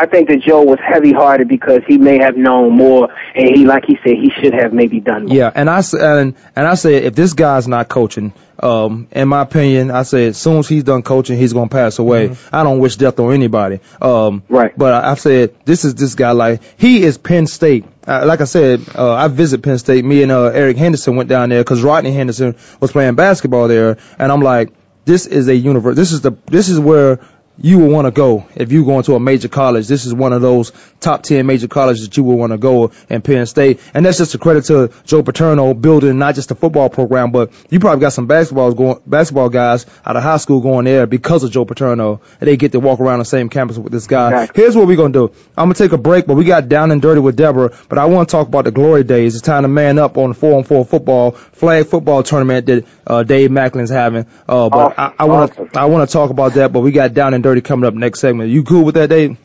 I 0.00 0.06
think 0.06 0.28
that 0.28 0.40
Joe 0.40 0.62
was 0.62 0.78
heavy-hearted 0.82 1.46
because 1.46 1.82
he 1.86 1.98
may 1.98 2.18
have 2.18 2.34
known 2.34 2.74
more, 2.74 3.12
and 3.34 3.54
he, 3.54 3.66
like 3.66 3.84
he 3.86 3.98
said, 4.02 4.14
he 4.14 4.32
should 4.40 4.54
have 4.54 4.72
maybe 4.72 4.98
done 4.98 5.26
more. 5.26 5.36
Yeah, 5.36 5.52
and 5.54 5.68
I 5.68 5.82
and 5.92 6.34
and 6.56 6.66
I 6.66 6.74
say 6.74 6.96
if 6.96 7.14
this 7.14 7.34
guy's 7.34 7.68
not 7.68 7.90
coaching, 7.90 8.32
um, 8.62 9.08
in 9.10 9.28
my 9.28 9.42
opinion, 9.42 9.90
I 9.90 10.04
say 10.04 10.28
as 10.28 10.38
soon 10.38 10.56
as 10.60 10.68
he's 10.68 10.84
done 10.84 11.02
coaching, 11.02 11.36
he's 11.36 11.52
gonna 11.52 11.68
pass 11.68 11.98
away. 11.98 12.34
I 12.50 12.62
don't 12.62 12.78
wish 12.78 12.96
death 12.96 13.20
on 13.20 13.34
anybody. 13.34 13.80
Um, 14.00 14.42
right. 14.48 14.72
But 14.74 15.04
I, 15.04 15.10
I 15.10 15.14
said 15.16 15.54
this 15.66 15.84
is 15.84 15.94
this 15.96 16.14
guy 16.14 16.30
like 16.30 16.62
he 16.78 17.02
is 17.02 17.18
Penn 17.18 17.46
State. 17.46 17.84
Uh, 18.06 18.24
like 18.24 18.40
I 18.40 18.44
said, 18.44 18.80
uh, 18.94 19.12
I 19.12 19.28
visit 19.28 19.62
Penn 19.62 19.76
State. 19.76 20.02
Me 20.02 20.22
and 20.22 20.32
uh, 20.32 20.44
Eric 20.44 20.78
Henderson 20.78 21.16
went 21.16 21.28
down 21.28 21.50
there 21.50 21.60
because 21.62 21.82
Rodney 21.82 22.12
Henderson 22.12 22.56
was 22.80 22.90
playing 22.90 23.16
basketball 23.16 23.68
there, 23.68 23.98
and 24.18 24.32
I'm 24.32 24.40
like, 24.40 24.72
this 25.04 25.26
is 25.26 25.48
a 25.48 25.54
universe. 25.54 25.94
This 25.94 26.12
is 26.12 26.22
the 26.22 26.32
this 26.46 26.70
is 26.70 26.80
where 26.80 27.20
you 27.60 27.78
will 27.78 27.88
want 27.88 28.06
to 28.06 28.10
go 28.10 28.46
if 28.54 28.72
you 28.72 28.84
go 28.84 28.98
into 28.98 29.14
a 29.14 29.20
major 29.20 29.48
college. 29.48 29.86
This 29.86 30.06
is 30.06 30.14
one 30.14 30.32
of 30.32 30.42
those 30.42 30.72
top 31.00 31.22
10 31.22 31.46
major 31.46 31.68
colleges 31.68 32.04
that 32.04 32.16
you 32.16 32.24
will 32.24 32.38
want 32.38 32.52
to 32.52 32.58
go 32.58 32.92
in 33.08 33.22
Penn 33.22 33.46
State. 33.46 33.80
And 33.94 34.04
that's 34.04 34.18
just 34.18 34.34
a 34.34 34.38
credit 34.38 34.64
to 34.66 34.92
Joe 35.04 35.22
Paterno 35.22 35.74
building 35.74 36.18
not 36.18 36.34
just 36.34 36.48
the 36.48 36.54
football 36.54 36.88
program, 36.88 37.30
but 37.32 37.52
you 37.70 37.80
probably 37.80 38.00
got 38.00 38.12
some 38.12 38.26
basketball 38.26 38.72
going, 38.72 39.00
basketball 39.06 39.48
guys 39.48 39.86
out 40.04 40.16
of 40.16 40.22
high 40.22 40.38
school 40.38 40.60
going 40.60 40.84
there 40.84 41.06
because 41.06 41.44
of 41.44 41.50
Joe 41.50 41.64
Paterno 41.64 42.20
and 42.40 42.48
they 42.48 42.56
get 42.56 42.72
to 42.72 42.80
walk 42.80 43.00
around 43.00 43.18
the 43.18 43.24
same 43.24 43.48
campus 43.48 43.78
with 43.78 43.92
this 43.92 44.06
guy. 44.06 44.48
Here's 44.54 44.76
what 44.76 44.86
we're 44.86 44.96
going 44.96 45.12
to 45.12 45.28
do. 45.28 45.34
I'm 45.56 45.66
going 45.66 45.74
to 45.74 45.82
take 45.82 45.92
a 45.92 45.98
break, 45.98 46.26
but 46.26 46.34
we 46.34 46.44
got 46.44 46.68
down 46.68 46.90
and 46.90 47.02
dirty 47.02 47.20
with 47.20 47.36
Deborah, 47.36 47.76
but 47.88 47.98
I 47.98 48.06
want 48.06 48.28
to 48.28 48.32
talk 48.32 48.48
about 48.48 48.64
the 48.64 48.70
glory 48.70 49.04
days. 49.04 49.34
It's 49.34 49.44
time 49.44 49.62
to 49.62 49.68
man 49.68 49.98
up 49.98 50.16
on 50.16 50.30
the 50.30 50.34
4 50.34 50.58
on 50.58 50.64
4 50.64 50.84
football, 50.84 51.32
flag 51.32 51.86
football 51.86 52.22
tournament 52.22 52.66
that, 52.66 52.86
uh, 53.06 53.22
Dave 53.22 53.50
Macklin's 53.50 53.90
having. 53.90 54.26
Uh, 54.48 54.68
but 54.68 54.98
I, 54.98 55.12
I 55.18 55.24
want 55.24 55.54
to, 55.54 55.68
I 55.74 55.86
want 55.86 56.08
to 56.08 56.12
talk 56.12 56.30
about 56.30 56.54
that, 56.54 56.72
but 56.72 56.80
we 56.80 56.92
got 56.92 57.12
down 57.12 57.34
and 57.34 57.42
dirty 57.42 57.49
coming 57.58 57.86
up 57.86 57.94
next 57.94 58.20
segment. 58.20 58.50
You 58.50 58.62
cool 58.62 58.84
with 58.84 58.94
that, 58.94 59.08
Dave? 59.08 59.36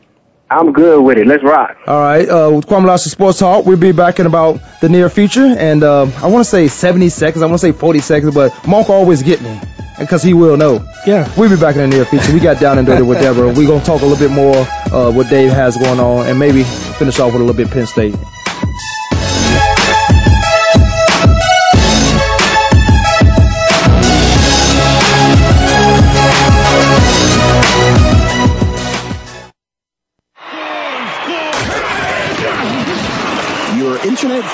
I'm 0.49 0.73
good 0.73 1.01
with 1.01 1.17
it. 1.17 1.25
Let's 1.25 1.43
rock. 1.43 1.75
All 1.87 1.99
right, 1.99 2.29
uh, 2.29 2.51
with 2.53 2.67
Kwame 2.67 2.85
Lassiter 2.85 3.09
Sports 3.09 3.39
Talk, 3.39 3.65
we'll 3.65 3.77
be 3.77 3.91
back 3.91 4.19
in 4.19 4.27
about 4.27 4.59
the 4.79 4.89
near 4.89 5.09
future, 5.09 5.45
and 5.45 5.83
um, 5.83 6.13
I 6.17 6.27
want 6.27 6.45
to 6.45 6.49
say 6.49 6.67
70 6.67 7.09
seconds, 7.09 7.41
I 7.41 7.47
want 7.47 7.59
to 7.59 7.65
say 7.65 7.71
40 7.71 7.99
seconds, 7.99 8.35
but 8.35 8.67
Monk 8.67 8.89
always 8.91 9.23
get 9.23 9.41
me, 9.41 9.59
because 9.97 10.21
he 10.21 10.35
will 10.35 10.55
know. 10.55 10.87
Yeah. 11.07 11.27
We'll 11.35 11.49
be 11.49 11.59
back 11.59 11.75
in 11.77 11.89
the 11.89 11.95
near 11.95 12.05
future. 12.05 12.31
We 12.31 12.39
got 12.39 12.59
down 12.59 12.77
and 12.77 12.85
dirty 12.85 13.01
with 13.01 13.21
Deborah. 13.21 13.47
We're 13.47 13.65
going 13.65 13.79
to 13.79 13.85
talk 13.85 14.01
a 14.01 14.05
little 14.05 14.19
bit 14.19 14.31
more 14.33 14.55
uh, 14.55 15.11
what 15.11 15.29
Dave 15.29 15.51
has 15.51 15.77
going 15.77 15.99
on, 15.99 16.27
and 16.27 16.37
maybe 16.37 16.61
finish 16.61 17.19
off 17.19 17.33
with 17.33 17.41
a 17.41 17.45
little 17.45 17.55
bit 17.55 17.71
Penn 17.71 17.87
State. 17.87 18.15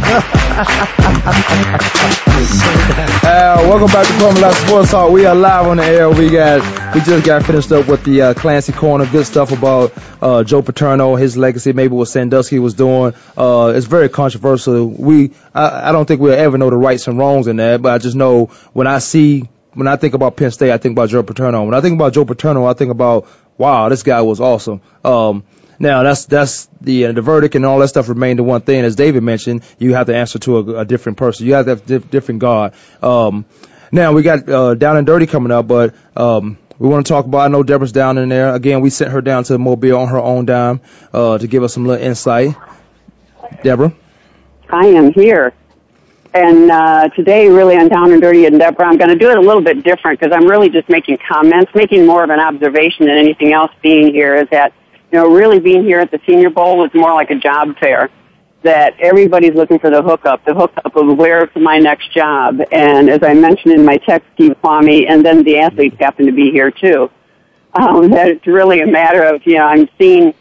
Uh, 0.00 0.04
welcome 3.64 3.88
back 3.88 4.06
to 4.06 4.12
Kwame 4.12 4.52
Sports 4.66 4.90
Talk. 4.92 5.10
We 5.10 5.26
are 5.26 5.34
live 5.34 5.66
on 5.66 5.78
the 5.78 5.84
air. 5.84 6.08
We 6.08 6.30
got 6.30 6.94
we 6.94 7.00
just 7.00 7.26
got 7.26 7.44
finished 7.44 7.72
up 7.72 7.88
with 7.88 8.04
the 8.04 8.22
uh, 8.22 8.34
Clancy 8.34 8.72
Corner. 8.72 9.06
Good 9.10 9.26
stuff 9.26 9.50
about 9.50 9.92
uh, 10.22 10.44
Joe 10.44 10.62
Paterno, 10.62 11.16
his 11.16 11.36
legacy, 11.36 11.72
maybe 11.72 11.94
what 11.94 12.06
Sandusky 12.06 12.60
was 12.60 12.74
doing. 12.74 13.12
Uh, 13.36 13.72
it's 13.74 13.86
very 13.86 14.08
controversial. 14.08 14.86
We 14.86 15.32
I, 15.52 15.88
I 15.88 15.92
don't 15.92 16.06
think 16.06 16.20
we'll 16.20 16.32
ever 16.32 16.58
know 16.58 16.70
the 16.70 16.76
rights 16.76 17.08
and 17.08 17.18
wrongs 17.18 17.48
in 17.48 17.56
that, 17.56 17.82
but 17.82 17.92
I 17.92 17.98
just 17.98 18.14
know 18.14 18.46
when 18.72 18.86
I 18.86 19.00
see 19.00 19.48
when 19.74 19.88
I 19.88 19.96
think 19.96 20.14
about 20.14 20.36
Penn 20.36 20.52
State, 20.52 20.70
I 20.70 20.78
think 20.78 20.92
about 20.92 21.08
Joe 21.08 21.24
Paterno. 21.24 21.64
When 21.64 21.74
I 21.74 21.80
think 21.80 21.94
about 21.94 22.12
Joe 22.12 22.24
Paterno, 22.24 22.66
I 22.66 22.74
think 22.74 22.92
about 22.92 23.26
wow, 23.56 23.88
this 23.88 24.04
guy 24.04 24.22
was 24.22 24.40
awesome. 24.40 24.80
Um, 25.04 25.42
now 25.78 26.02
that's 26.02 26.26
that's 26.26 26.66
the 26.80 27.06
uh, 27.06 27.12
the 27.12 27.22
verdict 27.22 27.54
and 27.54 27.64
all 27.64 27.78
that 27.78 27.88
stuff 27.88 28.08
remained 28.08 28.38
the 28.38 28.42
one 28.42 28.60
thing. 28.60 28.84
As 28.84 28.96
David 28.96 29.22
mentioned, 29.22 29.62
you 29.78 29.94
have 29.94 30.06
to 30.06 30.16
answer 30.16 30.38
to 30.40 30.58
a, 30.58 30.80
a 30.80 30.84
different 30.84 31.18
person. 31.18 31.46
You 31.46 31.54
have 31.54 31.66
to 31.66 31.70
have 31.70 31.86
diff- 31.86 32.10
different 32.10 32.40
God. 32.40 32.74
Um, 33.02 33.44
now 33.90 34.12
we 34.12 34.22
got 34.22 34.48
uh, 34.48 34.74
down 34.74 34.96
and 34.96 35.06
dirty 35.06 35.26
coming 35.26 35.52
up, 35.52 35.66
but 35.66 35.94
um, 36.16 36.58
we 36.78 36.88
want 36.88 37.06
to 37.06 37.12
talk 37.12 37.24
about. 37.24 37.38
I 37.38 37.48
know 37.48 37.62
Deborah's 37.62 37.92
down 37.92 38.18
in 38.18 38.28
there 38.28 38.54
again. 38.54 38.80
We 38.80 38.90
sent 38.90 39.12
her 39.12 39.20
down 39.20 39.44
to 39.44 39.58
Mobile 39.58 39.98
on 39.98 40.08
her 40.08 40.20
own 40.20 40.44
dime 40.44 40.80
uh, 41.12 41.38
to 41.38 41.46
give 41.46 41.62
us 41.62 41.74
some 41.74 41.86
little 41.86 42.04
insight. 42.04 42.54
Deborah. 43.62 43.92
I 44.70 44.86
am 44.86 45.12
here. 45.12 45.54
And 46.34 46.70
uh, 46.70 47.08
today, 47.16 47.48
really, 47.48 47.76
on 47.76 47.88
Down 47.88 48.12
and 48.12 48.20
Dirty 48.20 48.44
and 48.44 48.58
Deborah, 48.58 48.86
I'm 48.86 48.98
going 48.98 49.08
to 49.08 49.16
do 49.16 49.30
it 49.30 49.38
a 49.38 49.40
little 49.40 49.62
bit 49.62 49.82
different 49.82 50.20
because 50.20 50.32
I'm 50.36 50.46
really 50.46 50.68
just 50.68 50.88
making 50.88 51.18
comments, 51.26 51.72
making 51.74 52.06
more 52.06 52.22
of 52.22 52.30
an 52.30 52.38
observation 52.38 53.06
than 53.06 53.16
anything 53.16 53.52
else. 53.52 53.72
Being 53.82 54.12
here 54.12 54.36
is 54.36 54.48
that, 54.50 54.72
you 55.10 55.18
know, 55.18 55.30
really 55.30 55.58
being 55.58 55.84
here 55.84 56.00
at 56.00 56.10
the 56.10 56.20
Senior 56.26 56.50
Bowl 56.50 56.84
is 56.84 56.90
more 56.94 57.14
like 57.14 57.30
a 57.30 57.36
job 57.36 57.76
fair. 57.78 58.10
That 58.62 58.98
everybody's 58.98 59.54
looking 59.54 59.78
for 59.78 59.88
the 59.88 60.02
hookup, 60.02 60.44
the 60.44 60.52
hookup 60.52 60.96
of 60.96 61.16
where's 61.16 61.48
my 61.54 61.78
next 61.78 62.12
job. 62.12 62.60
And 62.72 63.08
as 63.08 63.22
I 63.22 63.32
mentioned 63.32 63.72
in 63.72 63.84
my 63.84 63.98
text 63.98 64.28
you, 64.36 64.54
Kwame, 64.56 65.08
and 65.08 65.24
then 65.24 65.44
the 65.44 65.58
athletes 65.58 65.96
happen 66.00 66.26
to 66.26 66.32
be 66.32 66.50
here 66.50 66.70
too. 66.70 67.08
Um, 67.74 68.10
that 68.10 68.28
it's 68.28 68.46
really 68.46 68.80
a 68.80 68.86
matter 68.86 69.22
of, 69.22 69.42
you 69.46 69.58
know, 69.58 69.66
I'm 69.66 69.88
seeing 69.96 70.34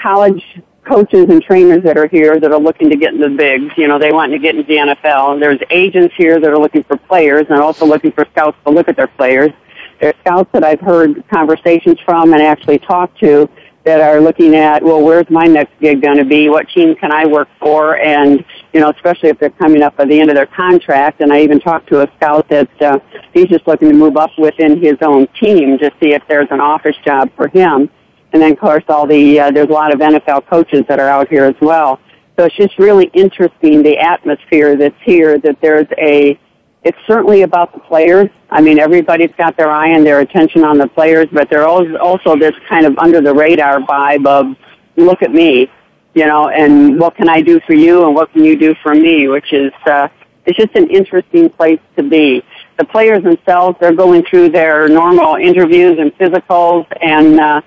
college 0.00 0.44
coaches 0.84 1.26
and 1.28 1.42
trainers 1.42 1.82
that 1.84 1.96
are 1.96 2.06
here 2.06 2.38
that 2.38 2.50
are 2.50 2.58
looking 2.58 2.90
to 2.90 2.96
get 2.96 3.14
in 3.14 3.20
the 3.20 3.28
bigs. 3.30 3.72
You 3.76 3.88
know, 3.88 3.98
they 3.98 4.12
want 4.12 4.32
to 4.32 4.38
get 4.38 4.54
into 4.54 4.66
the 4.66 4.76
NFL. 4.76 5.40
There's 5.40 5.60
agents 5.70 6.14
here 6.16 6.40
that 6.40 6.50
are 6.50 6.58
looking 6.58 6.82
for 6.84 6.96
players 6.96 7.46
and 7.48 7.60
also 7.60 7.86
looking 7.86 8.12
for 8.12 8.26
scouts 8.32 8.56
to 8.64 8.70
look 8.70 8.88
at 8.88 8.96
their 8.96 9.06
players. 9.06 9.52
There's 10.00 10.14
scouts 10.20 10.50
that 10.52 10.64
I've 10.64 10.80
heard 10.80 11.24
conversations 11.28 11.98
from 12.04 12.32
and 12.32 12.42
actually 12.42 12.78
talked 12.78 13.18
to 13.20 13.48
that 13.88 14.02
are 14.02 14.20
looking 14.20 14.54
at, 14.54 14.82
well, 14.82 15.02
where's 15.02 15.30
my 15.30 15.46
next 15.46 15.72
gig 15.80 16.02
going 16.02 16.18
to 16.18 16.24
be? 16.24 16.50
What 16.50 16.68
team 16.68 16.94
can 16.94 17.10
I 17.10 17.26
work 17.26 17.48
for? 17.58 17.96
And, 17.96 18.44
you 18.74 18.80
know, 18.80 18.90
especially 18.90 19.30
if 19.30 19.38
they're 19.38 19.48
coming 19.48 19.80
up 19.80 19.94
at 19.98 20.08
the 20.08 20.20
end 20.20 20.28
of 20.28 20.36
their 20.36 20.44
contract. 20.44 21.22
And 21.22 21.32
I 21.32 21.40
even 21.40 21.58
talked 21.58 21.88
to 21.88 22.02
a 22.02 22.12
scout 22.16 22.46
that 22.50 22.82
uh, 22.82 22.98
he's 23.32 23.46
just 23.46 23.66
looking 23.66 23.88
to 23.88 23.94
move 23.94 24.18
up 24.18 24.30
within 24.36 24.78
his 24.82 24.96
own 25.00 25.26
team 25.40 25.78
to 25.78 25.90
see 26.02 26.12
if 26.12 26.22
there's 26.28 26.48
an 26.50 26.60
office 26.60 26.96
job 27.02 27.30
for 27.34 27.48
him. 27.48 27.88
And 28.34 28.42
then, 28.42 28.52
of 28.52 28.58
course, 28.58 28.84
all 28.90 29.06
the, 29.06 29.40
uh, 29.40 29.50
there's 29.52 29.70
a 29.70 29.72
lot 29.72 29.90
of 29.94 30.00
NFL 30.00 30.46
coaches 30.48 30.82
that 30.86 31.00
are 31.00 31.08
out 31.08 31.28
here 31.28 31.44
as 31.44 31.56
well. 31.62 31.98
So 32.38 32.44
it's 32.44 32.56
just 32.56 32.78
really 32.78 33.06
interesting, 33.14 33.82
the 33.82 33.96
atmosphere 33.96 34.76
that's 34.76 35.00
here, 35.02 35.38
that 35.38 35.56
there's 35.62 35.88
a, 35.96 36.38
it's 36.84 36.98
certainly 37.06 37.42
about 37.42 37.72
the 37.72 37.80
players. 37.80 38.30
I 38.50 38.60
mean, 38.60 38.78
everybody's 38.78 39.32
got 39.36 39.56
their 39.56 39.70
eye 39.70 39.88
and 39.88 40.06
their 40.06 40.20
attention 40.20 40.64
on 40.64 40.78
the 40.78 40.86
players, 40.86 41.26
but 41.32 41.50
there's 41.50 41.96
also 42.00 42.36
this 42.36 42.54
kind 42.68 42.86
of 42.86 42.96
under 42.98 43.20
the 43.20 43.34
radar 43.34 43.80
vibe 43.80 44.26
of, 44.26 44.56
look 44.96 45.22
at 45.22 45.32
me, 45.32 45.70
you 46.14 46.26
know, 46.26 46.48
and 46.48 46.98
what 46.98 47.16
can 47.16 47.28
I 47.28 47.42
do 47.42 47.60
for 47.66 47.74
you 47.74 48.06
and 48.06 48.14
what 48.14 48.32
can 48.32 48.44
you 48.44 48.56
do 48.56 48.74
for 48.82 48.94
me, 48.94 49.28
which 49.28 49.52
is, 49.52 49.72
uh, 49.86 50.08
it's 50.46 50.56
just 50.56 50.74
an 50.76 50.88
interesting 50.88 51.50
place 51.50 51.80
to 51.96 52.02
be. 52.02 52.42
The 52.78 52.84
players 52.84 53.22
themselves, 53.22 53.76
they're 53.80 53.92
going 53.92 54.24
through 54.24 54.50
their 54.50 54.88
normal 54.88 55.34
interviews 55.34 55.98
and 55.98 56.12
physicals 56.14 56.86
and, 57.02 57.38
uh, 57.38 57.60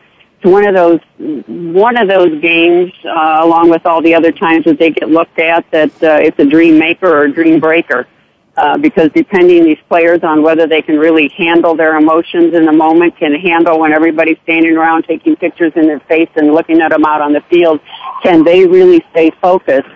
it's 0.44 0.52
one 0.52 0.68
of 0.68 0.74
those 0.74 1.00
one 1.46 1.96
of 1.98 2.08
those 2.08 2.42
games, 2.42 2.92
uh, 3.06 3.42
along 3.44 3.70
with 3.70 3.86
all 3.86 4.02
the 4.02 4.16
other 4.16 4.32
times 4.32 4.66
that 4.66 4.80
they 4.80 4.90
get 4.90 5.08
looked 5.08 5.38
at, 5.38 5.70
that 5.70 5.92
uh, 6.02 6.18
it's 6.20 6.40
a 6.40 6.46
dream 6.46 6.80
maker 6.80 7.08
or 7.08 7.26
a 7.26 7.32
dream 7.32 7.60
breaker. 7.60 8.08
Uh, 8.58 8.78
because 8.78 9.10
depending 9.16 9.64
these 9.64 9.80
players 9.88 10.20
on 10.24 10.44
whether 10.44 10.68
they 10.68 10.82
can 10.82 10.98
really 10.98 11.32
handle 11.38 11.74
their 11.74 11.98
emotions 11.98 12.54
in 12.54 12.66
the 12.66 12.72
moment, 12.74 13.16
can 13.18 13.34
handle 13.34 13.80
when 13.80 13.94
everybody's 13.94 14.38
standing 14.44 14.76
around 14.76 15.04
taking 15.04 15.38
pictures 15.38 15.72
in 15.78 15.84
their 15.84 16.02
face 16.02 16.30
and 16.36 16.54
looking 16.54 16.82
at 16.82 16.90
them 16.90 17.06
out 17.06 17.22
on 17.22 17.32
the 17.32 17.40
field, 17.50 17.80
can 18.22 18.44
they 18.44 18.68
really 18.68 19.02
stay 19.12 19.32
focused? 19.42 19.88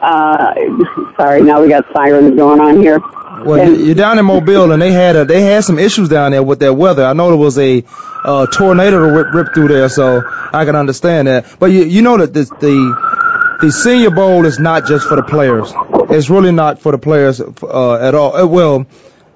Uh, 0.00 0.54
sorry, 1.16 1.42
now 1.42 1.60
we 1.60 1.68
got 1.68 1.84
sirens 1.92 2.34
going 2.34 2.58
on 2.58 2.80
here. 2.80 3.00
Well, 3.44 3.60
and, 3.60 3.80
you're 3.84 3.94
down 3.94 4.18
in 4.18 4.24
Mobile, 4.24 4.72
and 4.72 4.80
they 4.80 4.92
had 4.92 5.16
a, 5.16 5.24
they 5.24 5.42
had 5.42 5.62
some 5.62 5.78
issues 5.78 6.08
down 6.08 6.32
there 6.32 6.42
with 6.42 6.58
their 6.58 6.72
weather. 6.72 7.04
I 7.04 7.12
know 7.12 7.28
there 7.28 7.36
was 7.36 7.58
a 7.58 7.84
uh, 8.24 8.46
tornado 8.46 9.06
to 9.06 9.12
rip, 9.12 9.34
rip 9.34 9.54
through 9.54 9.68
there, 9.68 9.88
so 9.88 10.22
I 10.26 10.64
can 10.64 10.74
understand 10.74 11.28
that. 11.28 11.56
But 11.58 11.66
you 11.66 11.84
you 11.84 12.02
know 12.02 12.16
that 12.16 12.32
the 12.32 12.44
the 12.44 13.58
the 13.60 13.72
Senior 13.72 14.10
Bowl 14.10 14.44
is 14.46 14.58
not 14.58 14.86
just 14.86 15.06
for 15.06 15.16
the 15.16 15.22
players. 15.22 15.72
It's 16.10 16.30
really 16.30 16.52
not 16.52 16.80
for 16.80 16.92
the 16.92 16.98
players 16.98 17.40
uh, 17.40 17.94
at 17.94 18.14
all. 18.14 18.34
Uh, 18.34 18.46
well, 18.46 18.86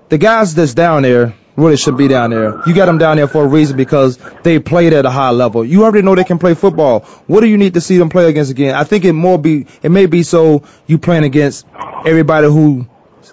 the 0.08 0.18
guys 0.18 0.54
that's 0.54 0.74
down 0.74 1.02
there 1.02 1.34
really 1.56 1.76
should 1.76 1.96
be 1.96 2.08
down 2.08 2.30
there. 2.30 2.62
You 2.66 2.74
got 2.74 2.86
them 2.86 2.98
down 2.98 3.16
there 3.16 3.28
for 3.28 3.44
a 3.44 3.46
reason 3.46 3.76
because 3.76 4.18
they 4.42 4.58
played 4.58 4.92
at 4.92 5.04
a 5.04 5.10
high 5.10 5.30
level. 5.30 5.64
You 5.64 5.84
already 5.84 6.02
know 6.02 6.14
they 6.14 6.24
can 6.24 6.38
play 6.38 6.54
football. 6.54 7.00
What 7.26 7.40
do 7.40 7.46
you 7.46 7.58
need 7.58 7.74
to 7.74 7.80
see 7.80 7.98
them 7.98 8.08
play 8.08 8.28
against 8.28 8.50
again? 8.50 8.74
I 8.74 8.84
think 8.84 9.04
it 9.04 9.12
more 9.12 9.38
be 9.38 9.66
it 9.82 9.90
may 9.90 10.06
be 10.06 10.22
so 10.22 10.64
you 10.86 10.98
playing 10.98 11.24
against 11.24 11.66
everybody 12.06 12.46
who 12.46 12.86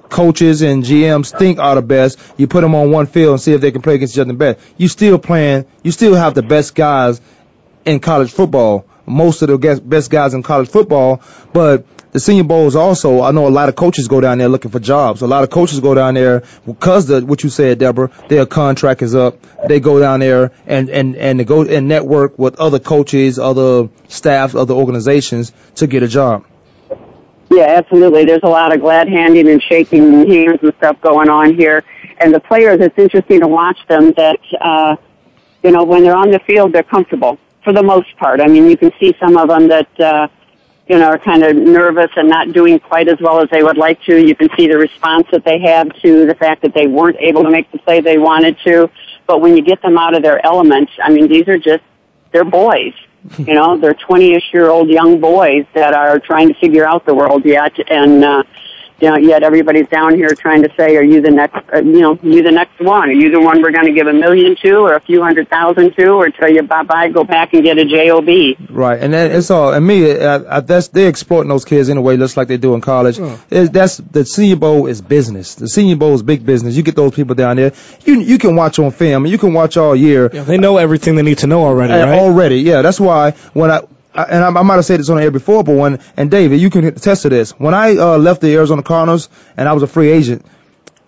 coaches 0.09 0.61
and 0.61 0.83
GMs 0.83 1.37
think 1.37 1.59
are 1.59 1.75
the 1.75 1.81
best. 1.81 2.19
You 2.37 2.47
put 2.47 2.61
them 2.61 2.75
on 2.75 2.91
one 2.91 3.05
field 3.05 3.31
and 3.31 3.41
see 3.41 3.53
if 3.53 3.61
they 3.61 3.71
can 3.71 3.81
play 3.81 3.95
against 3.95 4.15
each 4.15 4.19
other 4.19 4.33
best. 4.33 4.59
You 4.77 4.87
still 4.87 5.17
playing. 5.17 5.65
You 5.83 5.91
still 5.91 6.15
have 6.15 6.33
the 6.33 6.43
best 6.43 6.75
guys 6.75 7.21
in 7.85 7.99
college 7.99 8.31
football. 8.31 8.85
Most 9.05 9.41
of 9.41 9.47
the 9.47 9.81
best 9.83 10.11
guys 10.11 10.33
in 10.33 10.43
college 10.43 10.69
football, 10.69 11.21
but 11.51 11.85
the 12.11 12.19
Senior 12.19 12.43
Bowl 12.43 12.67
is 12.67 12.75
also, 12.75 13.21
I 13.21 13.31
know 13.31 13.47
a 13.47 13.49
lot 13.49 13.69
of 13.69 13.75
coaches 13.75 14.07
go 14.07 14.19
down 14.19 14.39
there 14.39 14.49
looking 14.49 14.71
for 14.71 14.79
jobs. 14.79 15.21
A 15.21 15.27
lot 15.27 15.43
of 15.43 15.49
coaches 15.49 15.79
go 15.79 15.93
down 15.93 16.15
there 16.15 16.43
because 16.65 17.05
the, 17.05 17.23
what 17.23 17.43
you 17.43 17.49
said, 17.49 17.79
Deborah, 17.79 18.09
their 18.29 18.45
contract 18.45 19.01
is 19.01 19.13
up. 19.13 19.37
They 19.67 19.79
go 19.79 19.99
down 19.99 20.19
there 20.21 20.51
and, 20.65 20.89
and, 20.89 21.15
and 21.15 21.45
go 21.45 21.63
and 21.63 21.87
network 21.87 22.39
with 22.39 22.59
other 22.59 22.79
coaches, 22.79 23.37
other 23.37 23.89
staffs, 24.07 24.55
other 24.55 24.73
organizations 24.73 25.51
to 25.75 25.87
get 25.87 26.01
a 26.01 26.07
job. 26.07 26.45
Yeah, 27.51 27.75
absolutely. 27.77 28.25
There's 28.25 28.43
a 28.43 28.49
lot 28.49 28.73
of 28.73 28.81
glad 28.81 29.07
handing 29.07 29.47
and 29.49 29.61
shaking 29.61 30.29
hands 30.29 30.59
and 30.61 30.73
stuff 30.77 30.99
going 31.01 31.29
on 31.29 31.55
here. 31.55 31.83
And 32.19 32.33
the 32.33 32.39
players, 32.39 32.79
it's 32.79 32.97
interesting 32.97 33.39
to 33.41 33.47
watch 33.47 33.77
them 33.87 34.13
that, 34.17 34.39
uh, 34.59 34.95
you 35.63 35.71
know, 35.71 35.83
when 35.83 36.03
they're 36.03 36.15
on 36.15 36.31
the 36.31 36.39
field, 36.39 36.73
they're 36.73 36.83
comfortable 36.83 37.39
for 37.63 37.73
the 37.73 37.83
most 37.83 38.15
part. 38.17 38.39
I 38.39 38.47
mean, 38.47 38.69
you 38.69 38.77
can 38.77 38.91
see 38.99 39.15
some 39.19 39.37
of 39.37 39.47
them 39.49 39.67
that, 39.67 39.99
uh, 39.99 40.27
you 40.89 40.97
know, 40.97 41.05
are 41.05 41.19
kind 41.19 41.43
of 41.43 41.55
nervous 41.55 42.09
and 42.15 42.27
not 42.27 42.51
doing 42.51 42.79
quite 42.79 43.07
as 43.07 43.19
well 43.21 43.39
as 43.39 43.49
they 43.51 43.61
would 43.61 43.77
like 43.77 44.01
to. 44.03 44.17
You 44.17 44.35
can 44.35 44.49
see 44.57 44.67
the 44.67 44.77
response 44.77 45.27
that 45.31 45.45
they 45.45 45.59
have 45.59 45.87
to 46.01 46.25
the 46.25 46.33
fact 46.33 46.63
that 46.63 46.73
they 46.73 46.87
weren't 46.87 47.17
able 47.19 47.43
to 47.43 47.51
make 47.51 47.71
the 47.71 47.77
play 47.77 48.01
they 48.01 48.17
wanted 48.17 48.57
to. 48.65 48.89
But 49.27 49.39
when 49.39 49.55
you 49.55 49.61
get 49.61 49.83
them 49.83 49.99
out 49.99 50.15
of 50.15 50.23
their 50.23 50.43
element, 50.43 50.89
I 51.01 51.11
mean, 51.11 51.27
these 51.27 51.47
are 51.47 51.59
just, 51.59 51.83
they're 52.31 52.43
boys. 52.43 52.93
you 53.37 53.53
know, 53.53 53.77
they're 53.77 53.93
20-ish 53.93 54.51
year 54.51 54.69
old 54.69 54.89
young 54.89 55.19
boys 55.21 55.65
that 55.75 55.93
are 55.93 56.19
trying 56.19 56.47
to 56.47 56.55
figure 56.55 56.87
out 56.87 57.05
the 57.05 57.13
world 57.13 57.45
yet. 57.45 57.73
And, 57.91 58.25
uh, 58.25 58.43
you 59.01 59.09
know, 59.09 59.17
yet 59.17 59.43
everybody's 59.43 59.87
down 59.87 60.15
here 60.15 60.29
trying 60.29 60.63
to 60.63 60.69
say, 60.75 60.97
are 60.97 61.03
you 61.03 61.21
the 61.21 61.31
next, 61.31 61.55
uh, 61.73 61.79
you 61.79 62.01
know, 62.01 62.19
you 62.21 62.43
the 62.43 62.51
next 62.51 62.79
one? 62.79 63.09
Are 63.09 63.13
you 63.13 63.31
the 63.31 63.39
one 63.39 63.61
we're 63.61 63.71
going 63.71 63.85
to 63.85 63.93
give 63.93 64.07
a 64.07 64.13
million 64.13 64.55
to 64.63 64.77
or 64.77 64.93
a 64.93 65.01
few 65.01 65.21
hundred 65.21 65.49
thousand 65.49 65.95
to 65.95 66.09
or 66.09 66.29
tell 66.29 66.51
you 66.51 66.63
bye-bye, 66.63 67.09
go 67.09 67.23
back 67.23 67.53
and 67.53 67.63
get 67.63 67.77
a 67.77 67.85
job? 67.85 68.19
Right. 68.69 68.99
And 68.99 69.13
that, 69.13 69.31
it's 69.31 69.51
all, 69.51 69.73
and 69.73 69.85
me, 69.85 70.19
I, 70.19 70.57
I, 70.57 70.59
that's, 70.61 70.89
they're 70.89 71.09
exploiting 71.09 71.49
those 71.49 71.65
kids 71.65 71.89
in 71.89 71.97
a 71.97 72.01
way 72.01 72.17
just 72.17 72.37
like 72.37 72.47
they 72.47 72.57
do 72.57 72.73
in 72.73 72.81
college. 72.81 73.19
Oh. 73.19 73.39
that's, 73.49 73.97
the 73.97 74.25
Senior 74.25 74.57
Bowl 74.57 74.87
is 74.87 75.01
business. 75.01 75.55
The 75.55 75.67
Senior 75.67 75.95
Bowl 75.95 76.13
is 76.15 76.23
big 76.23 76.45
business. 76.45 76.75
You 76.75 76.83
get 76.83 76.95
those 76.95 77.13
people 77.13 77.35
down 77.35 77.57
there. 77.57 77.73
You, 78.05 78.19
you 78.19 78.37
can 78.37 78.55
watch 78.55 78.79
on 78.79 78.91
film. 78.91 79.25
You 79.25 79.37
can 79.37 79.53
watch 79.53 79.77
all 79.77 79.95
year. 79.95 80.29
Yeah, 80.33 80.43
they 80.43 80.57
know 80.57 80.77
everything 80.77 81.15
they 81.15 81.21
need 81.21 81.39
to 81.39 81.47
know 81.47 81.63
already, 81.63 81.93
right? 81.93 82.19
Already, 82.19 82.57
yeah. 82.57 82.81
That's 82.81 82.99
why 82.99 83.31
when 83.53 83.71
I, 83.71 83.81
and 84.29 84.43
I, 84.43 84.59
I 84.59 84.63
might 84.63 84.75
have 84.75 84.85
said 84.85 84.99
this 84.99 85.09
on 85.09 85.17
the 85.17 85.23
air 85.23 85.31
before, 85.31 85.63
but 85.63 85.75
when 85.75 85.99
and 86.17 86.31
David, 86.31 86.59
you 86.59 86.69
can 86.69 86.85
attest 86.85 87.23
to 87.23 87.29
this. 87.29 87.51
When 87.51 87.73
I 87.73 87.95
uh, 87.95 88.17
left 88.17 88.41
the 88.41 88.53
Arizona 88.55 88.83
Cardinals 88.83 89.29
and 89.55 89.67
I 89.69 89.73
was 89.73 89.83
a 89.83 89.87
free 89.87 90.09
agent, 90.09 90.45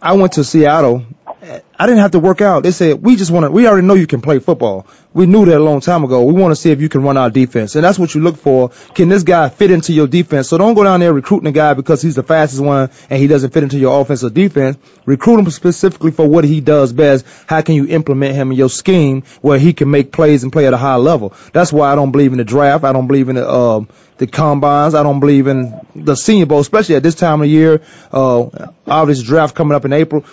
I 0.01 0.13
went 0.13 0.33
to 0.33 0.43
Seattle 0.43 1.05
I 1.41 1.87
didn't 1.87 1.99
have 1.99 2.11
to 2.11 2.19
work 2.19 2.39
out. 2.39 2.61
They 2.61 2.71
said, 2.71 3.01
we 3.01 3.15
just 3.15 3.31
want 3.31 3.45
to, 3.45 3.51
we 3.51 3.67
already 3.67 3.87
know 3.87 3.95
you 3.95 4.05
can 4.05 4.21
play 4.21 4.37
football. 4.37 4.85
We 5.11 5.25
knew 5.25 5.45
that 5.45 5.57
a 5.57 5.63
long 5.63 5.81
time 5.81 6.03
ago. 6.03 6.23
We 6.23 6.33
want 6.33 6.51
to 6.51 6.55
see 6.55 6.69
if 6.69 6.79
you 6.79 6.87
can 6.87 7.01
run 7.01 7.17
our 7.17 7.31
defense. 7.31 7.75
And 7.75 7.83
that's 7.83 7.97
what 7.97 8.13
you 8.13 8.21
look 8.21 8.37
for. 8.37 8.69
Can 8.93 9.09
this 9.09 9.23
guy 9.23 9.49
fit 9.49 9.71
into 9.71 9.91
your 9.91 10.05
defense? 10.05 10.49
So 10.49 10.59
don't 10.59 10.75
go 10.75 10.83
down 10.83 10.99
there 10.99 11.11
recruiting 11.11 11.47
a 11.47 11.51
guy 11.51 11.73
because 11.73 11.99
he's 11.99 12.13
the 12.13 12.21
fastest 12.21 12.61
one 12.61 12.91
and 13.09 13.19
he 13.19 13.25
doesn't 13.25 13.53
fit 13.53 13.63
into 13.63 13.79
your 13.79 13.99
offense 13.99 14.23
or 14.23 14.29
defense. 14.29 14.77
Recruit 15.05 15.39
him 15.39 15.49
specifically 15.49 16.11
for 16.11 16.27
what 16.27 16.43
he 16.43 16.61
does 16.61 16.93
best. 16.93 17.25
How 17.47 17.61
can 17.61 17.73
you 17.73 17.87
implement 17.87 18.35
him 18.35 18.51
in 18.51 18.57
your 18.57 18.69
scheme 18.69 19.23
where 19.41 19.57
he 19.57 19.73
can 19.73 19.89
make 19.89 20.11
plays 20.11 20.43
and 20.43 20.53
play 20.53 20.67
at 20.67 20.73
a 20.73 20.77
high 20.77 20.97
level? 20.97 21.33
That's 21.53 21.73
why 21.73 21.91
I 21.91 21.95
don't 21.95 22.11
believe 22.11 22.33
in 22.33 22.37
the 22.37 22.43
draft. 22.43 22.83
I 22.83 22.93
don't 22.93 23.07
believe 23.07 23.29
in 23.29 23.35
the, 23.35 23.51
um, 23.51 23.89
the 24.17 24.27
combines. 24.27 24.93
I 24.93 25.01
don't 25.01 25.19
believe 25.19 25.47
in 25.47 25.73
the 25.95 26.15
senior 26.15 26.45
bowl, 26.45 26.59
especially 26.59 26.95
at 26.95 27.03
this 27.03 27.15
time 27.15 27.41
of 27.41 27.47
year. 27.47 27.81
Uh, 28.11 28.71
obviously 28.85 29.25
draft 29.25 29.55
coming 29.55 29.75
up 29.75 29.85
in 29.85 29.93
April 29.93 30.23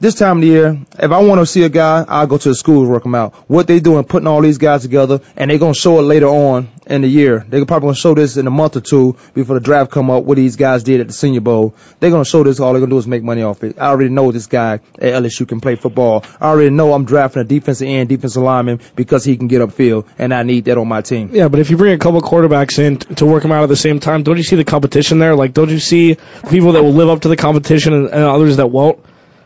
this 0.00 0.14
time 0.14 0.38
of 0.38 0.40
the 0.42 0.48
year, 0.48 0.78
if 0.98 1.12
I 1.12 1.22
want 1.22 1.40
to 1.40 1.46
see 1.46 1.62
a 1.62 1.68
guy, 1.68 2.04
I'll 2.08 2.26
go 2.26 2.38
to 2.38 2.48
the 2.48 2.54
school 2.54 2.82
and 2.82 2.90
work 2.90 3.04
him 3.04 3.14
out. 3.14 3.34
What 3.48 3.66
they 3.66 3.80
doing, 3.80 4.04
putting 4.04 4.26
all 4.26 4.40
these 4.40 4.56
guys 4.56 4.82
together, 4.82 5.20
and 5.36 5.50
they're 5.50 5.58
gonna 5.58 5.74
show 5.74 5.98
it 5.98 6.02
later 6.02 6.26
on 6.26 6.68
in 6.86 7.02
the 7.02 7.08
year. 7.08 7.44
They're 7.46 7.66
probably 7.66 7.88
gonna 7.88 7.96
show 7.96 8.14
this 8.14 8.38
in 8.38 8.46
a 8.46 8.50
month 8.50 8.76
or 8.76 8.80
two 8.80 9.16
before 9.34 9.54
the 9.54 9.60
draft 9.60 9.90
come 9.90 10.10
up. 10.10 10.24
What 10.24 10.36
these 10.36 10.56
guys 10.56 10.82
did 10.82 11.00
at 11.00 11.06
the 11.06 11.12
Senior 11.12 11.42
Bowl. 11.42 11.74
They're 12.00 12.10
gonna 12.10 12.24
show 12.24 12.42
this. 12.42 12.60
All 12.60 12.72
they're 12.72 12.80
gonna 12.80 12.90
do 12.90 12.96
is 12.96 13.06
make 13.06 13.22
money 13.22 13.42
off 13.42 13.62
it. 13.62 13.78
I 13.78 13.88
already 13.88 14.08
know 14.08 14.32
this 14.32 14.46
guy 14.46 14.80
at 14.98 15.22
LSU 15.22 15.46
can 15.46 15.60
play 15.60 15.76
football. 15.76 16.24
I 16.40 16.48
already 16.48 16.70
know 16.70 16.94
I'm 16.94 17.04
drafting 17.04 17.42
a 17.42 17.44
defensive 17.44 17.86
end, 17.86 18.08
defensive 18.08 18.42
lineman 18.42 18.80
because 18.96 19.22
he 19.24 19.36
can 19.36 19.48
get 19.48 19.60
upfield, 19.60 20.06
and 20.18 20.32
I 20.32 20.44
need 20.44 20.64
that 20.64 20.78
on 20.78 20.88
my 20.88 21.02
team. 21.02 21.30
Yeah, 21.34 21.48
but 21.48 21.60
if 21.60 21.68
you 21.68 21.76
bring 21.76 21.92
a 21.92 21.98
couple 21.98 22.22
quarterbacks 22.22 22.78
in 22.78 22.96
to 23.16 23.26
work 23.26 23.42
them 23.42 23.52
out 23.52 23.64
at 23.64 23.68
the 23.68 23.76
same 23.76 24.00
time, 24.00 24.22
don't 24.22 24.38
you 24.38 24.44
see 24.44 24.56
the 24.56 24.64
competition 24.64 25.18
there? 25.18 25.36
Like, 25.36 25.52
don't 25.52 25.68
you 25.68 25.78
see 25.78 26.16
people 26.48 26.72
that 26.72 26.82
will 26.82 26.94
live 26.94 27.10
up 27.10 27.20
to 27.20 27.28
the 27.28 27.36
competition 27.36 27.92
and, 27.92 28.06
and 28.06 28.24
others 28.24 28.56
that 28.56 28.68
won't? 28.68 28.98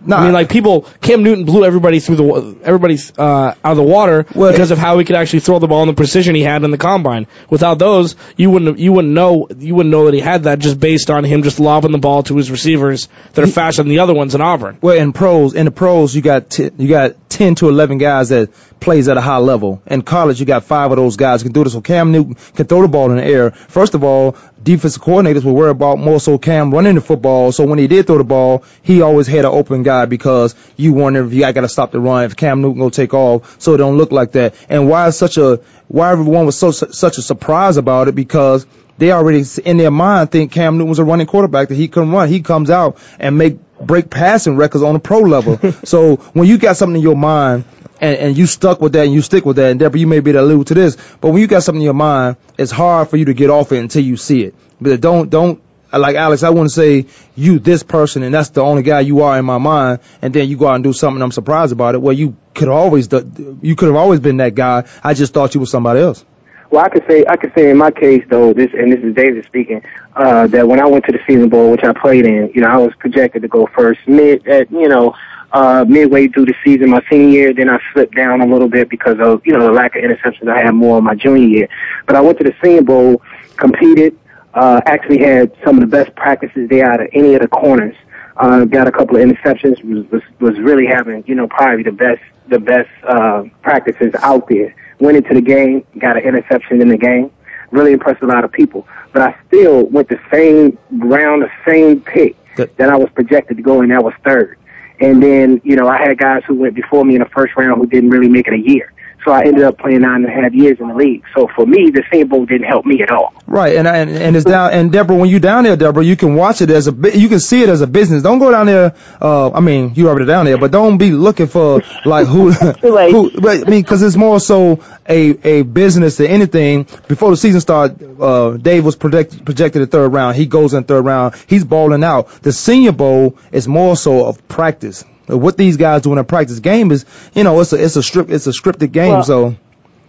No, 0.06 0.16
I 0.16 0.24
mean, 0.24 0.32
like 0.32 0.48
people, 0.48 0.82
Cam 1.00 1.22
Newton 1.22 1.44
blew 1.44 1.64
everybody 1.64 2.00
through 2.00 2.16
the 2.16 2.58
everybody's 2.62 3.12
uh, 3.18 3.54
out 3.64 3.70
of 3.70 3.76
the 3.76 3.82
water 3.82 4.26
well, 4.34 4.50
because 4.52 4.70
of 4.70 4.78
how 4.78 4.98
he 4.98 5.04
could 5.04 5.16
actually 5.16 5.40
throw 5.40 5.58
the 5.58 5.66
ball 5.66 5.82
and 5.82 5.88
the 5.88 5.94
precision 5.94 6.34
he 6.34 6.42
had 6.42 6.62
in 6.62 6.70
the 6.70 6.78
combine. 6.78 7.26
Without 7.50 7.78
those, 7.78 8.16
you 8.36 8.50
wouldn't 8.50 8.78
you 8.78 8.92
wouldn't 8.92 9.14
know 9.14 9.48
you 9.56 9.74
wouldn't 9.74 9.90
know 9.90 10.06
that 10.06 10.14
he 10.14 10.20
had 10.20 10.44
that 10.44 10.58
just 10.58 10.78
based 10.78 11.10
on 11.10 11.24
him 11.24 11.42
just 11.42 11.60
lobbing 11.60 11.92
the 11.92 11.98
ball 11.98 12.22
to 12.24 12.36
his 12.36 12.50
receivers 12.50 13.08
that 13.32 13.44
are 13.44 13.50
faster 13.50 13.82
than 13.82 13.90
the 13.90 14.00
other 14.00 14.14
ones 14.14 14.34
in 14.34 14.40
Auburn. 14.40 14.78
Well, 14.80 14.96
in 14.96 15.12
pros, 15.12 15.54
in 15.54 15.64
the 15.64 15.70
pros, 15.70 16.14
you 16.14 16.22
got 16.22 16.50
t- 16.50 16.70
you 16.76 16.88
got 16.88 17.30
ten 17.30 17.54
to 17.56 17.68
eleven 17.68 17.98
guys 17.98 18.28
that 18.28 18.52
plays 18.80 19.08
at 19.08 19.16
a 19.16 19.20
high 19.20 19.38
level. 19.38 19.82
In 19.86 20.02
college, 20.02 20.40
you 20.40 20.46
got 20.46 20.64
five 20.64 20.90
of 20.90 20.96
those 20.96 21.16
guys 21.16 21.42
can 21.42 21.52
do 21.52 21.64
this. 21.64 21.72
So 21.72 21.80
Cam 21.80 22.12
Newton 22.12 22.34
can 22.54 22.66
throw 22.66 22.82
the 22.82 22.88
ball 22.88 23.10
in 23.10 23.16
the 23.16 23.24
air. 23.24 23.50
First 23.50 23.94
of 23.94 24.04
all, 24.04 24.36
defensive 24.64 25.02
coordinators 25.02 25.44
were 25.44 25.52
worried 25.52 25.70
about 25.70 25.98
more 25.98 26.18
so 26.18 26.38
Cam 26.38 26.72
running 26.72 26.94
the 26.94 27.00
football. 27.00 27.52
So 27.52 27.66
when 27.66 27.78
he 27.78 27.86
did 27.86 28.06
throw 28.06 28.18
the 28.18 28.24
ball, 28.24 28.64
he 28.82 29.02
always 29.02 29.26
had 29.26 29.44
an 29.44 29.52
open 29.52 29.82
guy 29.82 30.06
because 30.06 30.54
you 30.76 30.92
wonder 30.94 31.24
if 31.24 31.32
you 31.32 31.40
got 31.40 31.60
to 31.60 31.68
stop 31.68 31.92
the 31.92 32.00
run, 32.00 32.24
if 32.24 32.36
Cam 32.36 32.62
Newton 32.62 32.78
gonna 32.78 32.90
take 32.90 33.14
off, 33.14 33.60
so 33.60 33.74
it 33.74 33.78
don't 33.78 33.96
look 33.96 34.10
like 34.10 34.32
that. 34.32 34.54
And 34.68 34.88
why 34.88 35.06
is 35.08 35.16
such 35.16 35.36
a 35.36 35.60
why 35.88 36.10
everyone 36.10 36.46
was 36.46 36.58
so 36.58 36.70
such 36.70 37.18
a 37.18 37.22
surprise 37.22 37.76
about 37.76 38.08
it 38.08 38.14
because 38.14 38.66
they 38.96 39.12
already 39.12 39.44
in 39.64 39.76
their 39.76 39.90
mind 39.90 40.30
think 40.30 40.52
Cam 40.52 40.78
Newton 40.78 40.88
was 40.88 40.98
a 40.98 41.04
running 41.04 41.26
quarterback 41.26 41.68
that 41.68 41.74
he 41.74 41.88
couldn't 41.88 42.10
run. 42.10 42.28
He 42.28 42.40
comes 42.40 42.70
out 42.70 42.98
and 43.18 43.36
make 43.36 43.58
break 43.80 44.08
passing 44.08 44.56
records 44.56 44.82
on 44.82 44.94
the 44.94 45.00
pro 45.00 45.20
level. 45.20 45.58
so 45.84 46.16
when 46.32 46.48
you 46.48 46.58
got 46.58 46.76
something 46.76 46.96
in 46.96 47.02
your 47.02 47.16
mind 47.16 47.64
and, 48.04 48.18
and 48.18 48.38
you 48.38 48.46
stuck 48.46 48.80
with 48.80 48.92
that 48.92 49.04
and 49.04 49.14
you 49.14 49.22
stick 49.22 49.44
with 49.44 49.56
that, 49.56 49.70
and 49.70 49.80
Deborah, 49.80 49.98
you 49.98 50.06
may 50.06 50.20
be 50.20 50.30
able 50.30 50.40
to 50.40 50.44
allude 50.44 50.66
to 50.68 50.74
this, 50.74 50.96
but 51.20 51.30
when 51.30 51.40
you 51.40 51.46
got 51.46 51.62
something 51.62 51.80
in 51.80 51.84
your 51.84 51.94
mind, 51.94 52.36
it's 52.58 52.70
hard 52.70 53.08
for 53.08 53.16
you 53.16 53.26
to 53.26 53.34
get 53.34 53.50
off 53.50 53.72
it 53.72 53.78
until 53.78 54.02
you 54.02 54.16
see 54.16 54.44
it. 54.44 54.54
But 54.80 55.00
don't 55.00 55.30
don't 55.30 55.62
like 55.92 56.16
Alex, 56.16 56.42
I 56.42 56.50
wouldn't 56.50 56.72
say 56.72 57.06
you 57.36 57.58
this 57.58 57.82
person 57.82 58.24
and 58.24 58.34
that's 58.34 58.50
the 58.50 58.62
only 58.62 58.82
guy 58.82 59.00
you 59.00 59.22
are 59.22 59.38
in 59.38 59.44
my 59.44 59.58
mind, 59.58 60.00
and 60.20 60.34
then 60.34 60.48
you 60.48 60.56
go 60.56 60.68
out 60.68 60.74
and 60.74 60.84
do 60.84 60.92
something. 60.92 61.22
I'm 61.22 61.32
surprised 61.32 61.72
about 61.72 61.94
it. 61.94 62.02
Well, 62.02 62.14
you 62.14 62.36
could 62.54 62.68
always 62.68 63.10
you 63.12 63.76
could 63.76 63.86
have 63.86 63.96
always 63.96 64.20
been 64.20 64.38
that 64.38 64.54
guy. 64.54 64.84
I 65.02 65.14
just 65.14 65.32
thought 65.32 65.54
you 65.54 65.60
were 65.60 65.66
somebody 65.66 66.00
else. 66.00 66.24
Well, 66.70 66.84
I 66.84 66.88
could 66.88 67.04
say 67.08 67.24
I 67.28 67.36
could 67.36 67.52
say 67.54 67.70
in 67.70 67.76
my 67.76 67.90
case 67.90 68.24
though, 68.28 68.52
this 68.52 68.70
and 68.74 68.92
this 68.92 69.00
is 69.00 69.14
David 69.14 69.44
speaking, 69.46 69.82
uh, 70.16 70.46
that 70.48 70.66
when 70.66 70.80
I 70.80 70.86
went 70.86 71.04
to 71.06 71.12
the 71.12 71.20
Senior 71.26 71.46
Bowl, 71.46 71.70
which 71.70 71.84
I 71.84 71.92
played 71.92 72.26
in, 72.26 72.50
you 72.54 72.60
know, 72.62 72.68
I 72.68 72.78
was 72.78 72.92
projected 72.98 73.42
to 73.42 73.48
go 73.48 73.68
first 73.74 74.00
mid 74.06 74.46
at 74.48 74.70
you 74.70 74.88
know 74.88 75.14
uh, 75.54 75.84
midway 75.88 76.26
through 76.26 76.46
the 76.46 76.54
season, 76.64 76.90
my 76.90 77.00
senior 77.08 77.28
year. 77.28 77.54
Then 77.54 77.70
I 77.70 77.78
slipped 77.92 78.14
down 78.14 78.40
a 78.40 78.46
little 78.46 78.68
bit 78.68 78.88
because 78.88 79.18
of 79.20 79.40
you 79.46 79.52
know 79.52 79.64
the 79.64 79.72
lack 79.72 79.94
of 79.96 80.02
interceptions 80.02 80.48
I 80.48 80.58
had 80.58 80.72
more 80.72 81.00
my 81.00 81.14
junior 81.14 81.46
year. 81.46 81.68
But 82.06 82.16
I 82.16 82.20
went 82.20 82.38
to 82.38 82.44
the 82.44 82.54
Senior 82.62 82.82
Bowl, 82.82 83.22
competed, 83.56 84.18
uh, 84.52 84.80
actually 84.86 85.18
had 85.18 85.52
some 85.64 85.76
of 85.76 85.80
the 85.80 85.86
best 85.86 86.14
practices 86.16 86.68
there 86.68 86.90
out 86.90 87.00
of 87.00 87.08
any 87.12 87.34
of 87.34 87.40
the 87.40 87.48
corners. 87.48 87.96
Uh, 88.36 88.64
got 88.64 88.88
a 88.88 88.92
couple 88.92 89.16
of 89.16 89.22
interceptions. 89.22 89.82
Was, 89.84 90.04
was 90.10 90.22
was 90.40 90.58
really 90.58 90.86
having 90.86 91.22
you 91.26 91.36
know 91.36 91.46
probably 91.46 91.84
the 91.84 91.92
best 91.92 92.20
the 92.48 92.58
best 92.58 92.90
uh, 93.04 93.44
practices 93.62 94.12
out 94.22 94.48
there. 94.48 94.74
Went 94.98 95.16
into 95.16 95.34
the 95.34 95.40
game, 95.40 95.86
got 95.98 96.16
an 96.16 96.24
interception 96.24 96.80
in 96.82 96.88
the 96.88 96.98
game. 96.98 97.30
Really 97.70 97.92
impressed 97.92 98.22
a 98.22 98.26
lot 98.26 98.44
of 98.44 98.50
people. 98.50 98.86
But 99.12 99.22
I 99.22 99.36
still 99.46 99.86
went 99.86 100.08
the 100.08 100.20
same 100.32 100.76
round, 100.90 101.42
the 101.42 101.50
same 101.64 102.00
pick 102.00 102.36
that 102.56 102.88
I 102.88 102.96
was 102.96 103.08
projected 103.14 103.56
to 103.56 103.62
go, 103.62 103.80
and 103.82 103.90
that 103.92 104.02
was 104.02 104.14
third. 104.24 104.58
And 105.04 105.22
then, 105.22 105.60
you 105.64 105.76
know, 105.76 105.86
I 105.86 105.98
had 105.98 106.16
guys 106.16 106.42
who 106.46 106.54
went 106.54 106.74
before 106.74 107.04
me 107.04 107.14
in 107.14 107.20
the 107.20 107.28
first 107.28 107.54
round 107.56 107.78
who 107.78 107.86
didn't 107.86 108.08
really 108.08 108.30
make 108.30 108.48
it 108.48 108.54
a 108.54 108.58
year. 108.58 108.93
So 109.24 109.32
I 109.32 109.44
ended 109.44 109.64
up 109.64 109.78
playing 109.78 110.02
nine 110.02 110.24
and 110.24 110.26
a 110.26 110.42
half 110.42 110.52
years 110.52 110.78
in 110.80 110.88
the 110.88 110.94
league. 110.94 111.24
So 111.34 111.48
for 111.56 111.66
me, 111.66 111.90
the 111.90 112.02
Senior 112.10 112.26
Bowl 112.26 112.44
didn't 112.44 112.66
help 112.66 112.84
me 112.84 113.02
at 113.02 113.10
all. 113.10 113.32
Right, 113.46 113.76
and 113.76 113.88
and, 113.88 114.10
and 114.10 114.36
it's 114.36 114.44
down. 114.44 114.72
And 114.72 114.92
Deborah, 114.92 115.16
when 115.16 115.30
you're 115.30 115.40
down 115.40 115.64
there, 115.64 115.76
Deborah, 115.76 116.04
you 116.04 116.16
can 116.16 116.34
watch 116.34 116.60
it 116.60 116.70
as 116.70 116.88
a 116.88 116.92
you 117.18 117.28
can 117.28 117.40
see 117.40 117.62
it 117.62 117.70
as 117.70 117.80
a 117.80 117.86
business. 117.86 118.22
Don't 118.22 118.38
go 118.38 118.50
down 118.50 118.66
there. 118.66 118.94
Uh, 119.20 119.50
I 119.50 119.60
mean, 119.60 119.94
you 119.94 120.08
already 120.08 120.26
down 120.26 120.44
there, 120.44 120.58
but 120.58 120.70
don't 120.70 120.98
be 120.98 121.10
looking 121.10 121.46
for 121.46 121.82
like 122.04 122.26
who. 122.26 122.50
who 122.52 123.40
but, 123.40 123.66
I 123.66 123.70
mean, 123.70 123.82
because 123.82 124.02
it's 124.02 124.16
more 124.16 124.40
so 124.40 124.82
a 125.08 125.30
a 125.58 125.62
business 125.62 126.18
than 126.18 126.26
anything. 126.26 126.86
Before 127.08 127.30
the 127.30 127.36
season 127.38 127.62
started, 127.62 128.20
uh, 128.20 128.58
Dave 128.58 128.84
was 128.84 128.96
projected 128.96 129.44
projected 129.46 129.82
the 129.82 129.86
third 129.86 130.12
round. 130.12 130.36
He 130.36 130.44
goes 130.44 130.74
in 130.74 130.84
third 130.84 131.04
round. 131.04 131.34
He's 131.46 131.64
balling 131.64 132.04
out. 132.04 132.28
The 132.42 132.52
Senior 132.52 132.92
Bowl 132.92 133.38
is 133.52 133.66
more 133.66 133.96
so 133.96 134.26
of 134.26 134.46
practice 134.48 135.04
what 135.26 135.56
these 135.56 135.76
guys 135.76 136.02
do 136.02 136.12
in 136.12 136.18
a 136.18 136.24
practice 136.24 136.60
game 136.60 136.90
is, 136.90 137.04
you 137.34 137.44
know, 137.44 137.60
it's 137.60 137.72
a 137.72 137.82
it's 137.82 137.96
a 137.96 138.02
strip 138.02 138.30
it's 138.30 138.46
a 138.46 138.50
scripted 138.50 138.92
game. 138.92 139.12
Well, 139.12 139.22
so, 139.22 139.56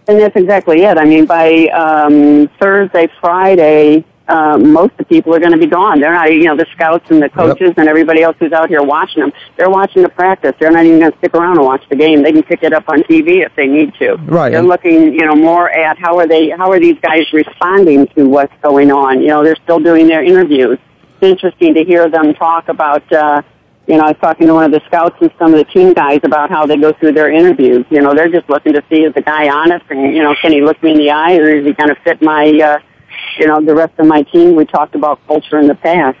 and 0.08 0.20
that's 0.20 0.36
exactly 0.36 0.82
it. 0.82 0.98
I 0.98 1.04
mean, 1.04 1.26
by 1.26 1.66
um, 1.68 2.48
Thursday, 2.60 3.08
Friday, 3.20 4.04
uh, 4.28 4.58
most 4.58 4.92
of 4.92 4.98
the 4.98 5.04
people 5.04 5.34
are 5.34 5.38
going 5.38 5.52
to 5.52 5.58
be 5.58 5.66
gone. 5.66 6.00
They're 6.00 6.12
not, 6.12 6.32
you 6.32 6.44
know, 6.44 6.56
the 6.56 6.66
scouts 6.72 7.10
and 7.10 7.22
the 7.22 7.28
coaches 7.28 7.68
yep. 7.68 7.78
and 7.78 7.88
everybody 7.88 8.22
else 8.22 8.36
who's 8.38 8.52
out 8.52 8.68
here 8.68 8.82
watching 8.82 9.22
them. 9.22 9.32
They're 9.56 9.70
watching 9.70 10.02
the 10.02 10.08
practice. 10.08 10.52
They're 10.58 10.70
not 10.70 10.84
even 10.84 10.98
going 10.98 11.12
to 11.12 11.18
stick 11.18 11.34
around 11.34 11.58
and 11.58 11.66
watch 11.66 11.82
the 11.88 11.96
game. 11.96 12.22
They 12.22 12.32
can 12.32 12.42
pick 12.42 12.62
it 12.62 12.72
up 12.72 12.88
on 12.88 13.02
TV 13.04 13.44
if 13.44 13.54
they 13.54 13.66
need 13.66 13.94
to. 13.94 14.16
Right. 14.16 14.50
They're 14.50 14.62
looking, 14.62 15.14
you 15.14 15.24
know, 15.24 15.36
more 15.36 15.70
at 15.70 15.98
how 15.98 16.18
are 16.18 16.26
they, 16.26 16.50
how 16.50 16.72
are 16.72 16.80
these 16.80 16.98
guys 17.00 17.32
responding 17.32 18.08
to 18.08 18.28
what's 18.28 18.54
going 18.62 18.90
on. 18.90 19.20
You 19.20 19.28
know, 19.28 19.44
they're 19.44 19.56
still 19.62 19.78
doing 19.78 20.08
their 20.08 20.24
interviews. 20.24 20.78
It's 21.20 21.22
interesting 21.22 21.74
to 21.74 21.84
hear 21.84 22.08
them 22.08 22.34
talk 22.34 22.68
about. 22.68 23.10
uh 23.12 23.42
you 23.86 23.96
know, 23.96 24.04
I 24.04 24.08
was 24.08 24.16
talking 24.20 24.46
to 24.48 24.54
one 24.54 24.64
of 24.64 24.72
the 24.72 24.80
scouts 24.86 25.16
and 25.20 25.30
some 25.38 25.54
of 25.54 25.58
the 25.58 25.72
team 25.72 25.92
guys 25.92 26.20
about 26.24 26.50
how 26.50 26.66
they 26.66 26.76
go 26.76 26.92
through 26.92 27.12
their 27.12 27.30
interviews. 27.30 27.84
You 27.90 28.02
know, 28.02 28.14
they're 28.14 28.28
just 28.28 28.48
looking 28.50 28.72
to 28.72 28.82
see 28.90 29.02
is 29.02 29.14
the 29.14 29.22
guy 29.22 29.48
honest 29.48 29.84
and, 29.90 30.14
you 30.14 30.22
know, 30.22 30.34
can 30.40 30.52
he 30.52 30.60
look 30.60 30.82
me 30.82 30.92
in 30.92 30.98
the 30.98 31.10
eye 31.10 31.36
or 31.36 31.48
is 31.48 31.64
he 31.64 31.72
going 31.72 31.90
to 31.90 32.00
fit 32.02 32.20
my, 32.20 32.46
uh, 32.46 32.78
you 33.38 33.46
know, 33.46 33.64
the 33.64 33.74
rest 33.74 33.92
of 33.98 34.06
my 34.06 34.22
team? 34.22 34.56
We 34.56 34.64
talked 34.64 34.94
about 34.96 35.24
culture 35.26 35.58
in 35.58 35.68
the 35.68 35.76
past. 35.76 36.18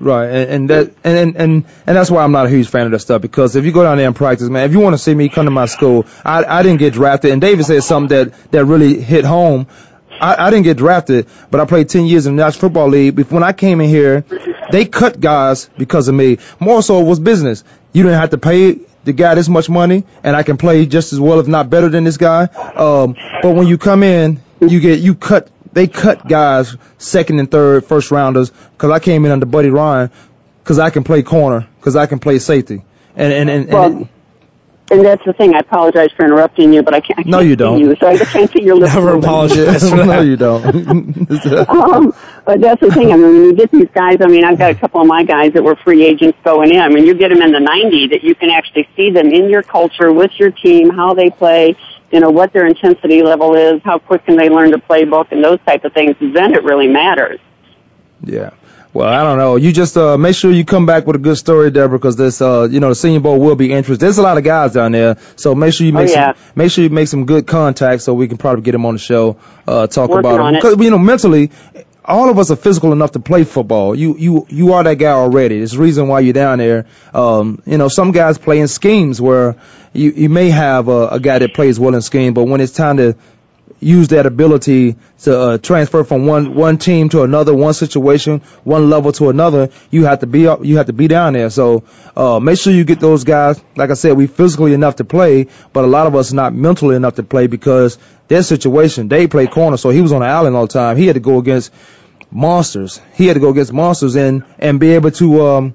Right, 0.00 0.26
and, 0.26 0.50
and 0.50 0.70
that 0.70 0.94
and, 1.04 1.36
and 1.36 1.64
and 1.86 1.96
that's 1.96 2.10
why 2.10 2.24
I'm 2.24 2.32
not 2.32 2.46
a 2.46 2.50
huge 2.50 2.68
fan 2.68 2.86
of 2.86 2.92
that 2.92 2.98
stuff 2.98 3.22
because 3.22 3.54
if 3.54 3.64
you 3.64 3.70
go 3.70 3.84
down 3.84 3.96
there 3.96 4.06
and 4.08 4.16
practice, 4.16 4.48
man, 4.48 4.68
if 4.68 4.72
you 4.72 4.80
want 4.80 4.94
to 4.94 4.98
see 4.98 5.14
me 5.14 5.28
come 5.28 5.44
to 5.44 5.50
my 5.52 5.66
school, 5.66 6.06
I 6.24 6.44
I 6.44 6.62
didn't 6.64 6.80
get 6.80 6.92
drafted, 6.92 7.30
and 7.30 7.40
David 7.40 7.64
said 7.64 7.84
something 7.84 8.08
that 8.08 8.50
that 8.50 8.64
really 8.64 9.00
hit 9.00 9.24
home. 9.24 9.68
I, 10.20 10.46
I 10.46 10.50
didn't 10.50 10.64
get 10.64 10.76
drafted, 10.76 11.26
but 11.50 11.60
I 11.60 11.64
played 11.64 11.88
10 11.88 12.06
years 12.06 12.26
in 12.26 12.36
the 12.36 12.44
National 12.44 12.60
Football 12.60 12.88
League. 12.88 13.18
When 13.30 13.42
I 13.42 13.52
came 13.52 13.80
in 13.80 13.88
here, 13.88 14.24
they 14.70 14.84
cut 14.84 15.20
guys 15.20 15.68
because 15.76 16.08
of 16.08 16.14
me. 16.14 16.38
More 16.60 16.82
so 16.82 17.00
it 17.00 17.04
was 17.04 17.20
business. 17.20 17.64
You 17.92 18.02
didn't 18.02 18.18
have 18.18 18.30
to 18.30 18.38
pay 18.38 18.80
the 19.04 19.12
guy 19.12 19.34
this 19.34 19.48
much 19.48 19.68
money, 19.68 20.04
and 20.22 20.36
I 20.36 20.42
can 20.42 20.56
play 20.56 20.84
just 20.86 21.12
as 21.12 21.20
well, 21.20 21.38
if 21.40 21.46
not 21.46 21.70
better 21.70 21.88
than 21.88 22.04
this 22.04 22.16
guy. 22.16 22.44
Um, 22.44 23.16
but 23.42 23.54
when 23.54 23.66
you 23.66 23.78
come 23.78 24.02
in, 24.02 24.40
you 24.60 24.80
get 24.80 25.00
you 25.00 25.14
cut. 25.14 25.48
They 25.72 25.86
cut 25.86 26.26
guys 26.26 26.74
second 26.98 27.38
and 27.38 27.50
third, 27.50 27.84
first 27.84 28.10
rounders, 28.10 28.50
because 28.50 28.90
I 28.90 28.98
came 28.98 29.24
in 29.26 29.30
under 29.30 29.46
Buddy 29.46 29.68
Ryan, 29.68 30.10
because 30.62 30.78
I 30.78 30.90
can 30.90 31.04
play 31.04 31.22
corner, 31.22 31.68
because 31.78 31.96
I 31.96 32.06
can 32.06 32.18
play 32.18 32.38
safety, 32.38 32.82
and 33.14 33.32
and 33.32 33.50
and. 33.50 33.68
Well, 33.68 33.84
and 33.84 34.02
it, 34.02 34.08
and 34.90 35.04
that's 35.04 35.24
the 35.24 35.32
thing. 35.32 35.54
I 35.54 35.58
apologize 35.58 36.10
for 36.12 36.24
interrupting 36.24 36.72
you, 36.72 36.82
but 36.82 36.94
I 36.94 37.00
can't. 37.00 37.18
I 37.18 37.22
can't 37.22 37.30
no, 37.30 37.40
you 37.40 37.56
don't. 37.56 37.80
You, 37.80 37.96
so 37.96 38.06
I 38.06 38.16
just 38.16 38.30
can't 38.30 38.50
see 38.50 38.62
your 38.62 38.76
lips. 38.76 38.94
Never 38.94 39.16
apologize. 39.16 39.92
no, 39.92 40.20
you 40.20 40.36
don't. 40.36 40.64
um, 41.68 42.14
but 42.44 42.60
that's 42.60 42.80
the 42.80 42.92
thing. 42.92 43.12
I 43.12 43.16
mean, 43.16 43.32
when 43.32 43.44
you 43.44 43.52
get 43.54 43.70
these 43.72 43.88
guys, 43.92 44.18
I 44.20 44.26
mean, 44.26 44.44
I've 44.44 44.58
got 44.58 44.70
a 44.70 44.74
couple 44.74 45.00
of 45.00 45.06
my 45.06 45.24
guys 45.24 45.52
that 45.54 45.64
were 45.64 45.76
free 45.76 46.04
agents 46.04 46.38
going 46.44 46.72
in. 46.72 46.80
I 46.80 46.88
mean, 46.88 47.04
you 47.04 47.14
get 47.14 47.30
them 47.30 47.42
in 47.42 47.52
the 47.52 47.60
90 47.60 48.08
that 48.08 48.22
you 48.22 48.34
can 48.34 48.50
actually 48.50 48.88
see 48.96 49.10
them 49.10 49.32
in 49.32 49.50
your 49.50 49.62
culture 49.62 50.12
with 50.12 50.30
your 50.38 50.52
team, 50.52 50.90
how 50.90 51.14
they 51.14 51.30
play, 51.30 51.74
you 52.12 52.20
know, 52.20 52.30
what 52.30 52.52
their 52.52 52.66
intensity 52.66 53.22
level 53.22 53.54
is, 53.54 53.82
how 53.82 53.98
quick 53.98 54.24
can 54.24 54.36
they 54.36 54.48
learn 54.48 54.70
to 54.70 54.78
playbook, 54.78 55.32
and 55.32 55.42
those 55.42 55.58
type 55.66 55.84
of 55.84 55.92
things. 55.92 56.14
Then 56.20 56.54
it 56.54 56.62
really 56.62 56.86
matters. 56.86 57.40
Yeah. 58.22 58.50
Well, 58.96 59.08
I 59.08 59.22
don't 59.22 59.36
know. 59.36 59.56
You 59.56 59.72
just 59.72 59.94
uh, 59.98 60.16
make 60.16 60.34
sure 60.34 60.50
you 60.50 60.64
come 60.64 60.86
back 60.86 61.06
with 61.06 61.16
a 61.16 61.18
good 61.18 61.36
story, 61.36 61.70
Deborah, 61.70 61.98
because 61.98 62.16
this, 62.16 62.40
uh, 62.40 62.66
you 62.70 62.80
know, 62.80 62.88
the 62.88 62.94
Senior 62.94 63.20
Bowl 63.20 63.38
will 63.38 63.54
be 63.54 63.70
interesting. 63.70 64.02
There's 64.02 64.16
a 64.16 64.22
lot 64.22 64.38
of 64.38 64.44
guys 64.44 64.72
down 64.72 64.92
there, 64.92 65.18
so 65.36 65.54
make 65.54 65.74
sure 65.74 65.86
you 65.86 65.92
make 65.92 66.08
oh, 66.08 66.12
yeah. 66.12 66.32
some, 66.32 66.42
make 66.54 66.70
sure 66.70 66.82
you 66.82 66.88
make 66.88 67.06
some 67.06 67.26
good 67.26 67.46
contacts 67.46 68.04
so 68.04 68.14
we 68.14 68.26
can 68.26 68.38
probably 68.38 68.62
get 68.62 68.72
them 68.72 68.86
on 68.86 68.94
the 68.94 68.98
show, 68.98 69.36
uh, 69.68 69.86
talk 69.86 70.08
Working 70.08 70.20
about 70.20 70.38
them. 70.38 70.54
Because 70.54 70.82
you 70.82 70.90
know, 70.90 70.98
mentally, 70.98 71.50
all 72.06 72.30
of 72.30 72.38
us 72.38 72.50
are 72.50 72.56
physical 72.56 72.92
enough 72.92 73.12
to 73.12 73.20
play 73.20 73.44
football. 73.44 73.94
You 73.94 74.16
you 74.16 74.46
you 74.48 74.72
are 74.72 74.82
that 74.82 74.94
guy 74.94 75.10
already. 75.10 75.58
There's 75.58 75.74
a 75.74 75.78
reason 75.78 76.08
why 76.08 76.20
you're 76.20 76.32
down 76.32 76.56
there. 76.56 76.86
Um, 77.12 77.60
you 77.66 77.76
know, 77.76 77.88
some 77.88 78.12
guys 78.12 78.38
play 78.38 78.60
in 78.60 78.68
schemes 78.68 79.20
where 79.20 79.56
you 79.92 80.10
you 80.12 80.28
may 80.30 80.48
have 80.48 80.88
a, 80.88 81.08
a 81.08 81.20
guy 81.20 81.38
that 81.38 81.52
plays 81.52 81.78
well 81.78 81.94
in 81.94 82.00
scheme, 82.00 82.32
but 82.32 82.44
when 82.44 82.62
it's 82.62 82.72
time 82.72 82.96
to 82.96 83.14
use 83.80 84.08
that 84.08 84.26
ability 84.26 84.96
to 85.20 85.38
uh, 85.38 85.58
transfer 85.58 86.04
from 86.04 86.26
one 86.26 86.54
one 86.54 86.78
team 86.78 87.08
to 87.10 87.22
another, 87.22 87.54
one 87.54 87.74
situation, 87.74 88.40
one 88.64 88.88
level 88.90 89.12
to 89.12 89.28
another. 89.28 89.70
You 89.90 90.04
have 90.04 90.20
to 90.20 90.26
be 90.26 90.46
up, 90.46 90.64
you 90.64 90.78
have 90.78 90.86
to 90.86 90.92
be 90.92 91.08
down 91.08 91.34
there. 91.34 91.50
So 91.50 91.84
uh, 92.16 92.40
make 92.40 92.58
sure 92.58 92.72
you 92.72 92.84
get 92.84 93.00
those 93.00 93.24
guys. 93.24 93.60
Like 93.76 93.90
I 93.90 93.94
said, 93.94 94.16
we 94.16 94.26
physically 94.26 94.72
enough 94.72 94.96
to 94.96 95.04
play, 95.04 95.48
but 95.72 95.84
a 95.84 95.88
lot 95.88 96.06
of 96.06 96.14
us 96.14 96.32
not 96.32 96.54
mentally 96.54 96.96
enough 96.96 97.16
to 97.16 97.22
play 97.22 97.46
because 97.46 97.98
their 98.28 98.42
situation. 98.42 99.08
They 99.08 99.26
play 99.26 99.46
corner, 99.46 99.76
so 99.76 99.90
he 99.90 100.00
was 100.00 100.12
on 100.12 100.20
the 100.20 100.26
island 100.26 100.56
all 100.56 100.66
the 100.66 100.72
time. 100.72 100.96
He 100.96 101.06
had 101.06 101.14
to 101.14 101.20
go 101.20 101.38
against 101.38 101.72
monsters. 102.30 103.00
He 103.14 103.26
had 103.26 103.34
to 103.34 103.40
go 103.40 103.50
against 103.50 103.72
monsters 103.72 104.16
and 104.16 104.44
and 104.58 104.80
be 104.80 104.90
able 104.92 105.10
to 105.12 105.46
um 105.46 105.74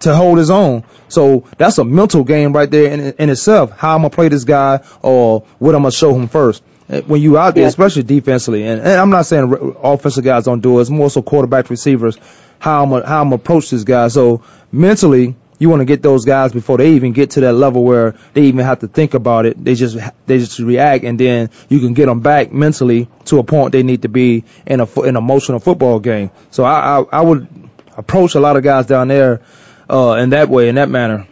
to 0.00 0.14
hold 0.14 0.38
his 0.38 0.50
own. 0.50 0.84
So 1.08 1.44
that's 1.56 1.78
a 1.78 1.84
mental 1.84 2.24
game 2.24 2.52
right 2.52 2.70
there 2.70 2.92
in, 2.92 3.00
in 3.00 3.30
itself. 3.30 3.72
How 3.72 3.94
I'm 3.94 4.02
gonna 4.02 4.10
play 4.10 4.28
this 4.28 4.44
guy 4.44 4.80
or 5.02 5.40
what 5.58 5.74
I'm 5.74 5.82
gonna 5.82 5.92
show 5.92 6.14
him 6.14 6.28
first. 6.28 6.62
When 7.06 7.20
you 7.20 7.36
out 7.36 7.54
there, 7.54 7.64
yeah. 7.64 7.68
especially 7.68 8.02
defensively, 8.02 8.66
and, 8.66 8.80
and, 8.80 8.92
I'm 8.92 9.10
not 9.10 9.26
saying 9.26 9.76
offensive 9.82 10.24
guys 10.24 10.44
don't 10.44 10.60
do 10.60 10.78
it. 10.78 10.82
It's 10.82 10.90
more 10.90 11.10
so 11.10 11.20
quarterback 11.20 11.68
receivers. 11.68 12.16
How 12.58 12.82
I'm 12.82 13.02
how 13.02 13.20
I'm 13.20 13.32
approach 13.34 13.68
this 13.70 13.84
guy. 13.84 14.08
So 14.08 14.42
mentally, 14.72 15.36
you 15.58 15.68
want 15.68 15.80
to 15.80 15.84
get 15.84 16.02
those 16.02 16.24
guys 16.24 16.52
before 16.52 16.78
they 16.78 16.92
even 16.92 17.12
get 17.12 17.32
to 17.32 17.40
that 17.40 17.52
level 17.52 17.84
where 17.84 18.14
they 18.32 18.44
even 18.44 18.64
have 18.64 18.78
to 18.80 18.88
think 18.88 19.12
about 19.12 19.44
it. 19.44 19.62
They 19.62 19.74
just 19.74 19.98
they 20.24 20.38
just 20.38 20.58
react, 20.60 21.04
and 21.04 21.20
then 21.20 21.50
you 21.68 21.80
can 21.80 21.92
get 21.92 22.06
them 22.06 22.20
back 22.20 22.52
mentally 22.52 23.08
to 23.26 23.38
a 23.38 23.44
point 23.44 23.72
they 23.72 23.82
need 23.82 24.02
to 24.02 24.08
be 24.08 24.44
in 24.66 24.80
a 24.80 25.00
in 25.02 25.16
a 25.16 25.18
emotional 25.18 25.60
football 25.60 26.00
game. 26.00 26.30
So 26.50 26.64
I 26.64 27.00
I, 27.00 27.04
I 27.12 27.20
would 27.20 27.48
approach 27.98 28.34
a 28.34 28.40
lot 28.40 28.56
of 28.56 28.62
guys 28.62 28.86
down 28.86 29.08
there 29.08 29.42
uh, 29.88 30.12
in 30.20 30.30
that 30.30 30.48
way, 30.48 30.68
in 30.68 30.74
that 30.76 30.88
manner. 30.88 31.26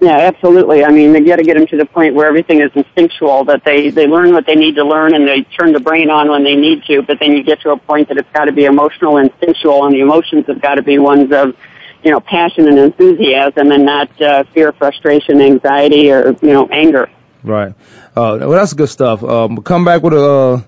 Yeah, 0.00 0.16
absolutely. 0.16 0.82
I 0.82 0.90
mean, 0.90 1.12
they 1.12 1.20
got 1.20 1.36
to 1.36 1.42
get 1.42 1.58
them 1.58 1.66
to 1.66 1.76
the 1.76 1.84
point 1.84 2.14
where 2.14 2.26
everything 2.26 2.62
is 2.62 2.70
instinctual, 2.74 3.44
that 3.44 3.64
they, 3.64 3.90
they 3.90 4.06
learn 4.06 4.32
what 4.32 4.46
they 4.46 4.54
need 4.54 4.76
to 4.76 4.84
learn 4.84 5.14
and 5.14 5.28
they 5.28 5.42
turn 5.42 5.74
the 5.74 5.80
brain 5.80 6.08
on 6.08 6.30
when 6.30 6.42
they 6.42 6.56
need 6.56 6.84
to, 6.84 7.02
but 7.02 7.18
then 7.20 7.32
you 7.32 7.42
get 7.42 7.60
to 7.60 7.70
a 7.72 7.76
point 7.76 8.08
that 8.08 8.16
it's 8.16 8.30
got 8.32 8.46
to 8.46 8.52
be 8.52 8.64
emotional, 8.64 9.18
and 9.18 9.28
instinctual, 9.30 9.84
and 9.84 9.94
the 9.94 10.00
emotions 10.00 10.46
have 10.46 10.62
got 10.62 10.76
to 10.76 10.82
be 10.82 10.98
ones 10.98 11.30
of, 11.32 11.54
you 12.02 12.10
know, 12.10 12.20
passion 12.20 12.66
and 12.66 12.78
enthusiasm 12.78 13.70
and 13.70 13.84
not 13.84 14.22
uh, 14.22 14.42
fear, 14.54 14.72
frustration, 14.72 15.38
anxiety, 15.42 16.10
or, 16.10 16.34
you 16.40 16.52
know, 16.54 16.66
anger. 16.68 17.10
Right. 17.42 17.74
Uh, 18.16 18.38
well, 18.40 18.52
that's 18.52 18.72
good 18.72 18.88
stuff. 18.88 19.22
Um, 19.22 19.58
come 19.58 19.84
back 19.84 20.02
with 20.02 20.14
a, 20.14 20.18
uh, 20.18 20.62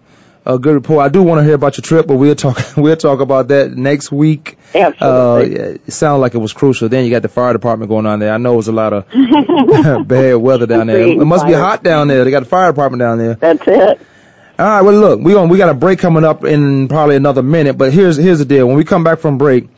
a 0.45 0.59
good 0.59 0.75
report. 0.75 1.05
I 1.05 1.09
do 1.09 1.23
want 1.23 1.39
to 1.41 1.45
hear 1.45 1.55
about 1.55 1.77
your 1.77 1.83
trip, 1.83 2.07
but 2.07 2.17
we'll 2.17 2.35
talk 2.35 2.59
we'll 2.77 2.97
talk 2.97 3.21
about 3.21 3.49
that 3.49 3.73
next 3.73 4.11
week. 4.11 4.59
Absolutely. 4.75 5.61
Uh, 5.61 5.79
it 5.87 5.93
sounded 5.93 6.19
like 6.19 6.35
it 6.35 6.39
was 6.39 6.53
crucial. 6.53 6.89
Then 6.89 7.05
you 7.05 7.11
got 7.11 7.23
the 7.23 7.29
fire 7.29 7.53
department 7.53 7.89
going 7.89 8.07
on 8.07 8.19
there. 8.19 8.33
I 8.33 8.39
know 8.39 8.55
it 8.55 8.57
was 8.57 8.69
a 8.69 8.73
lot 8.73 8.93
of 8.93 9.07
bad 10.09 10.35
weather 10.35 10.67
down 10.67 10.87
there. 10.87 11.01
It 11.01 11.25
must 11.25 11.47
be 11.47 11.53
hot 11.53 11.83
down 11.83 12.09
there. 12.09 12.25
They 12.25 12.31
got 12.31 12.41
the 12.41 12.49
fire 12.49 12.71
department 12.71 13.01
down 13.01 13.19
there. 13.19 13.35
That's 13.35 13.63
it. 13.67 14.01
All 14.59 14.67
right. 14.67 14.83
Well, 14.83 14.95
look, 14.95 15.21
we 15.21 15.35
on 15.35 15.49
we 15.49 15.59
got 15.59 15.69
a 15.69 15.75
break 15.75 15.99
coming 15.99 16.25
up 16.25 16.45
in 16.45 16.89
probably 16.89 17.17
another 17.17 17.43
minute. 17.43 17.79
But 17.79 17.93
here's 17.93 18.17
here's 18.17 18.39
the 18.39 18.45
deal. 18.45 18.67
When 18.67 18.77
we 18.77 18.85
come 18.85 19.05
back 19.05 19.21
from 19.21 19.39
break, 19.39 19.69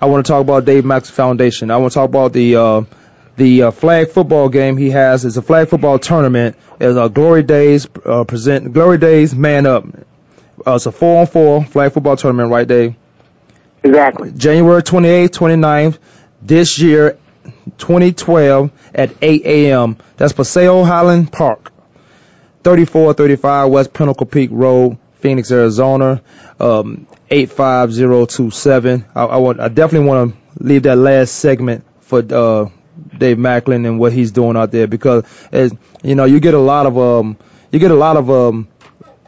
I 0.00 0.06
want 0.06 0.24
to 0.26 0.32
talk 0.32 0.40
about 0.40 0.64
Dave 0.64 0.84
Max 0.84 1.10
Foundation. 1.10 1.70
I 1.70 1.76
want 1.76 1.92
to 1.92 1.94
talk 1.94 2.08
about 2.08 2.32
the 2.32 2.56
uh, 2.56 2.82
the 3.38 3.62
uh, 3.62 3.70
flag 3.70 4.10
football 4.10 4.48
game 4.48 4.76
he 4.76 4.90
has. 4.90 5.24
is 5.24 5.36
a 5.36 5.42
flag 5.42 5.68
football 5.68 5.98
tournament. 5.98 6.56
It's 6.80 6.98
a 6.98 7.08
Glory 7.08 7.44
Days 7.44 7.86
uh, 8.04 8.24
present 8.24 8.72
Glory 8.72 8.98
Days 8.98 9.34
Man 9.34 9.64
Up. 9.64 9.86
Uh, 10.66 10.74
it's 10.74 10.86
a 10.86 10.92
four 10.92 11.20
on 11.20 11.26
four 11.26 11.64
flag 11.64 11.92
football 11.92 12.16
tournament, 12.16 12.50
right, 12.50 12.66
Dave? 12.66 12.96
Exactly. 13.84 14.32
January 14.32 14.82
28th, 14.82 15.28
29th, 15.28 15.98
this 16.42 16.80
year, 16.80 17.16
2012, 17.78 18.72
at 18.92 19.14
8 19.22 19.46
a.m. 19.46 19.96
That's 20.16 20.32
Paseo 20.32 20.82
Highland 20.82 21.32
Park, 21.32 21.70
3435 22.64 23.70
West 23.70 23.92
Pinnacle 23.92 24.26
Peak 24.26 24.50
Road, 24.52 24.98
Phoenix, 25.20 25.52
Arizona, 25.52 26.22
um, 26.58 27.06
85027. 27.30 29.04
I, 29.14 29.22
I, 29.22 29.36
want, 29.36 29.60
I 29.60 29.68
definitely 29.68 30.08
want 30.08 30.34
to 30.58 30.64
leave 30.64 30.82
that 30.82 30.96
last 30.96 31.36
segment 31.36 31.84
for 32.00 32.18
uh, 32.18 32.68
Dave 33.16 33.38
Macklin 33.38 33.86
and 33.86 33.98
what 33.98 34.12
he's 34.12 34.32
doing 34.32 34.56
out 34.56 34.70
there 34.70 34.86
because, 34.86 35.24
as, 35.52 35.72
you 36.02 36.14
know, 36.14 36.24
you 36.24 36.40
get 36.40 36.54
a 36.54 36.58
lot 36.58 36.86
of 36.86 36.98
um, 36.98 37.36
you 37.70 37.78
get 37.78 37.90
a 37.90 37.96
lot 37.96 38.16
of 38.16 38.30
um, 38.30 38.68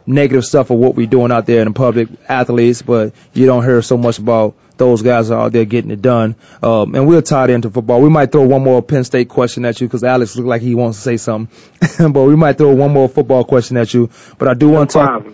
negative 0.07 0.45
stuff 0.45 0.71
of 0.71 0.79
what 0.79 0.95
we're 0.95 1.07
doing 1.07 1.33
out 1.33 1.47
there 1.47 1.61
in 1.61 1.69
the 1.69 1.75
public, 1.75 2.09
athletes, 2.29 2.83
but 2.83 3.15
you 3.33 3.47
don't 3.47 3.65
hear 3.65 3.83
so 3.83 3.97
much 3.97 4.19
about 4.19 4.55
those 4.77 5.03
guys 5.03 5.31
are 5.31 5.43
out 5.43 5.53
there 5.53 5.65
getting 5.67 5.91
it 5.91 6.01
done. 6.01 6.35
Um, 6.63 6.95
and 6.95 7.07
we're 7.07 7.21
tied 7.21 7.51
into 7.51 7.71
football. 7.71 8.01
We 8.01 8.09
might 8.09 8.33
throw 8.33 8.47
one 8.47 8.63
more 8.63 8.83
Penn 8.83 9.05
State 9.05 9.29
question 9.29 9.65
at 9.67 9.81
you 9.81 9.87
because 9.87 10.03
Alex 10.03 10.37
looks 10.37 10.47
like 10.47 10.63
he 10.63 10.75
wants 10.75 10.99
to 10.99 11.03
say 11.03 11.17
something, 11.19 11.55
but 12.13 12.23
we 12.25 12.35
might 12.35 12.57
throw 12.57 12.75
one 12.75 12.91
more 12.91 13.09
football 13.09 13.45
question 13.45 13.77
at 13.77 13.93
you. 13.93 14.11
But 14.39 14.49
I 14.49 14.55
do 14.55 14.69
No 14.69 14.79
want 14.79 14.91
to 14.91 14.95
talk. 14.95 15.27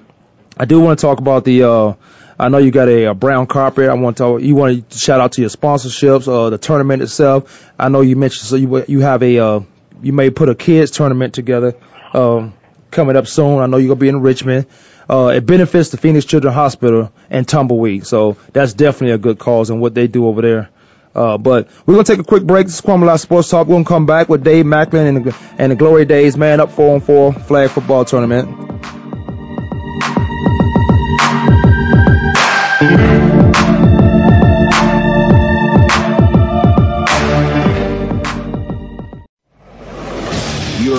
I 0.59 0.65
do 0.65 0.81
want 0.81 0.99
to 0.99 1.03
talk 1.03 1.19
about 1.19 1.45
the. 1.45 1.63
Uh, 1.63 1.95
I 2.39 2.49
know 2.49 2.59
you 2.59 2.71
got 2.71 2.89
a, 2.89 3.05
a 3.07 3.15
brown 3.15 3.47
carpet. 3.47 3.89
I 3.89 3.95
want 3.95 4.19
to 4.19 4.39
you 4.39 4.55
want 4.55 4.91
to 4.91 4.99
shout 4.99 5.21
out 5.21 5.33
to 5.33 5.41
your 5.41 5.51
sponsorships, 5.51 6.29
uh, 6.29 6.51
the 6.51 6.59
tournament 6.59 7.03
itself. 7.03 7.71
I 7.79 7.89
know 7.89 8.03
you 8.03 8.17
mentioned 8.17 8.47
so 8.47 8.57
you 8.57 8.85
you 8.87 9.01
have 9.01 9.23
a 9.23 9.39
uh, 9.39 9.61
you 10.03 10.13
may 10.13 10.31
put 10.31 10.49
a 10.49 10.55
kids 10.55 10.91
tournament 10.91 11.35
together 11.35 11.75
um, 12.13 12.53
coming 12.91 13.17
up 13.17 13.27
soon. 13.27 13.61
I 13.61 13.67
know 13.67 13.79
you're 13.79 13.89
gonna 13.89 14.01
be 14.01 14.09
in 14.09 14.21
Richmond. 14.21 14.67
Uh, 15.09 15.33
it 15.35 15.47
benefits 15.47 15.91
the 15.91 15.97
Phoenix 15.97 16.27
Children's 16.27 16.57
Hospital 16.57 17.13
and 17.31 17.47
Tumbleweed, 17.47 18.07
so 18.07 18.37
that's 18.53 18.75
definitely 18.75 19.13
a 19.13 19.19
good 19.19 19.39
cause 19.39 19.71
and 19.71 19.81
what 19.81 19.95
they 19.95 20.09
do 20.09 20.27
over 20.27 20.43
there. 20.43 20.69
Uh, 21.15 21.39
but 21.39 21.71
we're 21.87 21.95
gonna 21.95 22.05
take 22.05 22.19
a 22.19 22.25
quick 22.25 22.43
break. 22.43 22.67
This 22.67 22.75
is 22.75 22.81
Kwame 22.83 23.19
Sports 23.19 23.49
Talk. 23.49 23.67
We're 23.69 23.77
gonna 23.77 23.85
come 23.87 24.05
back 24.05 24.29
with 24.29 24.45
Dave 24.45 24.67
Macklin 24.67 25.07
and 25.07 25.25
the, 25.25 25.37
and 25.57 25.73
the 25.73 25.77
Glory 25.77 26.05
Days 26.05 26.37
Man 26.37 26.61
Up 26.61 26.73
Four 26.73 26.95
on 26.95 27.01
Four 27.01 27.33
Flag 27.33 27.71
Football 27.71 28.05
Tournament. 28.05 28.96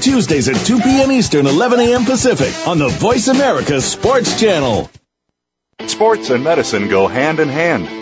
Tuesdays 0.00 0.48
at 0.48 0.56
2 0.64 0.80
p.m. 0.80 1.12
Eastern, 1.12 1.46
11 1.46 1.78
a.m. 1.80 2.04
Pacific 2.06 2.54
on 2.66 2.78
the 2.78 2.88
Voice 2.88 3.28
America 3.28 3.82
Sports 3.82 4.40
Channel. 4.40 4.90
Sports 5.86 6.30
and 6.30 6.42
medicine 6.42 6.88
go 6.88 7.06
hand 7.06 7.38
in 7.38 7.48
hand. 7.48 8.01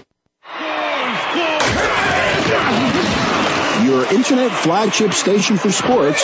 Internet 4.21 4.51
flagship 4.51 5.13
station 5.13 5.57
for 5.57 5.71
sports, 5.71 6.23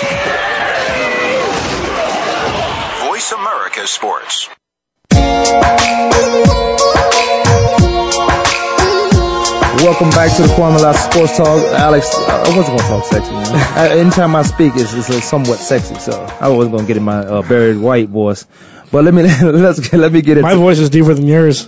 Voice 3.08 3.32
America 3.32 3.88
Sports. 3.88 4.50
Welcome 9.82 10.12
back 10.12 10.36
to 10.36 10.44
the 10.44 10.50
Kwame 10.56 10.80
Lassiter 10.80 11.12
Sports 11.12 11.38
Talk. 11.38 11.64
Alex, 11.74 12.14
I 12.14 12.56
wasn't 12.56 12.78
gonna 12.78 12.88
talk 12.88 13.04
sexy, 13.06 13.32
man. 13.32 13.56
I, 13.76 13.98
anytime 13.98 14.36
I 14.36 14.44
speak, 14.44 14.74
it's, 14.76 14.94
it's 14.94 15.10
uh, 15.10 15.20
somewhat 15.20 15.58
sexy, 15.58 15.96
so 15.96 16.24
I 16.40 16.50
wasn't 16.50 16.76
gonna 16.76 16.88
get 16.88 16.98
in 16.98 17.04
my 17.04 17.18
uh, 17.18 17.42
Barry 17.42 17.76
White 17.80 18.10
voice. 18.10 18.46
But 18.92 19.06
let 19.06 19.14
me 19.16 19.24
let's 19.42 19.80
get, 19.80 20.00
let 20.00 20.12
me 20.12 20.22
get 20.22 20.38
it. 20.38 20.44
My 20.44 20.54
voice 20.54 20.78
is 20.78 20.92
deeper 20.92 21.16
than 21.16 21.26
yours. 21.26 21.68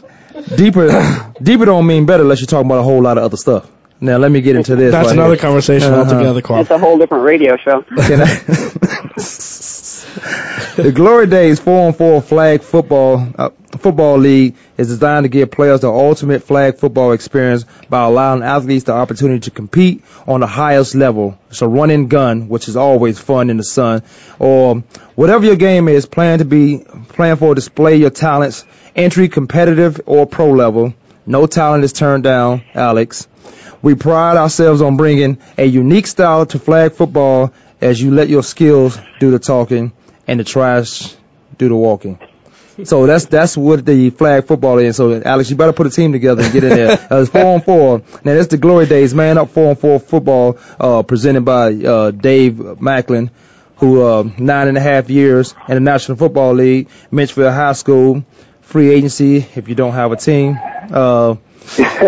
Deeper, 0.55 1.33
deeper 1.41 1.65
don't 1.65 1.87
mean 1.87 2.05
better 2.05 2.21
unless 2.21 2.39
you're 2.39 2.45
talking 2.45 2.67
about 2.67 2.81
a 2.81 2.83
whole 2.83 3.01
lot 3.01 3.17
of 3.17 3.23
other 3.23 3.37
stuff. 3.37 3.67
Now 4.01 4.17
let 4.17 4.31
me 4.31 4.39
get 4.41 4.55
into 4.55 4.75
this. 4.75 4.91
That's 4.93 5.07
right 5.07 5.13
another 5.13 5.35
here. 5.35 5.41
conversation 5.41 5.93
Uh-huh. 5.93 6.03
altogether, 6.13 6.41
Kwame. 6.41 6.61
It's 6.61 6.69
a 6.71 6.77
whole 6.77 6.97
different 6.97 7.25
radio 7.25 7.57
show. 7.57 7.81
Can 7.81 8.21
I- 8.21 8.25
the 10.77 10.91
Glory 10.93 11.27
Days 11.27 11.59
4 11.59 11.87
on 11.87 11.93
4 11.93 12.21
flag 12.21 12.61
football 12.61 13.27
uh, 13.37 13.49
football 13.77 14.17
league 14.17 14.55
is 14.77 14.87
designed 14.87 15.25
to 15.25 15.29
give 15.29 15.51
players 15.51 15.81
the 15.81 15.89
ultimate 15.89 16.43
flag 16.43 16.77
football 16.77 17.11
experience 17.11 17.65
by 17.89 18.03
allowing 18.05 18.41
athletes 18.43 18.85
the 18.85 18.93
opportunity 18.93 19.41
to 19.41 19.51
compete 19.51 20.03
on 20.27 20.39
the 20.39 20.47
highest 20.47 20.95
level. 20.95 21.37
It's 21.49 21.61
a 21.61 21.67
run 21.67 21.89
and 21.91 22.09
gun, 22.09 22.47
which 22.49 22.67
is 22.67 22.75
always 22.75 23.19
fun 23.19 23.49
in 23.49 23.57
the 23.57 23.63
sun, 23.63 24.03
or 24.39 24.77
whatever 25.15 25.45
your 25.45 25.55
game 25.57 25.87
is, 25.87 26.05
plan 26.05 26.39
to 26.39 26.45
be 26.45 26.79
plan 27.09 27.35
for 27.37 27.53
display 27.53 27.97
your 27.97 28.09
talents, 28.09 28.65
entry 28.95 29.27
competitive 29.29 30.01
or 30.05 30.25
pro 30.25 30.51
level. 30.51 30.93
No 31.25 31.45
talent 31.45 31.83
is 31.83 31.93
turned 31.93 32.23
down, 32.23 32.63
Alex. 32.73 33.27
We 33.81 33.95
pride 33.95 34.37
ourselves 34.37 34.81
on 34.81 34.97
bringing 34.97 35.37
a 35.57 35.65
unique 35.65 36.07
style 36.07 36.45
to 36.47 36.59
flag 36.59 36.93
football 36.93 37.53
as 37.81 38.01
you 38.01 38.11
let 38.11 38.29
your 38.29 38.43
skills 38.43 38.97
do 39.19 39.31
the 39.31 39.39
talking 39.39 39.93
and 40.27 40.39
the 40.39 40.43
trash 40.43 41.15
do 41.57 41.69
the 41.69 41.75
walking. 41.75 42.19
So 42.83 43.05
that's 43.05 43.25
that's 43.25 43.57
what 43.57 43.85
the 43.85 44.09
flag 44.09 44.45
football 44.45 44.77
is. 44.79 44.95
So 44.95 45.21
Alex, 45.21 45.49
you 45.49 45.57
better 45.57 45.73
put 45.73 45.87
a 45.87 45.89
team 45.89 46.13
together 46.13 46.43
and 46.43 46.53
get 46.53 46.63
in 46.63 46.69
there. 46.69 46.89
Uh, 47.09 47.21
it's 47.21 47.31
four 47.31 47.45
on 47.45 47.61
four. 47.61 47.99
Now 48.23 48.33
that's 48.35 48.47
the 48.47 48.57
glory 48.57 48.85
days, 48.85 49.13
man 49.15 49.37
up 49.37 49.49
four 49.49 49.71
on 49.71 49.75
four 49.75 49.99
football, 49.99 50.57
uh, 50.79 51.03
presented 51.03 51.41
by 51.41 51.73
uh, 51.73 52.11
Dave 52.11 52.79
Macklin, 52.79 53.31
who 53.77 54.03
uh, 54.03 54.23
nine 54.37 54.67
and 54.67 54.77
a 54.77 54.81
half 54.81 55.09
years 55.09 55.55
in 55.67 55.75
the 55.75 55.79
National 55.79 56.17
Football 56.17 56.53
League, 56.53 56.89
Menchville 57.11 57.53
High 57.53 57.73
School, 57.73 58.23
free 58.61 58.89
agency 58.89 59.37
if 59.37 59.67
you 59.67 59.75
don't 59.75 59.93
have 59.93 60.11
a 60.11 60.17
team. 60.17 60.57
Uh, 60.91 61.35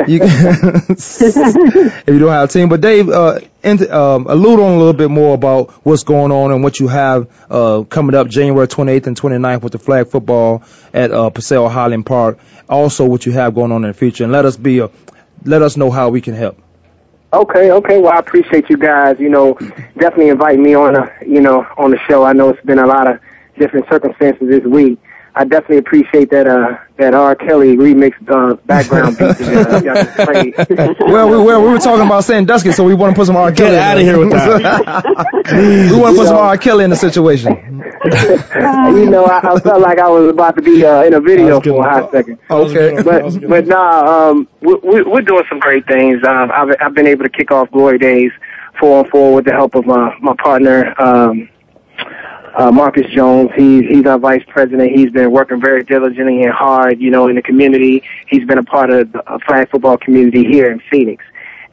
you, 0.07 0.19
if 0.23 2.03
you 2.07 2.19
don't 2.19 2.29
have 2.29 2.49
a 2.49 2.51
team. 2.51 2.69
But 2.69 2.81
Dave, 2.81 3.09
uh, 3.09 3.39
um, 3.63 4.27
allude 4.27 4.59
on 4.59 4.73
a 4.73 4.77
little 4.77 4.93
bit 4.93 5.09
more 5.09 5.33
about 5.35 5.71
what's 5.85 6.03
going 6.03 6.31
on 6.31 6.51
and 6.51 6.63
what 6.63 6.79
you 6.79 6.87
have 6.87 7.29
uh, 7.49 7.83
coming 7.83 8.15
up 8.15 8.27
January 8.27 8.67
28th 8.67 9.07
and 9.07 9.19
29th 9.19 9.61
with 9.61 9.71
the 9.73 9.79
flag 9.79 10.07
football 10.07 10.63
at 10.93 11.11
uh, 11.11 11.29
Paseo 11.29 11.67
Highland 11.67 12.05
Park. 12.05 12.39
Also, 12.69 13.05
what 13.05 13.25
you 13.25 13.31
have 13.33 13.53
going 13.53 13.71
on 13.71 13.83
in 13.83 13.89
the 13.89 13.93
future, 13.93 14.23
and 14.23 14.33
let 14.33 14.45
us 14.45 14.57
be 14.57 14.79
a, 14.79 14.89
let 15.43 15.61
us 15.61 15.77
know 15.77 15.91
how 15.91 16.09
we 16.09 16.21
can 16.21 16.33
help. 16.33 16.57
Okay, 17.33 17.71
okay. 17.71 17.97
Well, 17.99 18.11
I 18.11 18.19
appreciate 18.19 18.69
you 18.69 18.77
guys. 18.77 19.17
You 19.19 19.29
know, 19.29 19.53
definitely 19.97 20.29
invite 20.29 20.59
me 20.59 20.73
on 20.73 20.95
a, 20.95 21.11
you 21.25 21.39
know, 21.39 21.65
on 21.77 21.91
the 21.91 21.99
show. 22.09 22.23
I 22.23 22.33
know 22.33 22.49
it's 22.49 22.65
been 22.65 22.79
a 22.79 22.85
lot 22.85 23.09
of 23.09 23.19
different 23.57 23.87
circumstances 23.89 24.49
this 24.49 24.63
week. 24.63 24.99
I 25.33 25.45
definitely 25.45 25.77
appreciate 25.77 26.29
that 26.31 26.47
uh 26.47 26.77
that 26.97 27.13
R. 27.13 27.35
Kelly 27.35 27.77
remix 27.77 28.13
uh, 28.29 28.55
background 28.65 29.17
beat 29.17 29.37
that 29.37 29.83
y'all 29.83 29.95
just 29.95 30.15
played. 30.17 30.99
well, 31.11 31.29
we, 31.29 31.37
well, 31.43 31.61
we 31.61 31.69
were 31.69 31.79
talking 31.79 32.05
about 32.05 32.23
Sandusky, 32.23 32.71
so 32.71 32.83
we 32.83 32.93
want 32.93 33.15
to 33.15 33.19
put 33.19 33.27
some 33.27 33.35
R. 33.35 33.51
Kelly. 33.51 33.71
Get 33.71 33.81
out 33.81 33.97
of 33.97 34.03
here 34.03 34.19
with 34.19 34.31
that. 34.31 35.03
we 35.91 35.99
want 35.99 36.15
to 36.15 36.21
put 36.21 36.27
some 36.27 36.37
R. 36.37 36.57
Kelly 36.57 36.83
in 36.83 36.89
the 36.89 36.95
situation. 36.95 37.53
you 38.03 39.09
know, 39.09 39.25
I, 39.25 39.53
I 39.53 39.59
felt 39.59 39.81
like 39.81 39.99
I 39.99 40.09
was 40.09 40.29
about 40.29 40.55
to 40.57 40.61
be 40.61 40.85
uh, 40.85 41.03
in 41.03 41.13
a 41.13 41.21
video 41.21 41.59
for 41.59 41.85
a 41.85 41.89
hot 41.89 42.11
second. 42.11 42.37
Okay, 42.49 43.01
but 43.01 43.47
but 43.47 43.67
nah, 43.67 44.29
um, 44.29 44.47
we, 44.61 44.75
we, 44.75 45.01
we're 45.03 45.21
doing 45.21 45.43
some 45.49 45.59
great 45.59 45.87
things. 45.87 46.23
Um, 46.27 46.51
I've 46.53 46.75
I've 46.79 46.93
been 46.93 47.07
able 47.07 47.23
to 47.23 47.29
kick 47.29 47.51
off 47.51 47.71
Glory 47.71 47.97
Days 47.97 48.31
four 48.79 48.99
on 48.99 49.09
four 49.09 49.35
with 49.35 49.45
the 49.45 49.53
help 49.53 49.75
of 49.75 49.85
my 49.85 50.15
my 50.19 50.35
partner. 50.35 50.93
Um, 51.01 51.49
uh, 52.53 52.71
Marcus 52.71 53.09
Jones. 53.11 53.51
He's 53.55 53.85
he's 53.85 54.05
our 54.05 54.19
vice 54.19 54.43
president. 54.47 54.91
He's 54.91 55.11
been 55.11 55.31
working 55.31 55.61
very 55.61 55.83
diligently 55.83 56.43
and 56.43 56.51
hard, 56.51 56.99
you 56.99 57.11
know, 57.11 57.27
in 57.27 57.35
the 57.35 57.41
community. 57.41 58.03
He's 58.27 58.45
been 58.45 58.57
a 58.57 58.63
part 58.63 58.89
of 58.89 59.11
the 59.11 59.39
flag 59.45 59.69
football 59.69 59.97
community 59.97 60.43
here 60.43 60.71
in 60.71 60.81
Phoenix, 60.91 61.23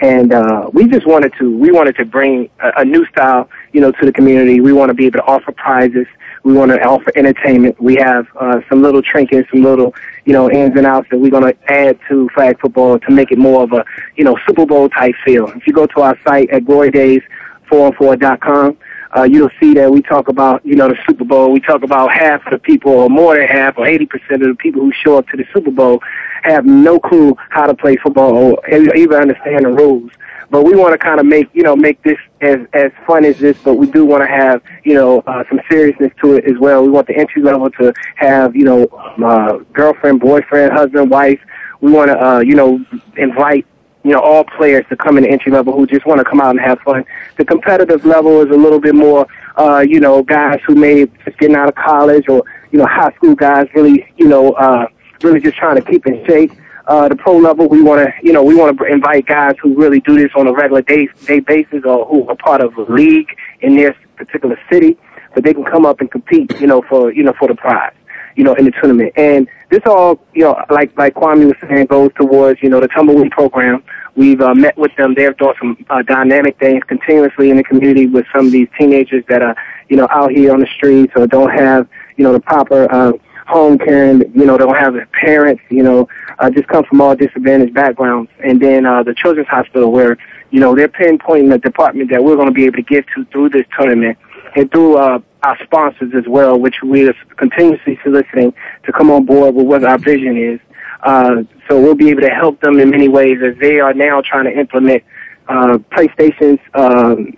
and 0.01 0.33
uh, 0.33 0.71
we 0.73 0.89
just 0.89 1.07
wanted 1.07 1.33
to 1.39 1.57
we 1.57 1.71
wanted 1.71 1.97
to 1.97 2.05
bring 2.05 2.51
a, 2.61 2.73
a 2.79 2.85
new 2.85 3.07
style, 3.07 3.49
you 3.73 3.81
know, 3.81 3.93
to 3.93 4.07
the 4.07 4.13
community. 4.13 4.61
We 4.61 4.73
want 4.73 4.91
to 4.91 4.95
be 4.95 5.07
able 5.07 5.21
to 5.21 5.25
offer 5.25 5.53
prizes. 5.53 6.07
We 6.45 6.53
want 6.53 6.71
to 6.71 6.81
offer 6.83 7.11
entertainment. 7.17 7.81
We 7.81 7.97
have 7.97 8.29
uh, 8.37 8.61
some 8.69 8.81
little 8.81 9.03
trinkets, 9.03 9.51
some 9.51 9.63
little, 9.63 9.93
you 10.25 10.33
know, 10.33 10.49
ins 10.51 10.77
and 10.77 10.87
outs 10.87 11.09
that 11.11 11.19
we're 11.19 11.33
going 11.33 11.53
to 11.53 11.57
add 11.71 11.99
to 12.09 12.29
flag 12.31 12.59
football 12.61 12.99
to 13.01 13.11
make 13.11 13.33
it 13.33 13.39
more 13.39 13.65
of 13.65 13.73
a, 13.73 13.85
you 14.17 14.25
know, 14.25 14.39
Super 14.47 14.65
Bowl 14.65 14.89
type 14.89 15.17
feel. 15.25 15.49
If 15.49 15.67
you 15.67 15.73
go 15.73 15.87
to 15.87 16.01
our 16.01 16.17
site 16.27 16.49
at 16.51 16.63
glorydays4on4.com, 16.63 18.79
uh, 19.17 19.23
you'll 19.23 19.51
see 19.61 19.75
that 19.75 19.91
we 19.91 20.03
talk 20.03 20.29
about, 20.29 20.65
you 20.65 20.77
know, 20.77 20.89
the 20.89 20.97
Super 21.09 21.25
Bowl. 21.25 21.53
We 21.53 21.61
talk 21.61 21.83
about 21.83 22.13
half 22.13 22.45
of 22.47 22.53
the 22.53 22.59
people, 22.59 22.93
or 22.93 23.09
more 23.09 23.37
than 23.37 23.47
half, 23.47 23.79
or 23.79 23.87
80% 23.87 24.03
of 24.35 24.41
the 24.41 24.57
people 24.59 24.83
who 24.83 24.93
show 24.93 25.19
up 25.19 25.27
to 25.29 25.37
the 25.37 25.45
Super 25.55 25.71
Bowl 25.71 26.03
have 26.43 26.65
no 26.67 26.99
clue 26.99 27.37
how 27.51 27.67
to 27.67 27.75
play 27.75 27.97
football 27.97 28.37
or 28.37 28.69
even 28.71 29.15
understand 29.17 29.65
the 29.65 29.71
rules. 29.71 30.11
But 30.51 30.63
we 30.63 30.75
want 30.75 30.93
to 30.93 30.99
kind 30.99 31.21
of 31.21 31.27
make, 31.27 31.49
you 31.53 31.63
know, 31.63 31.77
make 31.77 32.03
this 32.03 32.17
as 32.41 32.61
as 32.73 32.91
fun 33.07 33.27
as 33.27 33.39
this, 33.39 33.59
but 33.63 33.75
we 33.75 33.87
do 33.91 34.07
want 34.07 34.23
to 34.23 34.27
have, 34.27 34.63
you 34.83 34.95
know, 34.95 35.21
uh, 35.27 35.45
some 35.49 35.61
seriousness 35.71 36.11
to 36.23 36.35
it 36.35 36.45
as 36.47 36.59
well. 36.59 36.83
We 36.83 36.89
want 36.89 37.07
the 37.07 37.17
entry 37.17 37.43
level 37.43 37.71
to 37.73 37.93
have, 38.17 38.57
you 38.57 38.65
know, 38.65 38.87
uh, 39.23 39.59
girlfriend, 39.75 40.21
boyfriend, 40.21 40.73
husband, 40.73 41.11
wife. 41.11 41.41
We 41.83 41.93
want 41.93 42.11
to, 42.11 42.27
uh, 42.27 42.39
you 42.41 42.55
know, 42.55 42.83
invite 43.17 43.67
you 44.09 44.15
know, 44.15 44.21
all 44.21 44.43
players 44.43 44.87
to 44.89 44.97
come 44.97 45.19
in 45.19 45.25
the 45.25 45.29
entry 45.29 45.53
level 45.53 45.75
who 45.75 45.87
just 45.87 46.07
want 46.07 46.19
to 46.19 46.25
come 46.25 46.41
out 46.41 46.51
and 46.51 46.61
have 46.61 46.81
fun. 46.81 47.05
The 47.37 47.45
competitive 47.45 48.07
level 48.07 48.41
is 48.41 48.49
a 48.49 48.57
little 48.57 48.81
bit 48.81 48.95
more, 48.95 49.27
uh, 49.59 49.85
you 49.87 50.01
know, 50.01 50.23
guys 50.23 50.61
who 50.67 50.75
may 50.75 51.05
just 51.27 51.37
getting 51.39 51.55
out 51.55 51.69
of 51.69 51.75
college 51.75 52.25
or, 52.27 52.43
you 52.73 52.79
know, 52.79 52.87
high 52.87 53.13
school 53.17 53.35
guys 53.35 53.69
really, 53.75 54.11
you 54.17 54.27
know, 54.27 54.53
uh, 54.53 54.87
really 55.23 55.41
just 55.41 55.59
trying 55.59 55.77
to 55.77 55.83
keep 55.83 56.07
in 56.07 56.25
shape. 56.27 56.53
Uh, 56.87 57.07
the 57.07 57.17
pro 57.17 57.37
level, 57.37 57.69
we 57.69 57.83
want 57.83 58.01
to, 58.01 58.11
you 58.23 58.33
know, 58.33 58.43
we 58.43 58.55
want 58.55 58.79
to 58.79 58.85
invite 58.87 59.27
guys 59.27 59.55
who 59.63 59.75
really 59.75 60.01
do 60.01 60.17
this 60.17 60.31
on 60.35 60.47
a 60.47 60.53
regular 60.55 60.81
day, 60.81 61.07
day 61.27 61.41
basis 61.41 61.85
or 61.85 62.07
who 62.07 62.27
are 62.29 62.37
part 62.37 62.63
of 62.63 62.75
a 62.79 62.91
league 62.91 63.29
in 63.61 63.77
their 63.77 63.95
particular 64.17 64.59
city, 64.73 64.97
but 65.35 65.45
they 65.45 65.53
can 65.53 65.65
come 65.67 65.85
up 65.85 66.01
and 66.01 66.11
compete, 66.11 66.59
you 66.63 66.67
know, 66.67 66.81
for, 66.89 67.13
you 67.13 67.23
know, 67.23 67.35
for 67.39 67.47
the 67.47 67.55
prize 67.55 67.93
you 68.39 68.45
know, 68.45 68.55
in 68.55 68.65
the 68.65 68.71
tournament. 68.71 69.13
And 69.17 69.49
this 69.69 69.81
all, 69.85 70.25
you 70.33 70.45
know, 70.45 70.65
like 70.71 70.97
like 70.97 71.15
Kwame 71.15 71.47
was 71.47 71.57
saying, 71.69 71.87
goes 71.87 72.13
towards, 72.15 72.63
you 72.63 72.71
know, 72.71 72.81
the 72.81 72.87
tumbleweed 72.87 73.33
program. 73.33 73.83
We've 74.19 74.41
uh, 74.41 74.53
met 74.53 74.77
with 74.77 74.91
them. 74.97 75.15
They 75.15 75.23
have 75.23 75.37
doing 75.37 75.55
some 75.61 75.87
uh, 75.89 76.03
dynamic 76.03 76.59
things 76.59 76.83
continuously 76.89 77.51
in 77.51 77.57
the 77.57 77.63
community 77.63 78.07
with 78.07 78.27
some 78.35 78.47
of 78.47 78.53
these 78.53 78.67
teenagers 78.77 79.23
that 79.29 79.43
are, 79.43 79.55
you 79.89 79.97
know, 79.97 80.09
out 80.11 80.33
here 80.33 80.53
on 80.53 80.59
the 80.59 80.67
streets 80.77 81.13
or 81.15 81.29
don't 81.29 81.53
have, 81.53 81.89
you 82.17 82.25
know, 82.25 82.33
the 82.33 82.41
proper 82.41 82.93
uh, 82.93 83.13
home 83.47 83.79
care 83.79 84.11
and, 84.11 84.25
you 84.35 84.45
know, 84.45 84.59
don't 84.59 84.75
have 84.75 84.95
their 84.95 85.07
parents, 85.07 85.63
you 85.71 85.85
know, 85.85 86.09
uh, 86.41 86.51
just 86.51 86.67
come 86.67 86.83
from 86.83 87.01
all 87.01 87.15
disadvantaged 87.15 87.73
backgrounds. 87.73 88.29
And 88.43 88.61
then 88.61 88.87
uh, 88.87 89.05
the 89.05 89.15
Children's 89.15 89.49
Hospital 89.51 89.93
where, 89.93 90.19
you 90.51 90.59
know, 90.59 90.75
they're 90.75 90.89
pinpointing 90.89 91.51
the 91.51 91.59
department 91.59 92.11
that 92.11 92.25
we're 92.25 92.35
going 92.35 92.49
to 92.49 92.53
be 92.53 92.65
able 92.65 92.79
to 92.79 92.83
get 92.83 93.07
to 93.15 93.25
through 93.27 93.51
this 93.51 93.67
tournament 93.79 94.19
and 94.57 94.69
through 94.73 94.97
uh, 94.97 95.21
our 95.45 95.57
sponsors 95.63 96.13
as 96.17 96.25
well, 96.27 96.59
which 96.59 96.83
we 96.85 97.09
are 97.09 97.15
continuously 97.37 98.01
soliciting 98.03 98.53
to 98.83 98.93
come 98.93 99.13
on 99.13 99.25
board 99.25 99.55
with 99.55 99.67
what 99.67 99.85
our 99.85 99.99
vision 99.99 100.37
is. 100.37 100.59
Uh, 101.03 101.43
so 101.69 101.81
we'll 101.81 101.95
be 101.95 102.11
able 102.11 102.23
to 102.23 102.31
help 102.31 102.61
them 102.61 102.79
in 102.81 102.91
many 102.91 103.09
ways 103.09 103.39
as 103.45 103.57
they 103.59 103.81
are 103.81 103.95
now 103.95 104.21
trying 104.21 104.45
to 104.45 104.59
implement 104.59 105.03
uh, 105.49 105.79
PlayStations, 105.93 106.59
um, 106.75 107.33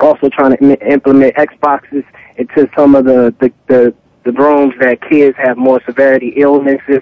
also 0.00 0.28
trying 0.28 0.56
to 0.56 0.92
implement 0.92 1.34
Xboxes 1.36 2.04
into 2.36 2.68
some 2.76 2.94
of 2.94 3.04
the, 3.04 3.34
the, 3.40 3.52
the, 3.68 3.94
the 4.24 4.32
rooms 4.32 4.74
that 4.80 5.00
kids 5.08 5.36
have 5.38 5.56
more 5.56 5.80
severity 5.86 6.34
illnesses. 6.36 7.00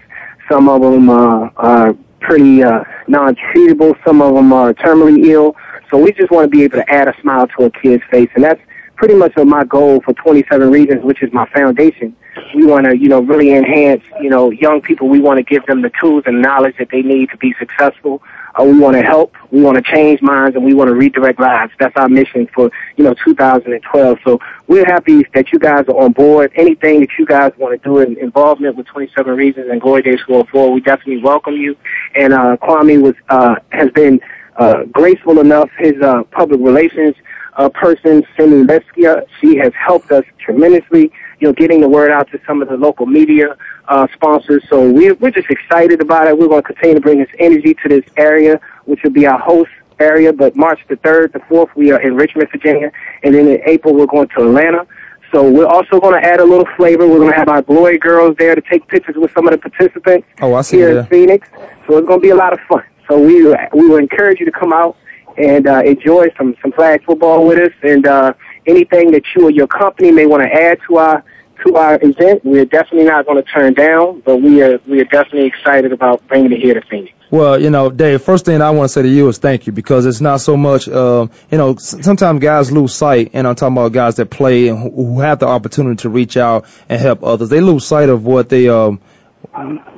Some 0.50 0.68
of 0.68 0.82
them 0.82 1.10
uh, 1.10 1.50
are 1.56 1.94
pretty 2.20 2.62
uh, 2.62 2.84
non-treatable. 3.06 3.94
Some 4.06 4.20
of 4.22 4.34
them 4.34 4.52
are 4.52 4.74
terminally 4.74 5.26
ill. 5.26 5.56
So 5.90 5.98
we 5.98 6.12
just 6.12 6.30
want 6.30 6.44
to 6.44 6.48
be 6.48 6.64
able 6.64 6.78
to 6.78 6.90
add 6.90 7.08
a 7.08 7.14
smile 7.20 7.46
to 7.58 7.64
a 7.64 7.70
kid's 7.70 8.02
face, 8.10 8.28
and 8.34 8.44
that's 8.44 8.60
pretty 8.98 9.14
much 9.14 9.36
of 9.36 9.46
my 9.46 9.64
goal 9.64 10.00
for 10.00 10.12
27 10.12 10.70
Reasons, 10.70 11.02
which 11.04 11.22
is 11.22 11.32
my 11.32 11.46
foundation. 11.46 12.14
We 12.54 12.66
want 12.66 12.86
to, 12.86 12.96
you 12.96 13.08
know, 13.08 13.20
really 13.20 13.52
enhance, 13.52 14.02
you 14.20 14.28
know, 14.28 14.50
young 14.50 14.80
people. 14.80 15.08
We 15.08 15.20
want 15.20 15.38
to 15.38 15.44
give 15.44 15.64
them 15.66 15.82
the 15.82 15.90
tools 16.00 16.24
and 16.26 16.42
knowledge 16.42 16.76
that 16.78 16.90
they 16.90 17.02
need 17.02 17.30
to 17.30 17.36
be 17.36 17.54
successful. 17.58 18.22
Uh, 18.58 18.64
we 18.64 18.78
want 18.78 18.96
to 18.96 19.02
help. 19.02 19.36
We 19.52 19.60
want 19.60 19.76
to 19.76 19.82
change 19.82 20.20
minds, 20.20 20.56
and 20.56 20.64
we 20.64 20.74
want 20.74 20.88
to 20.88 20.94
redirect 20.94 21.38
lives. 21.38 21.72
That's 21.78 21.96
our 21.96 22.08
mission 22.08 22.48
for, 22.52 22.70
you 22.96 23.04
know, 23.04 23.14
2012. 23.24 24.18
So 24.24 24.40
we're 24.66 24.84
happy 24.84 25.24
that 25.32 25.52
you 25.52 25.60
guys 25.60 25.84
are 25.88 25.96
on 25.96 26.12
board. 26.12 26.52
Anything 26.56 27.00
that 27.00 27.10
you 27.18 27.26
guys 27.26 27.52
want 27.56 27.80
to 27.80 27.88
do 27.88 27.98
in 27.98 28.18
involvement 28.18 28.76
with 28.76 28.86
27 28.86 29.36
Reasons 29.36 29.70
and 29.70 29.80
Glory 29.80 30.02
Days 30.02 30.20
School 30.20 30.44
4, 30.50 30.72
we 30.72 30.80
definitely 30.80 31.22
welcome 31.22 31.54
you. 31.54 31.76
And 32.16 32.32
uh, 32.32 32.56
Kwame 32.56 33.00
was 33.00 33.14
uh, 33.28 33.56
has 33.70 33.90
been 33.90 34.20
uh, 34.56 34.84
graceful 34.84 35.38
enough. 35.38 35.70
His 35.78 35.94
uh, 36.02 36.24
public 36.24 36.60
relations 36.60 37.14
uh, 37.58 37.68
person, 37.68 38.24
Cindy 38.36 38.72
Leskia. 38.72 39.26
She 39.40 39.56
has 39.56 39.72
helped 39.74 40.10
us 40.12 40.24
tremendously, 40.38 41.12
you 41.40 41.48
know, 41.48 41.52
getting 41.52 41.80
the 41.80 41.88
word 41.88 42.10
out 42.10 42.30
to 42.30 42.40
some 42.46 42.62
of 42.62 42.68
the 42.68 42.76
local 42.76 43.04
media 43.04 43.56
uh, 43.88 44.06
sponsors. 44.14 44.62
So 44.70 44.90
we're, 44.90 45.14
we're 45.14 45.32
just 45.32 45.50
excited 45.50 46.00
about 46.00 46.28
it. 46.28 46.38
We're 46.38 46.48
going 46.48 46.62
to 46.62 46.66
continue 46.72 46.94
to 46.94 47.00
bring 47.00 47.18
this 47.18 47.28
energy 47.38 47.74
to 47.82 47.88
this 47.88 48.04
area, 48.16 48.60
which 48.84 49.00
will 49.02 49.10
be 49.10 49.26
our 49.26 49.38
host 49.38 49.70
area. 49.98 50.32
But 50.32 50.56
March 50.56 50.80
the 50.88 50.96
3rd, 50.96 51.32
the 51.32 51.40
4th, 51.40 51.74
we 51.74 51.90
are 51.90 52.00
in 52.00 52.14
Richmond, 52.14 52.48
Virginia. 52.52 52.92
And 53.24 53.34
then 53.34 53.48
in 53.48 53.60
April, 53.66 53.94
we're 53.94 54.06
going 54.06 54.28
to 54.28 54.42
Atlanta. 54.42 54.86
So 55.32 55.50
we're 55.50 55.66
also 55.66 56.00
going 56.00 56.20
to 56.20 56.26
add 56.26 56.40
a 56.40 56.44
little 56.44 56.66
flavor. 56.76 57.06
We're 57.06 57.18
going 57.18 57.32
to 57.32 57.36
have 57.36 57.48
our 57.48 57.60
Glory 57.60 57.98
Girls 57.98 58.36
there 58.38 58.54
to 58.54 58.62
take 58.62 58.86
pictures 58.86 59.16
with 59.16 59.32
some 59.32 59.46
of 59.46 59.52
the 59.52 59.58
participants 59.58 60.26
oh, 60.40 60.54
I 60.54 60.62
see 60.62 60.78
here 60.78 60.94
that. 60.94 61.00
in 61.00 61.06
Phoenix. 61.06 61.48
So 61.86 61.98
it's 61.98 62.06
going 62.06 62.20
to 62.20 62.22
be 62.22 62.30
a 62.30 62.36
lot 62.36 62.52
of 62.52 62.60
fun. 62.68 62.84
So 63.08 63.18
we 63.18 63.42
we 63.42 63.88
will 63.88 63.96
encourage 63.96 64.38
you 64.38 64.46
to 64.46 64.52
come 64.52 64.72
out 64.72 64.96
and 65.38 65.66
uh, 65.66 65.82
enjoy 65.84 66.28
some 66.36 66.56
some 66.62 66.72
flag 66.72 67.04
football 67.04 67.46
with 67.46 67.58
us. 67.58 67.76
And 67.82 68.06
uh, 68.06 68.32
anything 68.66 69.12
that 69.12 69.22
you 69.34 69.46
or 69.46 69.50
your 69.50 69.66
company 69.66 70.10
may 70.10 70.26
want 70.26 70.42
to 70.42 70.52
add 70.52 70.78
to 70.88 70.96
our 70.96 71.24
to 71.66 71.76
our 71.76 71.98
event, 72.02 72.44
we're 72.44 72.64
definitely 72.64 73.04
not 73.04 73.26
going 73.26 73.42
to 73.42 73.50
turn 73.50 73.74
down. 73.74 74.20
But 74.24 74.38
we 74.38 74.62
are 74.62 74.78
we 74.86 75.00
are 75.00 75.04
definitely 75.04 75.46
excited 75.46 75.92
about 75.92 76.26
bringing 76.28 76.52
it 76.52 76.60
here 76.60 76.74
to 76.74 76.82
Phoenix. 76.82 77.14
Well, 77.30 77.60
you 77.60 77.68
know, 77.68 77.90
Dave, 77.90 78.22
first 78.22 78.46
thing 78.46 78.62
I 78.62 78.70
want 78.70 78.88
to 78.88 78.92
say 78.92 79.02
to 79.02 79.08
you 79.08 79.28
is 79.28 79.36
thank 79.36 79.66
you 79.66 79.72
because 79.72 80.06
it's 80.06 80.22
not 80.22 80.40
so 80.40 80.56
much, 80.56 80.88
uh, 80.88 81.26
you 81.50 81.58
know, 81.58 81.76
sometimes 81.76 82.40
guys 82.40 82.72
lose 82.72 82.94
sight, 82.94 83.32
and 83.34 83.46
I'm 83.46 83.54
talking 83.54 83.76
about 83.76 83.92
guys 83.92 84.16
that 84.16 84.30
play 84.30 84.68
and 84.68 84.78
who 84.78 85.20
have 85.20 85.38
the 85.38 85.46
opportunity 85.46 85.96
to 86.02 86.08
reach 86.08 86.38
out 86.38 86.64
and 86.88 86.98
help 86.98 87.22
others. 87.22 87.50
They 87.50 87.60
lose 87.60 87.84
sight 87.84 88.08
of 88.08 88.24
what 88.24 88.48
they, 88.48 88.70
um, 88.70 89.00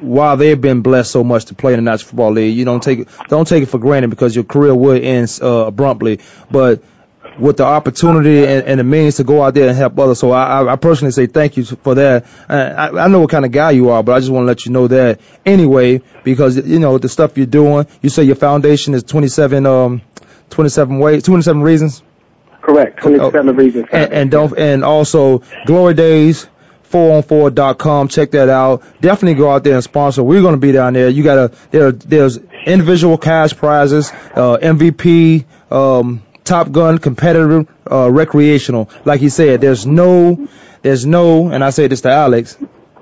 while 0.01 0.37
they've 0.37 0.61
been 0.61 0.83
blessed 0.83 1.11
so 1.11 1.25
much 1.25 1.47
to 1.47 1.55
play 1.55 1.75
in 1.75 1.85
the 1.85 1.91
National 1.91 2.09
Football 2.09 2.33
League, 2.33 2.57
you 2.57 2.65
don't 2.65 2.83
take 2.83 3.01
it, 3.01 3.09
don't 3.29 3.47
take 3.47 3.63
it 3.63 3.67
for 3.67 3.79
granted 3.79 4.09
because 4.09 4.35
your 4.35 4.45
career 4.45 4.75
would 4.75 5.03
end 5.03 5.39
uh, 5.43 5.67
abruptly. 5.67 6.21
But 6.51 6.83
with 7.39 7.57
the 7.57 7.65
opportunity 7.65 8.45
and, 8.45 8.67
and 8.67 8.81
the 8.81 8.85
means 8.85 9.17
to 9.17 9.25
go 9.25 9.43
out 9.43 9.55
there 9.55 9.69
and 9.69 9.77
help 9.77 9.99
others. 9.99 10.19
So 10.19 10.31
I, 10.31 10.73
I 10.73 10.77
personally 10.77 11.13
say 11.13 11.27
thank 11.27 11.57
you 11.57 11.65
for 11.65 11.95
that. 11.95 12.27
I, 12.49 12.89
I 12.89 13.09
know 13.09 13.21
what 13.21 13.31
kind 13.31 13.45
of 13.45 13.53
guy 13.53 13.71
you 13.71 13.91
are, 13.91 14.03
but 14.03 14.13
I 14.13 14.21
just 14.21 14.31
want 14.31 14.43
to 14.45 14.47
let 14.47 14.67
you 14.67 14.73
know 14.73 14.89
that 14.89 15.21
anyway, 15.47 16.03
because, 16.25 16.57
you 16.57 16.79
know, 16.79 16.99
the 16.99 17.09
stuff 17.09 17.37
you're 17.37 17.47
doing, 17.47 17.87
you 18.03 18.11
say 18.11 18.25
your 18.25 18.37
foundation 18.37 18.95
is 18.95 19.03
27, 19.05 19.67
um, 19.67 20.03
27 20.51 20.99
ways, 20.99 21.23
27 21.23 21.63
reasons? 21.63 22.03
Correct. 22.61 23.01
27 23.01 23.49
oh, 23.49 23.53
reasons. 23.53 23.87
And, 23.91 24.13
and 24.13 24.31
don't, 24.31 24.59
and 24.59 24.85
also 24.85 25.43
Glory 25.67 25.95
Days 25.95 26.47
4on4.com. 26.91 28.09
Check 28.09 28.32
that 28.32 28.49
out. 28.49 28.82
Definitely 29.01 29.34
go 29.34 29.51
out 29.51 29.64
there 29.64 29.74
and 29.74 29.84
sponsor. 29.84 30.22
We're 30.22 30.43
going 30.43 30.55
to 30.55 30.61
be 30.61 30.72
down 30.72 30.93
there. 30.93 31.09
You 31.09 31.22
got 31.22 31.34
to, 31.34 31.57
there, 31.70 31.93
there's 31.93 32.38
individual 32.66 33.18
cash 33.18 33.57
prizes, 33.57 34.11
uh, 34.11 34.59
MVP, 34.61 35.45
um, 35.70 36.22
Top 36.45 36.70
Gun, 36.72 36.99
competitive, 36.99 37.68
uh, 37.91 38.11
recreational. 38.11 38.91
Like 39.05 39.20
he 39.20 39.28
said, 39.28 39.61
there's 39.61 39.86
no, 39.86 40.49
there's 40.82 41.07
no, 41.07 41.49
and 41.49 41.62
I 41.62 41.70
say 41.70 41.86
this 41.86 42.01
to 42.03 42.11
Alex, 42.11 42.57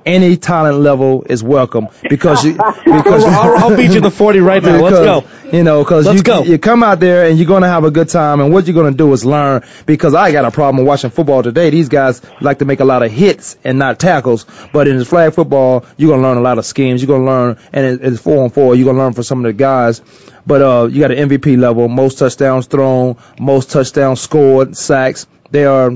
any 0.06 0.36
talent 0.36 0.78
level 0.78 1.24
is 1.28 1.42
welcome 1.42 1.88
because 2.08 2.44
you, 2.44 2.52
because 2.84 3.24
I'll, 3.24 3.56
I'll 3.70 3.76
beat 3.76 3.92
you 3.92 4.00
to 4.00 4.10
40 4.10 4.40
right 4.40 4.62
now. 4.62 4.80
Let's 4.80 4.96
go. 5.24 5.28
You 5.56 5.64
know, 5.64 5.82
because 5.82 6.06
you 6.14 6.22
go. 6.22 6.42
you 6.42 6.58
come 6.58 6.82
out 6.82 7.00
there 7.00 7.26
and 7.28 7.38
you're 7.38 7.46
gonna 7.48 7.68
have 7.68 7.84
a 7.84 7.90
good 7.90 8.08
time, 8.10 8.40
and 8.40 8.52
what 8.52 8.66
you're 8.66 8.74
gonna 8.74 8.94
do 8.96 9.12
is 9.14 9.24
learn. 9.24 9.62
Because 9.86 10.14
I 10.14 10.30
got 10.32 10.44
a 10.44 10.50
problem 10.50 10.84
watching 10.84 11.10
football 11.10 11.42
today. 11.42 11.70
These 11.70 11.88
guys 11.88 12.20
like 12.42 12.58
to 12.58 12.64
make 12.66 12.80
a 12.80 12.84
lot 12.84 13.02
of 13.02 13.10
hits 13.10 13.56
and 13.64 13.78
not 13.78 13.98
tackles, 13.98 14.44
but 14.72 14.88
in 14.88 15.02
flag 15.04 15.32
football, 15.34 15.86
you're 15.96 16.10
gonna 16.10 16.22
learn 16.22 16.36
a 16.36 16.42
lot 16.42 16.58
of 16.58 16.66
schemes. 16.66 17.02
You're 17.02 17.08
gonna 17.18 17.24
learn, 17.30 17.58
and 17.72 17.86
it- 17.86 18.00
it's 18.04 18.20
four 18.20 18.44
on 18.44 18.50
four. 18.50 18.74
You're 18.74 18.84
gonna 18.86 18.98
learn 18.98 19.14
from 19.14 19.24
some 19.24 19.38
of 19.38 19.44
the 19.44 19.52
guys. 19.54 20.02
But 20.46 20.62
uh, 20.62 20.88
you 20.90 21.00
got 21.00 21.10
an 21.12 21.28
MVP 21.30 21.58
level, 21.58 21.88
most 21.88 22.18
touchdowns 22.18 22.66
thrown, 22.66 23.16
most 23.38 23.70
touchdowns 23.70 24.20
scored, 24.20 24.76
sacks. 24.76 25.26
They 25.50 25.64
are 25.64 25.92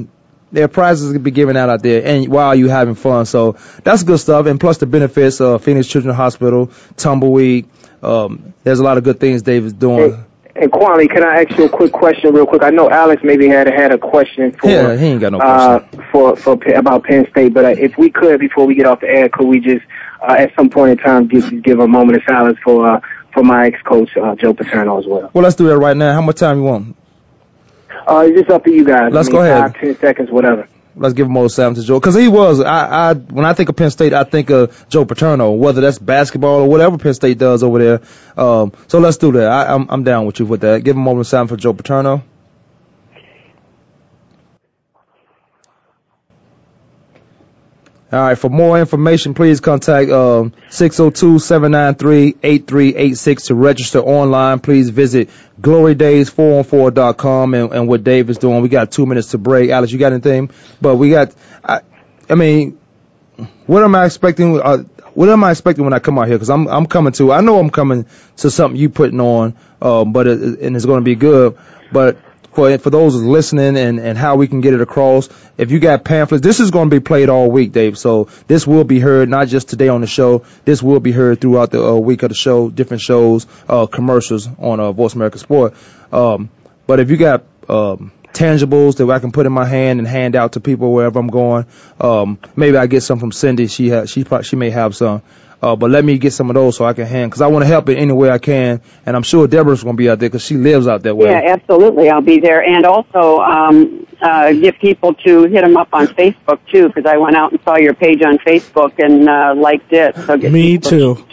there 0.52 0.64
are 0.64 0.68
prizes 0.68 1.12
to 1.12 1.18
be 1.18 1.30
given 1.30 1.56
out 1.56 1.68
out 1.68 1.82
there, 1.82 2.04
and 2.04 2.28
while 2.28 2.54
you're 2.54 2.70
having 2.70 2.94
fun, 2.94 3.26
so 3.26 3.56
that's 3.82 4.02
good 4.02 4.18
stuff. 4.18 4.46
And 4.46 4.60
plus 4.60 4.78
the 4.78 4.86
benefits 4.86 5.40
of 5.40 5.64
Phoenix 5.64 5.88
Children's 5.88 6.16
Hospital, 6.16 6.70
Tumbleweed. 6.96 7.68
Um, 8.02 8.52
there's 8.64 8.80
a 8.80 8.84
lot 8.84 8.98
of 8.98 9.04
good 9.04 9.20
things 9.20 9.42
Dave 9.42 9.64
is 9.64 9.72
doing. 9.72 10.24
And 10.54 10.70
Kwame, 10.70 11.08
can 11.08 11.24
I 11.24 11.42
ask 11.42 11.56
you 11.56 11.64
a 11.64 11.68
quick 11.68 11.92
question, 11.92 12.34
real 12.34 12.44
quick? 12.44 12.62
I 12.62 12.70
know 12.70 12.90
Alex 12.90 13.22
maybe 13.24 13.48
had 13.48 13.66
had 13.68 13.90
a 13.90 13.96
question 13.96 14.52
for 14.52 14.68
Yeah, 14.68 14.96
he 14.96 15.06
ain't 15.06 15.20
got 15.20 15.32
no 15.32 15.38
uh, 15.38 15.80
for 16.10 16.36
for 16.36 16.58
about 16.74 17.04
Penn 17.04 17.26
State, 17.30 17.54
but 17.54 17.64
uh, 17.64 17.68
if 17.68 17.96
we 17.96 18.10
could, 18.10 18.38
before 18.38 18.66
we 18.66 18.74
get 18.74 18.84
off 18.84 19.00
the 19.00 19.08
air, 19.08 19.30
could 19.30 19.46
we 19.46 19.60
just 19.60 19.84
uh, 20.20 20.34
at 20.38 20.54
some 20.54 20.68
point 20.68 20.92
in 20.92 20.98
time 20.98 21.26
give 21.26 21.62
give 21.62 21.80
a 21.80 21.88
moment 21.88 22.18
of 22.18 22.24
silence 22.28 22.58
for 22.62 22.86
uh, 22.86 23.00
for 23.32 23.42
my 23.42 23.66
ex 23.68 23.80
coach 23.82 24.14
uh, 24.16 24.34
Joe 24.34 24.52
Paterno 24.52 24.98
as 24.98 25.06
well? 25.06 25.30
Well, 25.32 25.42
let's 25.42 25.56
do 25.56 25.68
that 25.68 25.78
right 25.78 25.96
now. 25.96 26.12
How 26.12 26.20
much 26.20 26.36
time 26.36 26.58
you 26.58 26.64
want? 26.64 26.96
Uh, 28.06 28.24
it's 28.26 28.40
just 28.40 28.50
up 28.50 28.64
to 28.64 28.70
you 28.70 28.84
guys. 28.84 29.12
Let's 29.12 29.28
I 29.28 29.32
mean, 29.32 29.40
go 29.40 29.44
ahead. 29.44 29.72
Five, 29.72 29.80
ten 29.80 29.98
seconds, 29.98 30.30
whatever. 30.30 30.68
Let's 30.94 31.14
give 31.14 31.26
him 31.26 31.36
all 31.36 31.48
Sam 31.48 31.74
to 31.74 31.82
Joe 31.82 31.98
because 31.98 32.14
he 32.14 32.28
was. 32.28 32.60
I, 32.60 33.10
I 33.10 33.14
when 33.14 33.46
I 33.46 33.54
think 33.54 33.70
of 33.70 33.76
Penn 33.76 33.90
State, 33.90 34.12
I 34.12 34.24
think 34.24 34.50
of 34.50 34.86
Joe 34.90 35.06
Paterno, 35.06 35.52
whether 35.52 35.80
that's 35.80 35.98
basketball 35.98 36.62
or 36.62 36.68
whatever 36.68 36.98
Penn 36.98 37.14
State 37.14 37.38
does 37.38 37.62
over 37.62 37.78
there. 37.78 38.00
Um, 38.36 38.72
so 38.88 38.98
let's 38.98 39.16
do 39.16 39.32
that. 39.32 39.50
I, 39.50 39.72
I'm 39.74 39.88
I'm 39.88 40.04
down 40.04 40.26
with 40.26 40.38
you 40.38 40.46
with 40.46 40.60
that. 40.60 40.84
Give 40.84 40.96
him 40.96 41.04
the 41.04 41.24
sound 41.24 41.48
for 41.48 41.56
Joe 41.56 41.72
Paterno. 41.72 42.22
All 48.12 48.20
right. 48.20 48.36
For 48.36 48.50
more 48.50 48.78
information, 48.78 49.32
please 49.32 49.60
contact 49.60 50.10
um, 50.10 50.52
602-793-8386 50.68 53.46
to 53.46 53.54
register 53.54 54.00
online. 54.00 54.60
Please 54.60 54.90
visit 54.90 55.30
glorydays4on4.com 55.60 57.54
and, 57.54 57.72
and 57.72 57.88
what 57.88 58.04
Dave 58.04 58.28
is 58.28 58.36
doing. 58.36 58.60
We 58.60 58.68
got 58.68 58.92
two 58.92 59.06
minutes 59.06 59.28
to 59.28 59.38
break. 59.38 59.70
Alex, 59.70 59.90
you 59.92 59.98
got 59.98 60.12
anything? 60.12 60.50
But 60.80 60.96
we 60.96 61.08
got, 61.08 61.34
I, 61.64 61.80
I 62.28 62.34
mean, 62.34 62.78
what 63.66 63.82
am 63.82 63.94
I 63.94 64.04
expecting? 64.04 64.60
Uh, 64.60 64.84
what 65.14 65.30
am 65.30 65.44
I 65.44 65.50
expecting 65.50 65.84
when 65.84 65.94
I 65.94 65.98
come 65.98 66.18
out 66.18 66.26
here? 66.26 66.36
Because 66.36 66.50
I'm 66.50 66.68
I'm 66.68 66.84
coming 66.86 67.14
to. 67.14 67.32
I 67.32 67.40
know 67.40 67.58
I'm 67.58 67.70
coming 67.70 68.04
to 68.38 68.50
something 68.50 68.78
you 68.78 68.90
putting 68.90 69.20
on, 69.20 69.56
um, 69.80 70.12
but 70.12 70.26
it, 70.26 70.60
and 70.60 70.76
it's 70.76 70.84
going 70.84 71.00
to 71.00 71.04
be 71.04 71.14
good. 71.14 71.56
But 71.90 72.18
for 72.54 72.76
for 72.78 72.90
those 72.90 73.14
listening 73.14 73.76
and 73.76 73.98
and 73.98 74.18
how 74.18 74.36
we 74.36 74.48
can 74.48 74.60
get 74.60 74.74
it 74.74 74.80
across, 74.80 75.28
if 75.58 75.70
you 75.70 75.80
got 75.80 76.04
pamphlets, 76.04 76.42
this 76.42 76.60
is 76.60 76.70
going 76.70 76.90
to 76.90 76.96
be 76.96 77.00
played 77.00 77.28
all 77.28 77.50
week, 77.50 77.72
Dave. 77.72 77.98
So 77.98 78.28
this 78.46 78.66
will 78.66 78.84
be 78.84 79.00
heard 79.00 79.28
not 79.28 79.48
just 79.48 79.68
today 79.68 79.88
on 79.88 80.00
the 80.00 80.06
show. 80.06 80.44
This 80.64 80.82
will 80.82 81.00
be 81.00 81.12
heard 81.12 81.40
throughout 81.40 81.70
the 81.70 81.84
uh, 81.84 81.94
week 81.94 82.22
of 82.22 82.28
the 82.28 82.34
show, 82.34 82.70
different 82.70 83.00
shows, 83.00 83.46
uh, 83.68 83.86
commercials 83.86 84.48
on 84.58 84.80
uh, 84.80 84.92
Voice 84.92 85.14
America 85.14 85.38
Sport. 85.38 85.74
Um, 86.12 86.50
but 86.86 87.00
if 87.00 87.10
you 87.10 87.16
got 87.16 87.44
um, 87.68 88.12
tangibles 88.32 88.96
that 88.96 89.08
I 89.10 89.18
can 89.18 89.32
put 89.32 89.46
in 89.46 89.52
my 89.52 89.66
hand 89.66 89.98
and 89.98 90.08
hand 90.08 90.36
out 90.36 90.52
to 90.52 90.60
people 90.60 90.92
wherever 90.92 91.18
I'm 91.18 91.28
going. 91.28 91.66
Um, 92.00 92.38
maybe 92.56 92.76
I 92.76 92.86
get 92.86 93.02
some 93.02 93.18
from 93.18 93.32
Cindy. 93.32 93.66
She 93.66 93.90
ha- 93.90 94.06
she 94.06 94.24
probably, 94.24 94.44
she 94.44 94.56
may 94.56 94.70
have 94.70 94.96
some. 94.96 95.22
Uh, 95.62 95.76
but 95.76 95.90
let 95.90 96.04
me 96.04 96.18
get 96.18 96.32
some 96.32 96.50
of 96.50 96.54
those 96.54 96.76
so 96.76 96.84
I 96.84 96.92
can 96.92 97.06
hand 97.06 97.30
because 97.30 97.40
I 97.40 97.46
want 97.46 97.62
to 97.62 97.68
help 97.68 97.88
it 97.88 97.96
any 97.96 98.12
way 98.12 98.28
I 98.30 98.38
can. 98.38 98.82
And 99.06 99.14
I'm 99.14 99.22
sure 99.22 99.46
Deborah's 99.46 99.84
going 99.84 99.94
to 99.96 99.98
be 99.98 100.10
out 100.10 100.18
there 100.18 100.28
because 100.28 100.44
she 100.44 100.56
lives 100.56 100.88
out 100.88 101.04
that 101.04 101.14
way. 101.16 101.30
Yeah, 101.30 101.52
absolutely. 101.54 102.10
I'll 102.10 102.20
be 102.20 102.40
there, 102.40 102.60
and 102.64 102.84
also 102.84 103.38
um, 103.40 104.04
uh, 104.20 104.52
get 104.52 104.80
people 104.80 105.14
to 105.14 105.44
hit 105.44 105.62
them 105.62 105.76
up 105.76 105.90
on 105.92 106.08
Facebook 106.08 106.58
too, 106.70 106.88
because 106.88 107.06
I 107.06 107.16
went 107.16 107.36
out 107.36 107.52
and 107.52 107.60
saw 107.62 107.76
your 107.76 107.94
page 107.94 108.22
on 108.22 108.38
Facebook 108.38 108.94
and 108.98 109.28
uh, 109.28 109.54
liked 109.56 109.92
it. 109.92 110.16
So 110.16 110.36
get 110.36 110.50
Me 110.50 110.78
people- 110.78 110.90
too. 110.90 111.26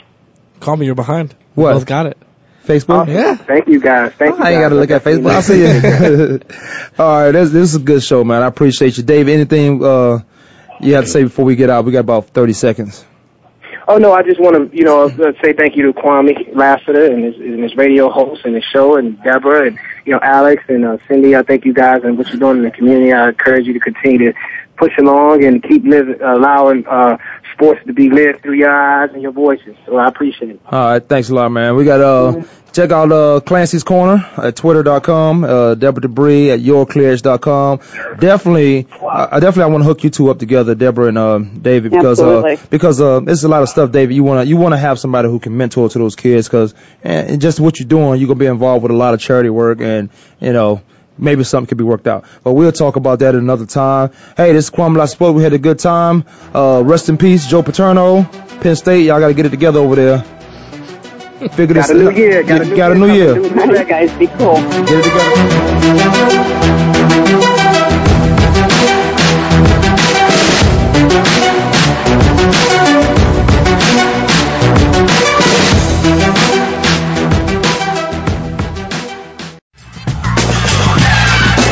Call 0.59 0.77
me, 0.77 0.85
you're 0.85 0.93
behind. 0.95 1.33
What? 1.55 1.73
Both 1.73 1.85
got 1.87 2.05
it. 2.05 2.17
Facebook? 2.65 3.07
Yeah. 3.07 3.33
Thank 3.35 3.67
you 3.67 3.79
guys. 3.79 4.11
Thank 4.13 4.37
you. 4.37 4.43
I 4.43 4.51
ain't 4.51 4.61
got 4.61 4.69
to 4.69 4.75
look 4.75 4.91
at 4.91 5.03
Facebook. 5.03 5.31
I'll 5.31 5.41
see 5.41 5.61
you. 5.61 6.39
All 7.03 7.23
right, 7.25 7.31
this, 7.31 7.49
this 7.49 7.69
is 7.69 7.75
a 7.75 7.79
good 7.79 8.03
show, 8.03 8.23
man. 8.23 8.43
I 8.43 8.47
appreciate 8.47 8.95
you, 8.97 9.03
Dave. 9.03 9.27
Anything 9.27 9.83
uh, 9.83 10.19
you 10.81 10.93
have 10.93 11.05
to 11.05 11.09
say 11.09 11.23
before 11.23 11.45
we 11.45 11.55
get 11.55 11.71
out? 11.71 11.85
We 11.85 11.91
got 11.93 12.01
about 12.01 12.27
30 12.27 12.53
seconds. 12.53 13.05
Oh 13.91 13.97
no, 13.97 14.13
I 14.13 14.21
just 14.21 14.39
want 14.39 14.55
to, 14.55 14.77
you 14.77 14.83
know, 14.83 15.05
uh, 15.05 15.33
say 15.43 15.51
thank 15.51 15.75
you 15.75 15.91
to 15.91 15.99
Kwame 15.99 16.55
Lassiter 16.55 17.11
and 17.11 17.23
his, 17.23 17.35
and 17.37 17.63
his 17.63 17.75
radio 17.75 18.07
host 18.07 18.45
and 18.45 18.53
his 18.53 18.63
show, 18.63 18.97
and 18.97 19.19
Deborah 19.23 19.65
and 19.65 19.79
you 20.05 20.13
know 20.13 20.19
Alex 20.21 20.63
and 20.67 20.85
uh, 20.85 20.99
Cindy. 21.07 21.35
I 21.35 21.41
thank 21.41 21.65
you 21.65 21.73
guys 21.73 22.03
and 22.03 22.15
what 22.15 22.27
you're 22.27 22.37
doing 22.37 22.57
in 22.57 22.63
the 22.63 22.69
community. 22.69 23.11
I 23.11 23.29
encourage 23.29 23.65
you 23.65 23.73
to 23.73 23.79
continue 23.79 24.31
to 24.31 24.37
push 24.79 24.97
along 24.97 25.43
and 25.43 25.61
keep 25.61 25.83
living, 25.83 26.21
allowing 26.21 26.87
uh, 26.87 27.17
sports 27.53 27.81
to 27.85 27.93
be 27.93 28.09
lived 28.09 28.41
through 28.41 28.55
your 28.55 28.71
eyes 28.71 29.09
and 29.13 29.21
your 29.21 29.33
voices. 29.33 29.75
So 29.85 29.97
I 29.97 30.07
appreciate 30.07 30.51
it. 30.51 30.61
All 30.65 30.91
right, 30.91 31.05
thanks 31.05 31.29
a 31.29 31.35
lot, 31.35 31.49
man. 31.49 31.75
We 31.75 31.83
got 31.83 31.99
uh 31.99 32.43
check 32.71 32.91
out 32.91 33.11
uh 33.11 33.41
Clancy's 33.41 33.83
Corner 33.83 34.25
at 34.37 34.55
twitter.com, 34.55 35.43
uh 35.43 35.75
Deborah 35.75 36.01
Dubree 36.01 36.49
at 36.53 36.61
yourclears.com. 36.61 37.79
Definitely 38.19 38.87
I 39.01 39.27
I 39.35 39.39
definitely 39.39 39.63
I 39.63 39.67
want 39.67 39.83
to 39.83 39.87
hook 39.87 40.03
you 40.03 40.09
two 40.09 40.29
up 40.29 40.39
together, 40.39 40.75
Deborah 40.75 41.07
and 41.07 41.17
uh 41.17 41.39
David 41.39 41.91
because 41.91 42.19
Absolutely. 42.19 42.53
uh 42.53 42.57
because 42.69 43.01
uh 43.01 43.19
there's 43.19 43.43
a 43.43 43.49
lot 43.49 43.61
of 43.61 43.69
stuff 43.69 43.91
David 43.91 44.15
you 44.15 44.23
want 44.23 44.45
to 44.45 44.47
you 44.47 44.55
want 44.55 44.73
to 44.73 44.77
have 44.77 44.97
somebody 44.99 45.27
who 45.27 45.39
can 45.39 45.57
mentor 45.57 45.89
to 45.89 45.99
those 45.99 46.15
kids 46.15 46.47
cuz 46.47 46.73
and, 47.03 47.31
and 47.31 47.41
just 47.41 47.59
what 47.59 47.79
you're 47.79 47.89
doing, 47.89 48.19
you're 48.19 48.27
going 48.27 48.39
to 48.39 48.43
be 48.43 48.45
involved 48.45 48.83
with 48.83 48.91
a 48.91 48.95
lot 48.95 49.13
of 49.13 49.19
charity 49.19 49.49
work 49.49 49.81
and 49.81 50.09
you 50.39 50.53
know 50.53 50.81
Maybe 51.19 51.43
something 51.43 51.67
could 51.67 51.77
be 51.77 51.83
worked 51.83 52.07
out. 52.07 52.25
But 52.43 52.53
we'll 52.53 52.71
talk 52.71 52.95
about 52.95 53.19
that 53.19 53.35
at 53.35 53.41
another 53.41 53.65
time. 53.65 54.11
Hey, 54.37 54.53
this 54.53 54.65
is 54.65 54.71
Kwame 54.71 54.95
La 54.97 55.05
Sport. 55.05 55.35
We 55.35 55.43
had 55.43 55.53
a 55.53 55.57
good 55.59 55.79
time. 55.79 56.23
Uh, 56.53 56.81
rest 56.85 57.09
in 57.09 57.17
peace, 57.17 57.45
Joe 57.45 57.61
Paterno, 57.61 58.23
Penn 58.61 58.75
State. 58.75 59.05
Y'all 59.05 59.19
got 59.19 59.27
to 59.27 59.33
get 59.33 59.45
it 59.45 59.49
together 59.49 59.79
over 59.79 59.95
there. 59.95 60.19
Figure 61.53 61.75
this 61.75 61.89
out. 61.89 61.93
Got 61.93 61.95
a 61.95 62.11
new 62.11 62.11
year. 62.11 62.43
Got 62.43 62.61
a 62.61 62.65
new 62.65 62.75
got 62.75 62.91
a 62.91 62.95
year 62.95 63.35
new 63.35 63.73
year. 63.73 63.85
Guys, 63.85 64.11
be 64.17 64.27
cool. 64.27 64.55
Get 64.55 64.91
it 64.91 65.03
together. 65.03 66.98